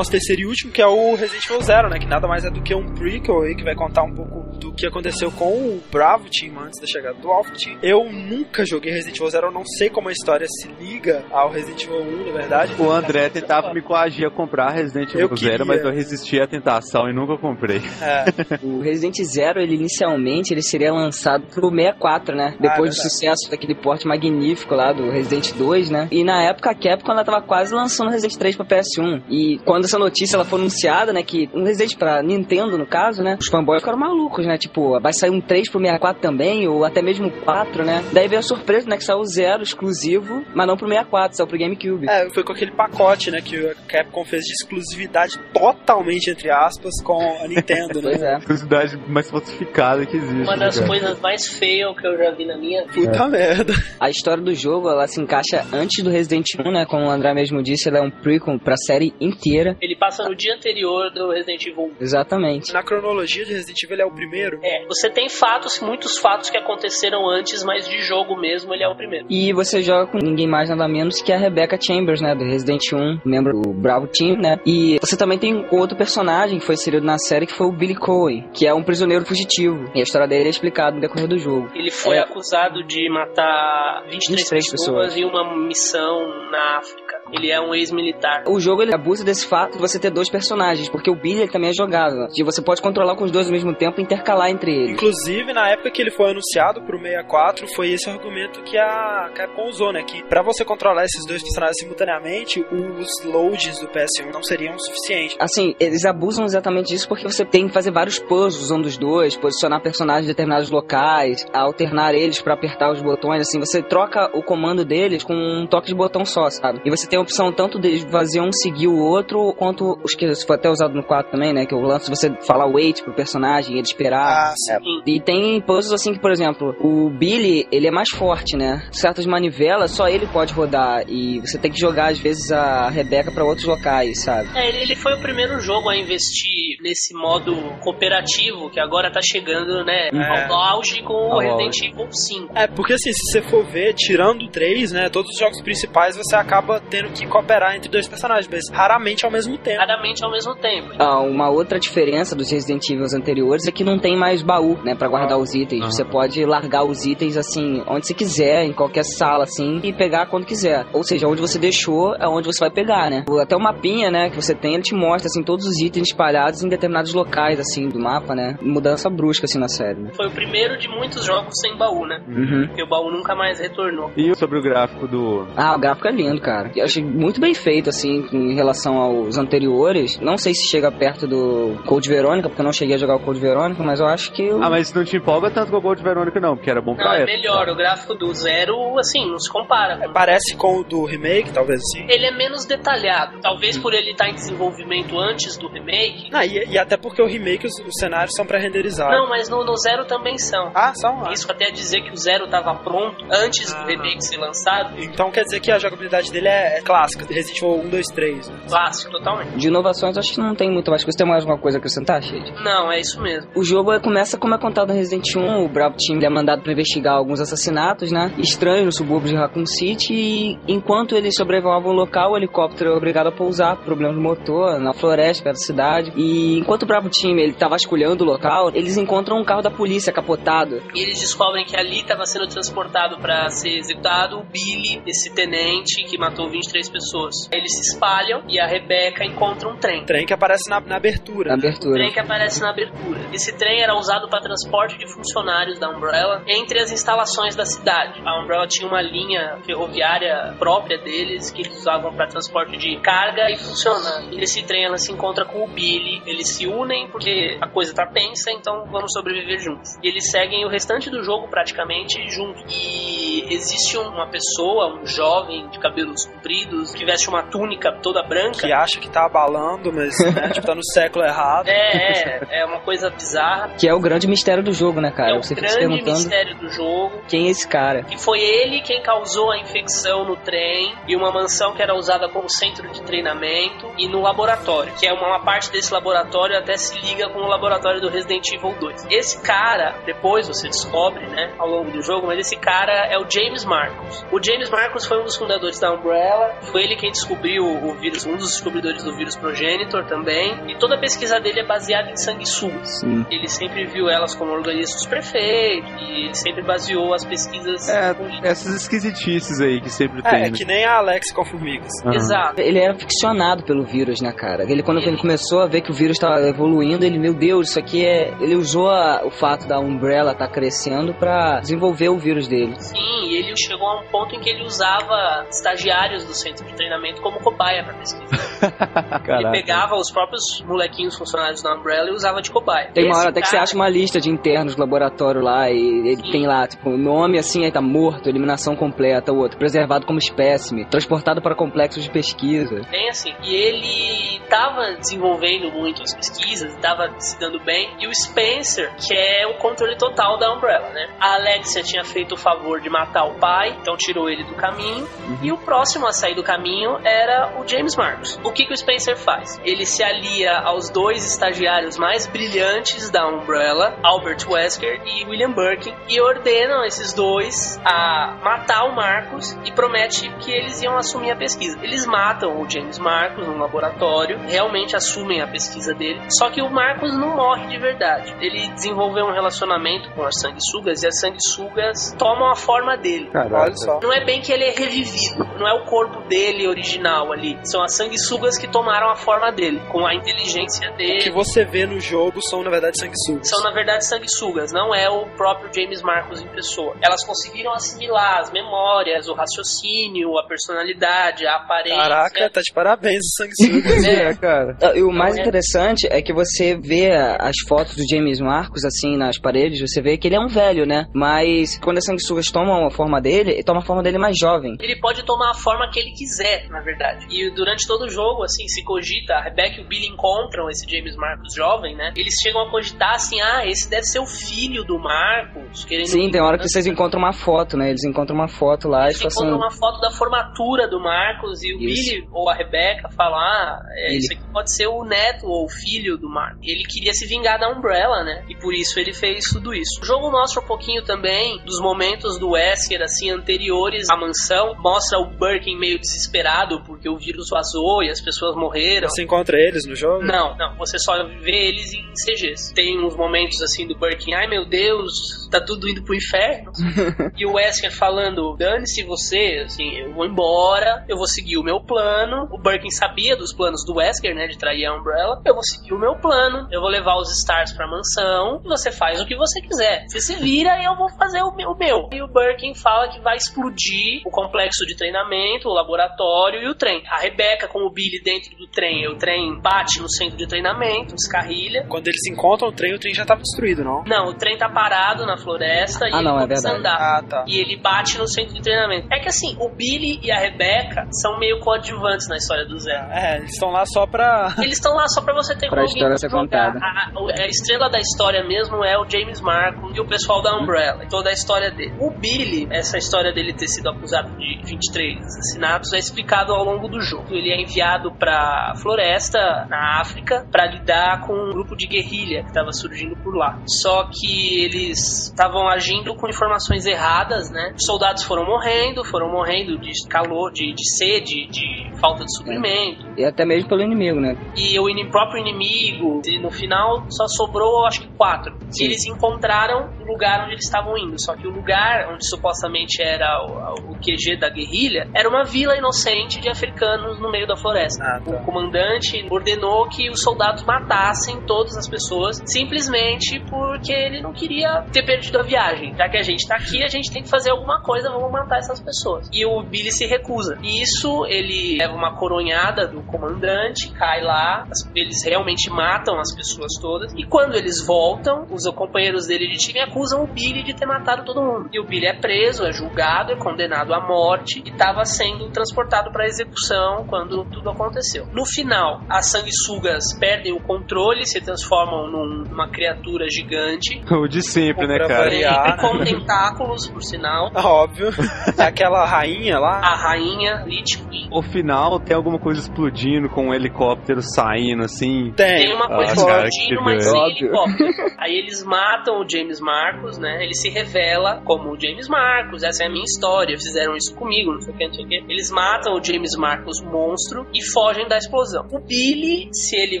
[0.00, 1.98] Nosso terceiro e último, que é o Resident Evil Zero, né?
[1.98, 4.69] Que nada mais é do que um prequel aí, que vai contar um pouco do
[4.80, 7.78] que aconteceu com o Bravo Team antes da chegada do Alpha Team.
[7.82, 11.50] Eu nunca joguei Resident Evil Zero, eu não sei como a história se liga ao
[11.50, 12.74] Resident Evil 1, na verdade.
[12.78, 15.50] O André tentava me coagir a comprar Resident Eu Evil queria.
[15.52, 17.80] Zero, mas eu resisti à tentação e nunca comprei.
[18.00, 18.24] É,
[18.62, 22.50] O Resident Zero, ele inicialmente ele seria lançado pro 64, né?
[22.58, 22.96] Depois do Ah, verdade.
[23.02, 26.08] sucesso daquele porte magnífico lá do Resident 2, né?
[26.10, 29.22] E na época a Capcom ela tava quase lançando o Resident 3 pra PS1.
[29.28, 33.22] E quando essa notícia ela foi anunciada, né, que um Resident pra Nintendo no caso,
[33.22, 33.36] né?
[33.40, 34.56] Os fanboys ficaram malucos, né?
[34.58, 34.69] Tipo,
[35.00, 38.04] vai sair um 3 pro 64 também ou até mesmo um 4, né?
[38.12, 41.46] Daí veio a surpresa, né, que saiu o Zero exclusivo, mas não pro 64, saiu
[41.46, 42.08] pro GameCube.
[42.08, 43.40] é, foi com aquele pacote, né?
[43.40, 48.10] Que a Capcom fez de exclusividade totalmente, entre aspas, com a Nintendo, né?
[48.10, 48.40] Pois é.
[48.40, 50.42] Curiosidade mais falsificada que existe.
[50.42, 50.86] Uma né, das cara?
[50.86, 53.10] coisas mais feias que eu já vi na minha vida.
[53.10, 53.72] Puta merda.
[53.98, 56.86] A história do jogo, ela se encaixa antes do Resident 1, né?
[56.86, 59.76] Como o André mesmo disse, ela é um prequel pra série inteira.
[59.80, 62.02] Ele passa passa no dia anterior do Resident Evil 1.
[62.02, 62.72] Exatamente.
[62.72, 64.49] Na cronologia de Resident Evil ele é o primeiro.
[64.62, 68.88] É, você tem fatos, muitos fatos que aconteceram antes, mas de jogo mesmo ele é
[68.88, 69.26] o primeiro.
[69.30, 72.82] E você joga com ninguém mais nada menos que a Rebecca Chambers, né, do Resident
[72.92, 74.58] 1, membro do Bravo Team, né?
[74.66, 77.94] E você também tem outro personagem que foi inserido na série que foi o Billy
[77.94, 79.90] Cohen, que é um prisioneiro fugitivo.
[79.94, 81.70] E a história dele é explicada no decorrer do jogo.
[81.74, 82.20] Ele foi É.
[82.20, 85.16] acusado de matar 23, 23 pessoas pessoas.
[85.16, 86.18] em uma missão
[86.50, 87.09] na África.
[87.32, 88.44] Ele é um ex-militar.
[88.46, 91.50] O jogo ele abusa desse fato de você ter dois personagens, porque o Billy ele
[91.50, 92.26] também é jogável.
[92.36, 94.90] E você pode controlar com os dois ao mesmo tempo e intercalar entre eles.
[94.90, 99.68] Inclusive, na época que ele foi anunciado pro 64, foi esse argumento que a Capcom
[99.68, 100.02] usou, né?
[100.02, 105.36] Que pra você controlar esses dois personagens simultaneamente, os loads do PS1 não seriam suficientes.
[105.38, 109.36] Assim, eles abusam exatamente disso porque você tem que fazer vários puzzles usando os dois,
[109.36, 114.42] posicionar personagens em determinados locais, alternar eles pra apertar os botões, assim, você troca o
[114.42, 116.80] comando deles com um toque de botão só, sabe?
[116.84, 120.26] E você tem a opção tanto de fazer um seguir o outro, quanto os que
[120.46, 121.66] foi até usado no 4 também, né?
[121.66, 124.50] Que é o lance você falar wait pro personagem, ele esperar.
[124.50, 125.02] Ah, sim.
[125.06, 128.88] E tem puzzles assim que, por exemplo, o Billy, ele é mais forte, né?
[128.92, 131.04] Certas manivelas, só ele pode rodar.
[131.08, 134.48] E você tem que jogar, às vezes, a Rebeca pra outros locais, sabe?
[134.56, 139.84] É, ele, foi o primeiro jogo a investir nesse modo cooperativo que agora tá chegando,
[139.84, 140.46] né, É.
[140.46, 142.52] ao auge com o Resident Evil 5.
[142.56, 146.16] É, porque assim, se você for ver, tirando o 3, né, todos os jogos principais
[146.16, 149.78] você acaba tendo que cooperar entre dois personagens, mas raramente ao mesmo tempo.
[149.78, 150.90] Raramente ao mesmo tempo.
[150.98, 154.94] Ah, uma outra diferença dos Resident Evil anteriores é que não tem mais baú, né,
[154.94, 155.84] Pra guardar os itens.
[155.86, 160.26] Você pode largar os itens assim, onde você quiser, em qualquer sala assim, e pegar
[160.26, 160.86] quando quiser.
[160.92, 163.24] Ou seja, onde você deixou é onde você vai pegar, né?
[163.40, 166.62] Até o mapinha, né, que você tem, ele te mostra assim todos os itens espalhados
[166.62, 168.58] em determinados locais assim do mapa, né?
[168.60, 170.00] Mudança brusca assim na série.
[170.00, 170.10] Né?
[170.14, 172.20] Foi o primeiro de muitos jogos sem baú, né?
[172.28, 172.66] Uhum.
[172.66, 174.10] Porque o baú nunca mais retornou.
[174.16, 175.46] E sobre o gráfico do.
[175.56, 176.70] Ah, o gráfico é lindo, cara.
[176.76, 180.18] Eu achei muito bem feito, assim, em relação aos anteriores.
[180.20, 183.20] Não sei se chega perto do Code Verônica, porque eu não cheguei a jogar o
[183.20, 184.50] Code Verônica, mas eu acho que.
[184.50, 186.94] o- Ah, mas não te empolga tanto com o Gold Verônica, não, porque era bom
[186.94, 187.32] pra Não, é época.
[187.36, 187.68] melhor.
[187.68, 190.08] O gráfico do Zero, assim, não se compara.
[190.12, 192.06] Parece com o do remake, talvez assim.
[192.08, 193.38] Ele é menos detalhado.
[193.40, 196.28] Talvez por ele estar em desenvolvimento antes do remake.
[196.32, 199.14] Ah, e, e até porque o remake, os, os cenários são pré-renderizados.
[199.16, 200.70] Não, mas no, no Zero também são.
[200.74, 201.24] Ah, são?
[201.26, 201.32] Ah.
[201.32, 203.86] Isso até dizer que o Zero estava pronto antes do Ah.
[203.86, 204.94] remake ser lançado.
[204.98, 208.48] Então quer dizer que a jogabilidade dele é, é clássica, Resident Evil 1, 2, 3.
[208.48, 208.56] né?
[208.68, 209.56] Clássico, totalmente.
[209.56, 211.16] De inovações, acho que não tem muito mais coisa.
[211.16, 212.52] Tem mais alguma coisa a acrescentar, Shade?
[212.64, 213.50] Não, é isso mesmo.
[213.54, 216.72] O jogo começa como é contado no Resident 1, o Bravo Team é mandado para
[216.72, 218.32] investigar alguns assassinatos, né?
[218.38, 222.96] Estranhos no subúrbio de Raccoon City e enquanto eles sobrevoavam o local, o helicóptero é
[222.96, 226.12] obrigado a pousar por problemas de motor na floresta perto da cidade.
[226.16, 229.70] E enquanto o Bravo Team ele tá vasculhando o local, eles encontram um carro da
[229.70, 230.82] polícia capotado.
[230.94, 236.02] E eles descobrem que ali estava sendo transportado para ser executado o Billy, esse tenente
[236.04, 237.34] que matou 23 pessoas.
[237.52, 240.04] Eles se espalham e a Rebecca encontra um trem.
[240.04, 241.50] Trem que aparece na, na abertura.
[241.50, 241.94] Na abertura.
[241.94, 243.20] trem que aparece na abertura.
[243.32, 248.20] Esse trem era usado para transporte de funcionários da Umbrella entre as instalações da cidade.
[248.24, 253.50] A Umbrella tinha uma linha ferroviária própria deles que eles usavam para transporte de carga
[253.50, 254.36] e funcionários.
[254.36, 256.22] Nesse trem ela se encontra com o Billy.
[256.26, 259.96] Eles se unem porque a coisa tá tensa, então vamos sobreviver juntos.
[260.02, 262.62] E eles seguem o restante do jogo praticamente juntos.
[262.68, 268.60] E existe uma pessoa, um jovem de cabelos compridos, que veste uma túnica toda branca.
[268.60, 271.68] Que acha que tá abalando, mas né, tipo, tá no século errado.
[271.68, 273.70] É, é, é uma coisa bizarra.
[273.78, 275.32] Que é o grande mistério do jogo, né, cara?
[275.32, 277.22] é o Você grande perguntando mistério do jogo.
[277.28, 278.04] quem é esse cara.
[278.10, 282.28] E foi ele quem causou a infecção no trem e uma mansão que era usada
[282.28, 286.76] como centro de treinamento e no laboratório, que é uma, uma parte desse laboratório até
[286.76, 289.06] se liga com o laboratório do Resident Evil 2.
[289.10, 293.26] Esse cara, depois você descobre, né, ao longo do jogo, mas esse cara é o
[293.30, 294.24] James Marcos.
[294.32, 298.24] O James Marcos foi um dos fundadores da Umbrella, foi ele quem descobriu o vírus,
[298.26, 302.16] um dos descobridores do vírus progenitor também, e toda a pesquisa dele é baseada em
[302.16, 303.00] sanguessugas.
[303.00, 303.24] Sim.
[303.30, 308.74] Ele sempre viu elas como organismos perfeitos e ele sempre baseou as pesquisas É, essas
[308.74, 310.38] esquisitices aí que sempre É, tem.
[310.40, 310.56] é né?
[310.56, 311.90] que nem a Alex com formigas.
[312.04, 312.14] Aham.
[312.14, 312.60] Exato.
[312.60, 314.64] Ele era ficcionado pelo vírus, né, cara?
[314.70, 317.78] Ele, quando ele começou a ver que o vírus estava evoluindo, ele, meu Deus, isso
[317.78, 318.32] aqui é.
[318.40, 322.74] Ele usou a- o fato da Umbrella estar crescendo pra desenvolver o vírus dele.
[322.80, 322.96] Sim,
[323.28, 327.20] e ele chegou a um ponto em que ele usava estagiários do centro de treinamento
[327.22, 328.24] como cobaia para pesquisa.
[329.28, 332.90] Ele pegava os próprios molequinhos funcionários da Umbrella e usava de cobaia.
[332.92, 335.70] Tem uma hora até que você cara- acha uma lista de internos do laboratório lá
[335.70, 336.30] e ele Sim.
[336.30, 340.84] tem lá, tipo, nome assim, aí tá morto, eliminação completa, o outro, preservado como espécime,
[340.86, 342.82] transportado para complexos de pesquisa.
[342.90, 343.32] Bem assim.
[343.42, 349.14] E ele tava desenvolvendo muito as pesquisas, tava se dando bem, e o Spencer, que
[349.14, 351.08] é o controle total da Umbrella, né?
[351.20, 355.06] A Alexia tinha feito o favor de matar o pai, então tirou ele do caminho,
[355.42, 358.38] e o próximo a sair do caminho era o James Marcos.
[358.44, 359.60] O que, que o Spencer faz?
[359.64, 365.94] Ele se alia aos dois estagiários mais brilhantes da Umbrella, Albert Wesker e William Birkin,
[366.08, 371.36] e ordenam esses dois a matar o Marcos e promete que eles iam assumir a
[371.36, 371.78] pesquisa.
[371.82, 376.70] Eles matam o James Marcos num laboratório, realmente assumem a pesquisa dele, só que o
[376.70, 378.34] Marcos não morre de verdade.
[378.40, 383.30] Ele desenvolveu um relacionamento com as sanguessugas e as sanguessugas tomam a forma dele.
[383.34, 384.00] Olha só.
[384.02, 387.58] Não é bem que ele é revivido, não é o corpo dele original ali.
[387.64, 391.18] São as sanguessugas que tomaram a forma dele, com a inteligência O dele.
[391.20, 393.48] que você vê no jogo são, na verdade, sanguessugas.
[393.48, 396.94] São na verdade sanguessugas, não é o próprio James Marcos em pessoa.
[397.02, 401.98] Elas conseguiram assimilar as memórias, o raciocínio, a personalidade, a aparência.
[401.98, 404.00] Caraca, tá de parabéns os sanguessugas.
[404.10, 404.76] É, cara.
[404.82, 408.84] Ah, E o mais é- interessante é que você vê as fotos do James Marcos,
[408.84, 411.06] assim, nas paredes, você vê que ele é um velho, né?
[411.14, 414.76] Mas quando as sanguessugas tomam a forma dele, ele toma a forma dele mais jovem.
[414.80, 417.26] Ele pode tomar a forma que ele quiser, na verdade.
[417.30, 420.88] E durante todo o jogo, assim, se cogita, a Rebecca e o Billy encontram esse
[420.88, 422.12] James Marcos jovem, né?
[422.16, 425.84] Eles chegam a cogitar assim, ah, esse deve ser o filho do Marcos.
[425.84, 427.90] Querendo Sim, tem hora que vocês encontram uma foto, né?
[427.90, 431.62] Eles encontram uma foto lá e Eles encontram assim, uma foto da formatura do Marcos
[431.62, 432.10] e o Isso.
[432.10, 434.18] Billy ou a Rebeca falam: Ah, é, Ele.
[434.18, 436.60] isso aqui pode ser o neto ou o filho do Marcos.
[436.62, 438.44] Ele queria se vingar da Umbrella, né?
[438.48, 440.00] E por isso ele fez tudo isso.
[440.02, 444.74] O jogo mostra um pouquinho também dos momentos do Wesker, assim, anteriores à mansão.
[444.78, 449.08] Mostra o Birkin meio desesperado porque o vírus vazou e as pessoas morreram.
[449.08, 450.24] Você encontra eles no jogo?
[450.24, 452.74] Não, não, você só vê eles em CGs.
[452.74, 456.72] Tem uns momentos assim do Birkin, ai meu Deus, tá tudo indo pro inferno.
[457.36, 461.80] e o Wesker falando, dane-se você, assim, eu vou embora, eu vou seguir o meu
[461.80, 462.48] plano.
[462.52, 465.42] O Birkin sabia dos planos do Wesker, né, de trair a Umbrella.
[465.44, 468.90] Eu vou seguir o meu plano, eu vou levar os Stars pra mansão, e você
[468.90, 470.04] faz o que você quiser.
[470.08, 471.70] Você se vira e eu vou fazer o meu.
[471.70, 472.08] o meu.
[472.12, 476.74] E o Birkin fala que vai explodir o complexo de treinamento, o laboratório e o
[476.74, 477.02] trem.
[477.08, 481.14] A Rebecca com o Billy dentro do trem, o trem bate no centro de treinamento,
[481.14, 481.86] descarrilha.
[481.88, 484.04] Quando eles encontram o trem, o trem já tava destruído, não?
[484.04, 486.96] Não, o trem tá parado na floresta e Ah, ele não, é começa a verdade.
[486.96, 487.18] andar.
[487.18, 487.44] Ah, tá.
[487.46, 489.08] E ele bate no centro de treinamento.
[489.12, 493.08] É que assim, o Billy e a Rebecca são meio coadjuvantes na história do Zé.
[493.10, 494.54] É, eles estão lá só pra.
[494.60, 496.78] Eles estão lá só pra você ter Pra com história alguém ser contada.
[496.82, 500.56] A, a- a estrela da história mesmo é o James Marco e o pessoal da
[500.56, 501.06] Umbrella.
[501.08, 501.94] Toda a história dele.
[501.98, 506.88] O Billy, essa história dele ter sido acusado de 23 assassinatos, é explicado ao longo
[506.88, 507.26] do jogo.
[507.30, 512.48] Ele é enviado pra floresta, na África, pra lidar com um grupo de guerrilha que
[512.48, 513.58] estava surgindo por lá.
[513.66, 517.72] Só que eles estavam agindo com informações erradas, né?
[517.76, 523.04] Os soldados foram morrendo, foram morrendo de calor, de, de sede, de falta de suprimento
[523.16, 524.36] e até mesmo pelo inimigo, né?
[524.56, 528.54] e o ini- próprio inimigo, e no final só sobrou acho que quatro.
[528.70, 528.84] Sim.
[528.84, 531.14] E eles encontraram o lugar onde eles estavam indo.
[531.18, 535.76] Só que o lugar onde supostamente era o, o QG da guerrilha era uma vila
[535.76, 538.02] inocente de africanos no meio da floresta.
[538.02, 538.30] Ah, tá.
[538.30, 544.82] O comandante ordenou que os soldados matassem todas as pessoas simplesmente porque ele não queria
[544.92, 545.94] ter perdido a viagem.
[545.96, 548.58] Já que a gente tá aqui, a gente tem que fazer alguma coisa, vamos matar
[548.58, 549.28] essas pessoas.
[549.32, 550.58] E o Billy se recusa.
[550.62, 556.72] E isso ele leva uma coronhada do comandante, cai lá, eles realmente matam as pessoas
[556.80, 557.12] todas.
[557.16, 561.24] E quando eles voltam, os companheiros dele de time acusam o Billy de ter matado
[561.24, 561.68] todo mundo.
[561.72, 566.10] E o Billy é preso, é julgado, é condenado à morte e estava sendo transportado
[566.12, 568.26] para execução quando tudo aconteceu.
[568.32, 574.00] No final, as sanguessugas perdem o controle, se transformam num- numa criatura gigante.
[574.20, 575.24] O de sempre, né, cara?
[575.24, 575.76] variar.
[575.80, 577.50] Com tentáculos, por sinal.
[577.56, 578.10] Óbvio.
[578.58, 579.80] Aquela rainha lá.
[579.80, 581.28] A rainha Lich Queen.
[581.32, 585.32] O final tem alguma coisa explodindo com um helicóptero saindo assim.
[585.36, 585.74] Tem Tem.
[585.74, 586.14] uma coisa Ah,
[586.46, 587.46] explodindo, mas sem Óbvio.
[587.46, 588.14] helicóptero.
[588.18, 590.42] Aí eles matam o James Marcos, né?
[590.44, 594.52] Ele se revela como o James Marcos, essa é a minha história, fizeram isso comigo,
[594.52, 595.14] não sei o que, não sei o que.
[595.28, 598.66] Eles matam o James Marcos monstro e fogem da explosão.
[598.72, 600.00] O Billy, se ele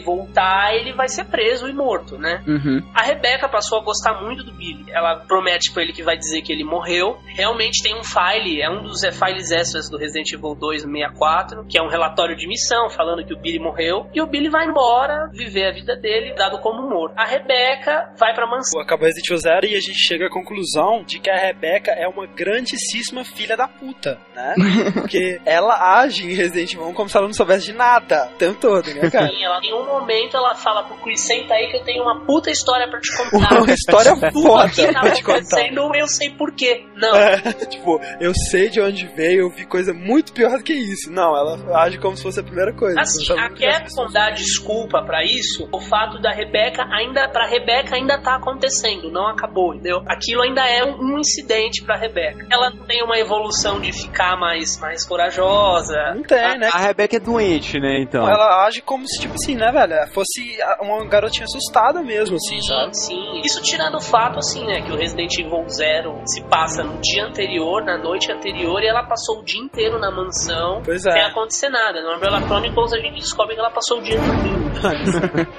[0.00, 2.42] voltar, ele vai ser preso e morto, né?
[2.46, 2.80] Uhum.
[2.94, 4.84] A Rebecca passou a gostar muito do Billy.
[5.00, 7.18] Ela promete pra ele que vai dizer que ele morreu.
[7.26, 11.64] Realmente tem um file, é um dos é, files extras do Resident Evil 2 64,
[11.66, 14.06] que é um relatório de missão falando que o Billy morreu.
[14.12, 17.14] E o Billy vai embora, viver a vida dele, dado como morto.
[17.16, 18.80] A Rebecca vai pra mansão.
[18.80, 22.06] Acabou Resident Evil Zero e a gente chega à conclusão de que a Rebecca é
[22.06, 24.54] uma grandíssima filha da puta, né?
[24.92, 28.36] Porque ela age em Resident Evil 1 como se ela não soubesse de nada o
[28.36, 29.28] tempo todo, né, cara?
[29.28, 32.20] Sim, ela, em um momento ela fala pro Chris, senta aí que eu tenho uma
[32.20, 33.62] puta história pra te contar.
[33.62, 35.32] Uma história foda contar.
[35.32, 36.84] acontecendo, eu sei porquê.
[36.96, 37.36] Não, É,
[37.66, 41.10] tipo, eu sei de onde veio, eu vi coisa muito pior do que isso.
[41.10, 43.00] Não, ela age como se fosse a primeira coisa.
[43.00, 48.20] Assim, a Capcom dá desculpa pra isso, o fato da Rebeca ainda, pra Rebeca ainda
[48.20, 50.02] tá acontecendo, não acabou, entendeu?
[50.06, 52.46] Aquilo ainda é um, um incidente pra Rebeca.
[52.50, 56.14] Ela não tem uma evolução de ficar mais, mais corajosa.
[56.14, 56.68] Não tem, né?
[56.72, 58.28] A Rebeca é doente, né, então.
[58.28, 59.90] Ela age como se, tipo assim, né, velho?
[60.12, 62.96] Fosse a- uma garotinha assustada mesmo, assim, Sim, sabe?
[62.98, 63.40] sim.
[63.44, 67.24] Isso tirando o fato, assim, né, que o Resident Evil Zero se passa no dia
[67.26, 71.26] anterior, na noite anterior, e ela passou o dia inteiro na mansão Pois sem é.
[71.26, 72.00] acontecer nada.
[72.00, 74.70] No Umbrella Chronicles a gente descobre que ela passou o dia dormindo.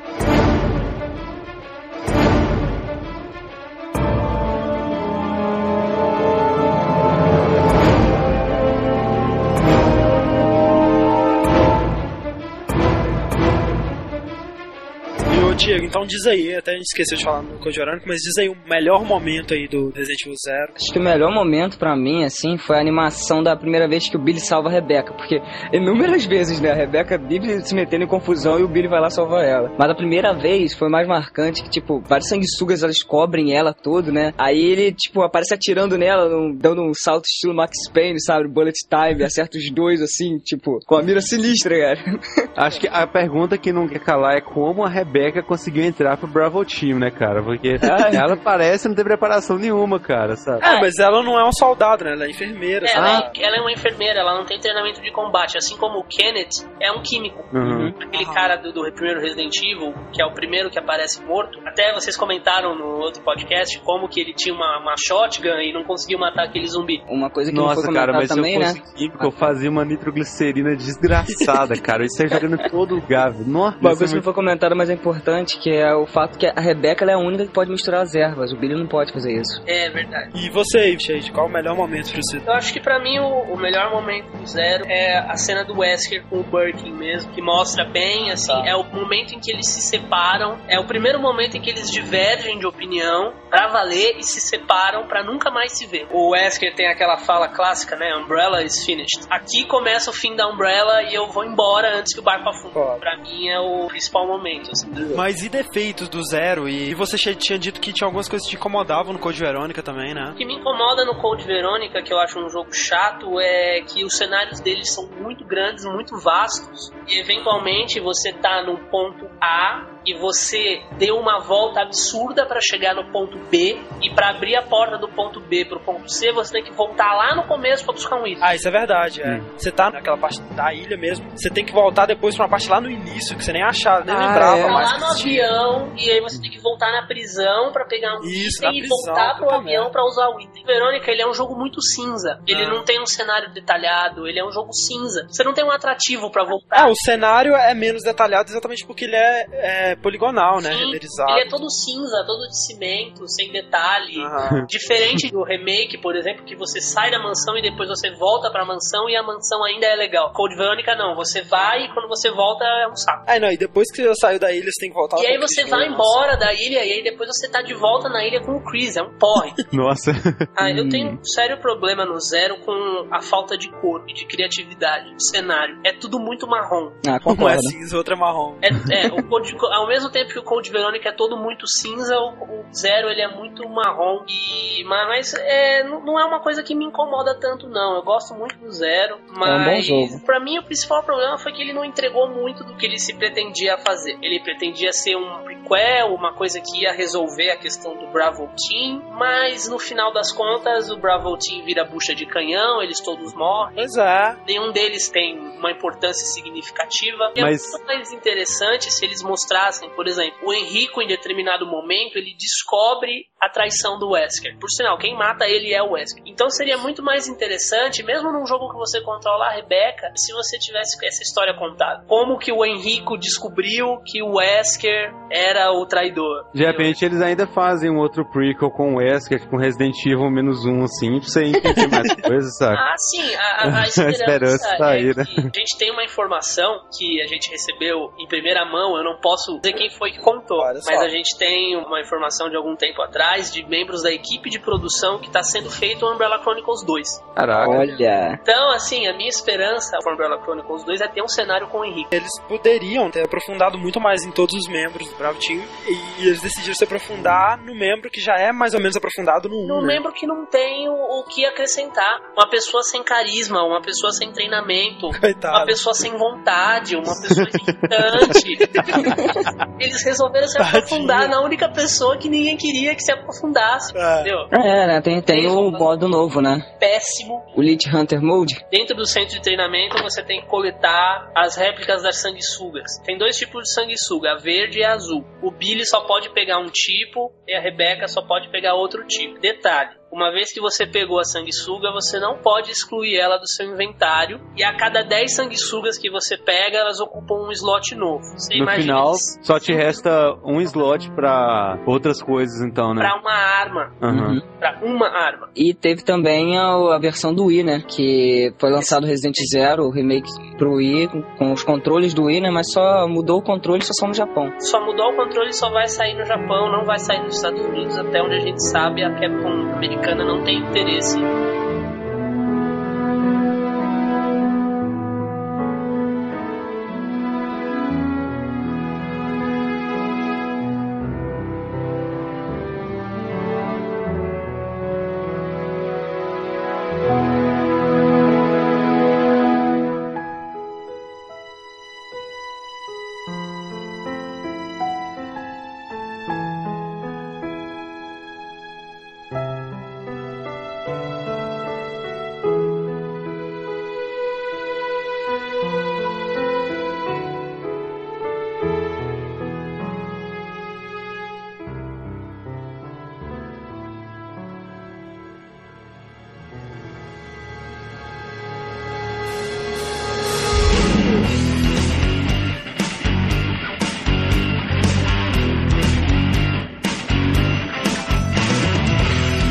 [15.53, 18.23] ô Diego, então diz aí, até a gente esqueceu de falar no Code Verônica, mas
[18.23, 20.73] diz aí o melhor momento aí do Resident Evil Zero.
[20.75, 24.17] Acho que o melhor momento pra mim, assim, foi a animação da primeira vez que
[24.17, 25.13] o Billy salva a Rebeca.
[25.13, 25.41] Porque
[25.73, 29.11] inúmeras vezes, né, a Rebeca vive se metendo em confusão e o Billy vai lá
[29.11, 29.71] salvar ela.
[29.79, 34.11] Mas a primeira vez foi mais marcante, que, tipo, vários sanguessugas elas cobrem ela todo,
[34.11, 34.33] né?
[34.39, 38.49] Aí ele, tipo, aparece atirando nela, dando um salto estilo Max Payne, sabe?
[38.49, 42.21] Bullet time, acerta os dois, assim, tipo, com a mira sinistra, cara.
[42.57, 46.27] Acho que a pergunta que não quer calar é como a Rebeca conseguiu entrar pro
[46.27, 47.43] Bravo Team, né, cara?
[47.43, 48.17] Porque Ai.
[48.17, 50.65] ela parece não ter preparação nenhuma, cara, sabe?
[50.65, 52.13] É, mas ela não é um soldado, né?
[52.13, 53.07] Ela é enfermeira, sabe?
[53.07, 56.05] Ela, é, ela é uma enfermeira, ela não tem treinamento de combate, assim como o
[56.05, 57.45] Kenneth é um químico.
[57.53, 57.89] Uhum.
[58.01, 61.59] Aquele cara do, do primeiro Resident Evil, que é o primeiro que aparece morto.
[61.67, 65.85] Até vocês comentaram no outro podcast como que ele tinha uma, uma shotgun e não
[65.85, 67.03] conseguiu matar aquele zumbi.
[67.09, 68.67] Uma coisa que não foi Nossa, comentada cara, mas também, se eu né?
[68.69, 72.05] fosse químico, eu fazia uma nitroglicerina desgraçada, cara.
[72.05, 73.33] Isso aí jogando em todo lugar.
[73.47, 76.07] Nossa, Uma isso coisa é que não foi comentada, mas é importante, que é o
[76.07, 78.53] fato que a Rebeca é a única que pode misturar as ervas.
[78.53, 79.63] O Billy não pode fazer isso.
[79.67, 80.31] É verdade.
[80.35, 82.37] E você, Shade, qual o melhor momento pra você?
[82.39, 85.79] Eu acho que pra mim o, o melhor momento do Zero é a cena do
[85.79, 89.69] Wesker com o Birkin mesmo, que mostra bem, assim, é o momento em que eles
[89.69, 94.23] se separam, é o primeiro momento em que eles divergem de opinião pra valer e
[94.23, 96.07] se separam pra nunca mais se ver.
[96.11, 98.15] O Wesker tem aquela fala clássica, né?
[98.17, 99.27] Umbrella is finished.
[99.31, 102.75] Aqui começa o fim da Umbrella e eu vou embora antes que o barco afunde.
[103.01, 105.17] Pra mim é o principal momento, assim, do jogo.
[105.23, 106.69] Mas e defeitos do Zero?
[106.69, 110.13] E, você tinha dito que tinha algumas coisas que te incomodavam no Code Verônica também,
[110.13, 110.33] né?
[110.33, 114.05] O que me incomoda no Code Verônica, que eu acho um jogo chato, é que
[114.05, 119.92] os cenários deles são muito grandes, muito vastos, e eventualmente você tá no ponto A
[120.07, 124.63] e você deu uma volta absurda para chegar no ponto B, e para abrir a
[124.63, 127.95] porta do ponto B pro ponto C, você tem que voltar lá no começo para
[127.95, 128.43] buscar um item.
[128.45, 129.39] Ah, isso é verdade, é.
[129.57, 132.69] Você tá naquela parte da ilha mesmo, você tem que voltar depois pra uma parte
[132.69, 134.63] lá no início, que você nem achava, nem Ah, lembrava é.
[134.63, 134.87] Tá mais.
[134.89, 138.25] lá que no avião e aí você tem que voltar na prisão pra pegar um
[138.25, 140.65] Isso, item e prisão, voltar pro avião pra usar o item.
[140.65, 142.41] Verônica, ele é um jogo muito cinza.
[142.47, 142.69] Ele Ah.
[142.71, 145.27] não tem um cenário detalhado, ele é um jogo cinza.
[145.29, 146.89] Você não tem um atrativo pra Ah, voltar.
[146.89, 150.73] o cenário é menos detalhado exatamente porque ele é, é poligonal, né?
[150.73, 151.33] Sim, Renderizado.
[151.33, 154.21] Ele é todo cinza, todo de cimento, sem detalhe.
[154.23, 154.67] Aham.
[154.69, 158.65] Diferente do remake, por exemplo, que você sai da mansão e depois você volta pra
[158.65, 160.33] mansão e a mansão ainda é legal.
[160.33, 163.25] Code Verônica não, você vai e quando você volta é um saco.
[163.27, 165.39] Ah, não, e depois que você saiu da ilha, você tem que voltar E aí
[165.39, 168.53] você vai embora da ilha e aí depois você tá de volta na ilha com
[168.53, 169.53] o Chris, é um porre.
[169.73, 170.13] Nossa.
[170.57, 174.27] Ah, eu tenho um sério problema no Zero com a falta de cor e de
[174.27, 175.81] criatividade de cenário.
[175.85, 176.93] É tudo muito marrom.
[177.07, 177.63] Ah, é concordo.
[177.63, 178.59] cinza, outro é marrom.
[178.63, 182.17] É, é, o Code, ao mesmo tempo que o Code Verônica é todo muito cinza,
[182.19, 182.31] o,
[182.61, 184.25] o Zero ele é muito marrom.
[184.29, 187.97] E, mas mas, é, não, não é uma coisa que me incomoda tanto, não.
[187.97, 190.21] Eu gosto muito do Zero, mas bom jogo.
[190.25, 193.15] pra mim o principal problema foi que ele não entregou muito do que ele se
[193.15, 194.17] pretendia fazer.
[194.23, 199.03] Ele pretendia ser um prequel, uma coisa que ia resolver a questão do Bravo Team,
[199.19, 203.75] mas no final das contas o Bravo Team vira bucha de canhão, eles todos morrem.
[203.75, 204.37] Pois é.
[204.47, 207.33] Nenhum deles tem uma importância significativa.
[207.35, 211.67] E Mas- É muito mais interessante se eles mostrassem, por exemplo, o Henrico em determinado
[211.67, 214.57] momento ele descobre a traição do Wesker.
[214.59, 216.23] Por sinal, quem mata ele é o Wesker.
[216.27, 220.59] Então seria muito mais interessante, mesmo num jogo que você controla a Rebeca, se você
[220.59, 222.05] tivesse essa história contada.
[222.07, 226.49] Como que o Henrico descobriu que o Wesker era o traidor.
[226.55, 230.65] De repente eles ainda fazem um outro prequel com o Wesker, com Resident Evil menos
[230.65, 232.77] um, assim, pra você entender mais coisas, sabe?
[232.79, 235.25] Ah, sim, a, a- a A esperança, esperança tá é aí, né?
[235.37, 239.59] a gente tem uma informação que a gente recebeu em primeira mão, eu não posso
[239.63, 240.91] dizer quem foi que contou, Olha só.
[240.91, 244.59] mas a gente tem uma informação de algum tempo atrás de membros da equipe de
[244.59, 247.09] produção que está sendo feito o Umbrella Chronicles 2.
[247.35, 247.71] Caraca.
[247.71, 248.39] Olha.
[248.43, 251.85] Então, assim, a minha esperança com Umbrella Chronicles 2 é ter um cenário com o
[251.85, 252.09] Henrique.
[252.15, 256.41] Eles poderiam ter aprofundado muito mais em todos os membros do Bravo Team e, eles
[256.41, 259.67] decidiram se aprofundar no membro que já é mais ou menos aprofundado no 1.
[259.67, 259.95] Num né?
[259.95, 262.21] membro que não tem o, o que acrescentar.
[262.37, 265.67] Uma pessoa sem carisma, uma pessoa sem treinamento, uma Coitado.
[265.67, 268.59] pessoa sem vontade, uma pessoa irritante.
[269.79, 270.79] Eles resolveram se Tadinho.
[270.79, 273.97] aprofundar na única pessoa que ninguém queria que se aprofundasse.
[273.97, 274.21] É.
[274.21, 274.39] Entendeu?
[274.53, 275.01] É, né?
[275.01, 276.61] Tem, tem o modo novo, né?
[276.79, 277.43] Péssimo.
[277.57, 278.65] O Elite Hunter Mode.
[278.71, 282.99] Dentro do centro de treinamento você tem que coletar as réplicas das sanguessugas.
[283.05, 285.25] Tem dois tipos de sanguessuga, a verde e a azul.
[285.43, 289.41] O Billy só pode pegar um tipo e a Rebeca só pode pegar outro tipo.
[289.41, 290.02] Detalhe.
[290.13, 294.39] Uma vez que você pegou a sanguessuga, você não pode excluir ela do seu inventário.
[294.55, 298.23] E a cada 10 sanguessugas que você pega, elas ocupam um slot novo.
[298.37, 303.01] Você No imagina final, isso só te resta um slot pra outras coisas, então, né?
[303.01, 303.95] pra uma arma.
[304.03, 304.33] Aham.
[304.33, 304.41] Uhum.
[304.59, 305.49] Pra uma arma.
[305.57, 307.81] E teve também a, a versão do Wii, né?
[307.81, 310.29] Que foi lançado Resident Zero, o remake
[310.59, 312.51] pro Wii, com, com os controles do Wii, né?
[312.51, 314.53] Mas só mudou o controle só só no Japão.
[314.59, 317.65] Só mudou o controle e só vai sair no Japão, não vai sair nos Estados
[317.65, 321.19] Unidos, até onde a gente sabe, a Capcom americana não tem interesse.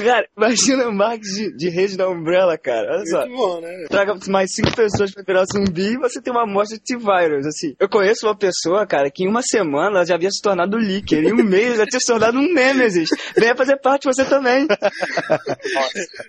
[0.00, 2.96] Ah, Cara, imagina o Marcos de, de rede da Umbrella, cara.
[2.96, 3.20] Olha só.
[3.26, 3.86] Muito bom, né?
[3.88, 7.74] Traga mais cinco pessoas pra virar zumbi e você tem uma amostra de T-Virus, assim.
[7.78, 11.24] Eu conheço uma pessoa, cara, que em uma semana ela já havia se tornado Licker.
[11.24, 13.08] Em um mês já tinha se tornado um Nemesis.
[13.36, 14.66] Venha fazer parte você também.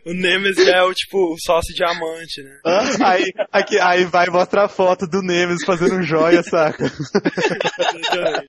[0.05, 2.59] O Nemesis é o tipo o sócio diamante, né?
[3.03, 6.91] Aí, aqui, aí vai mostrar a foto do Nemesis fazendo um joia, saca?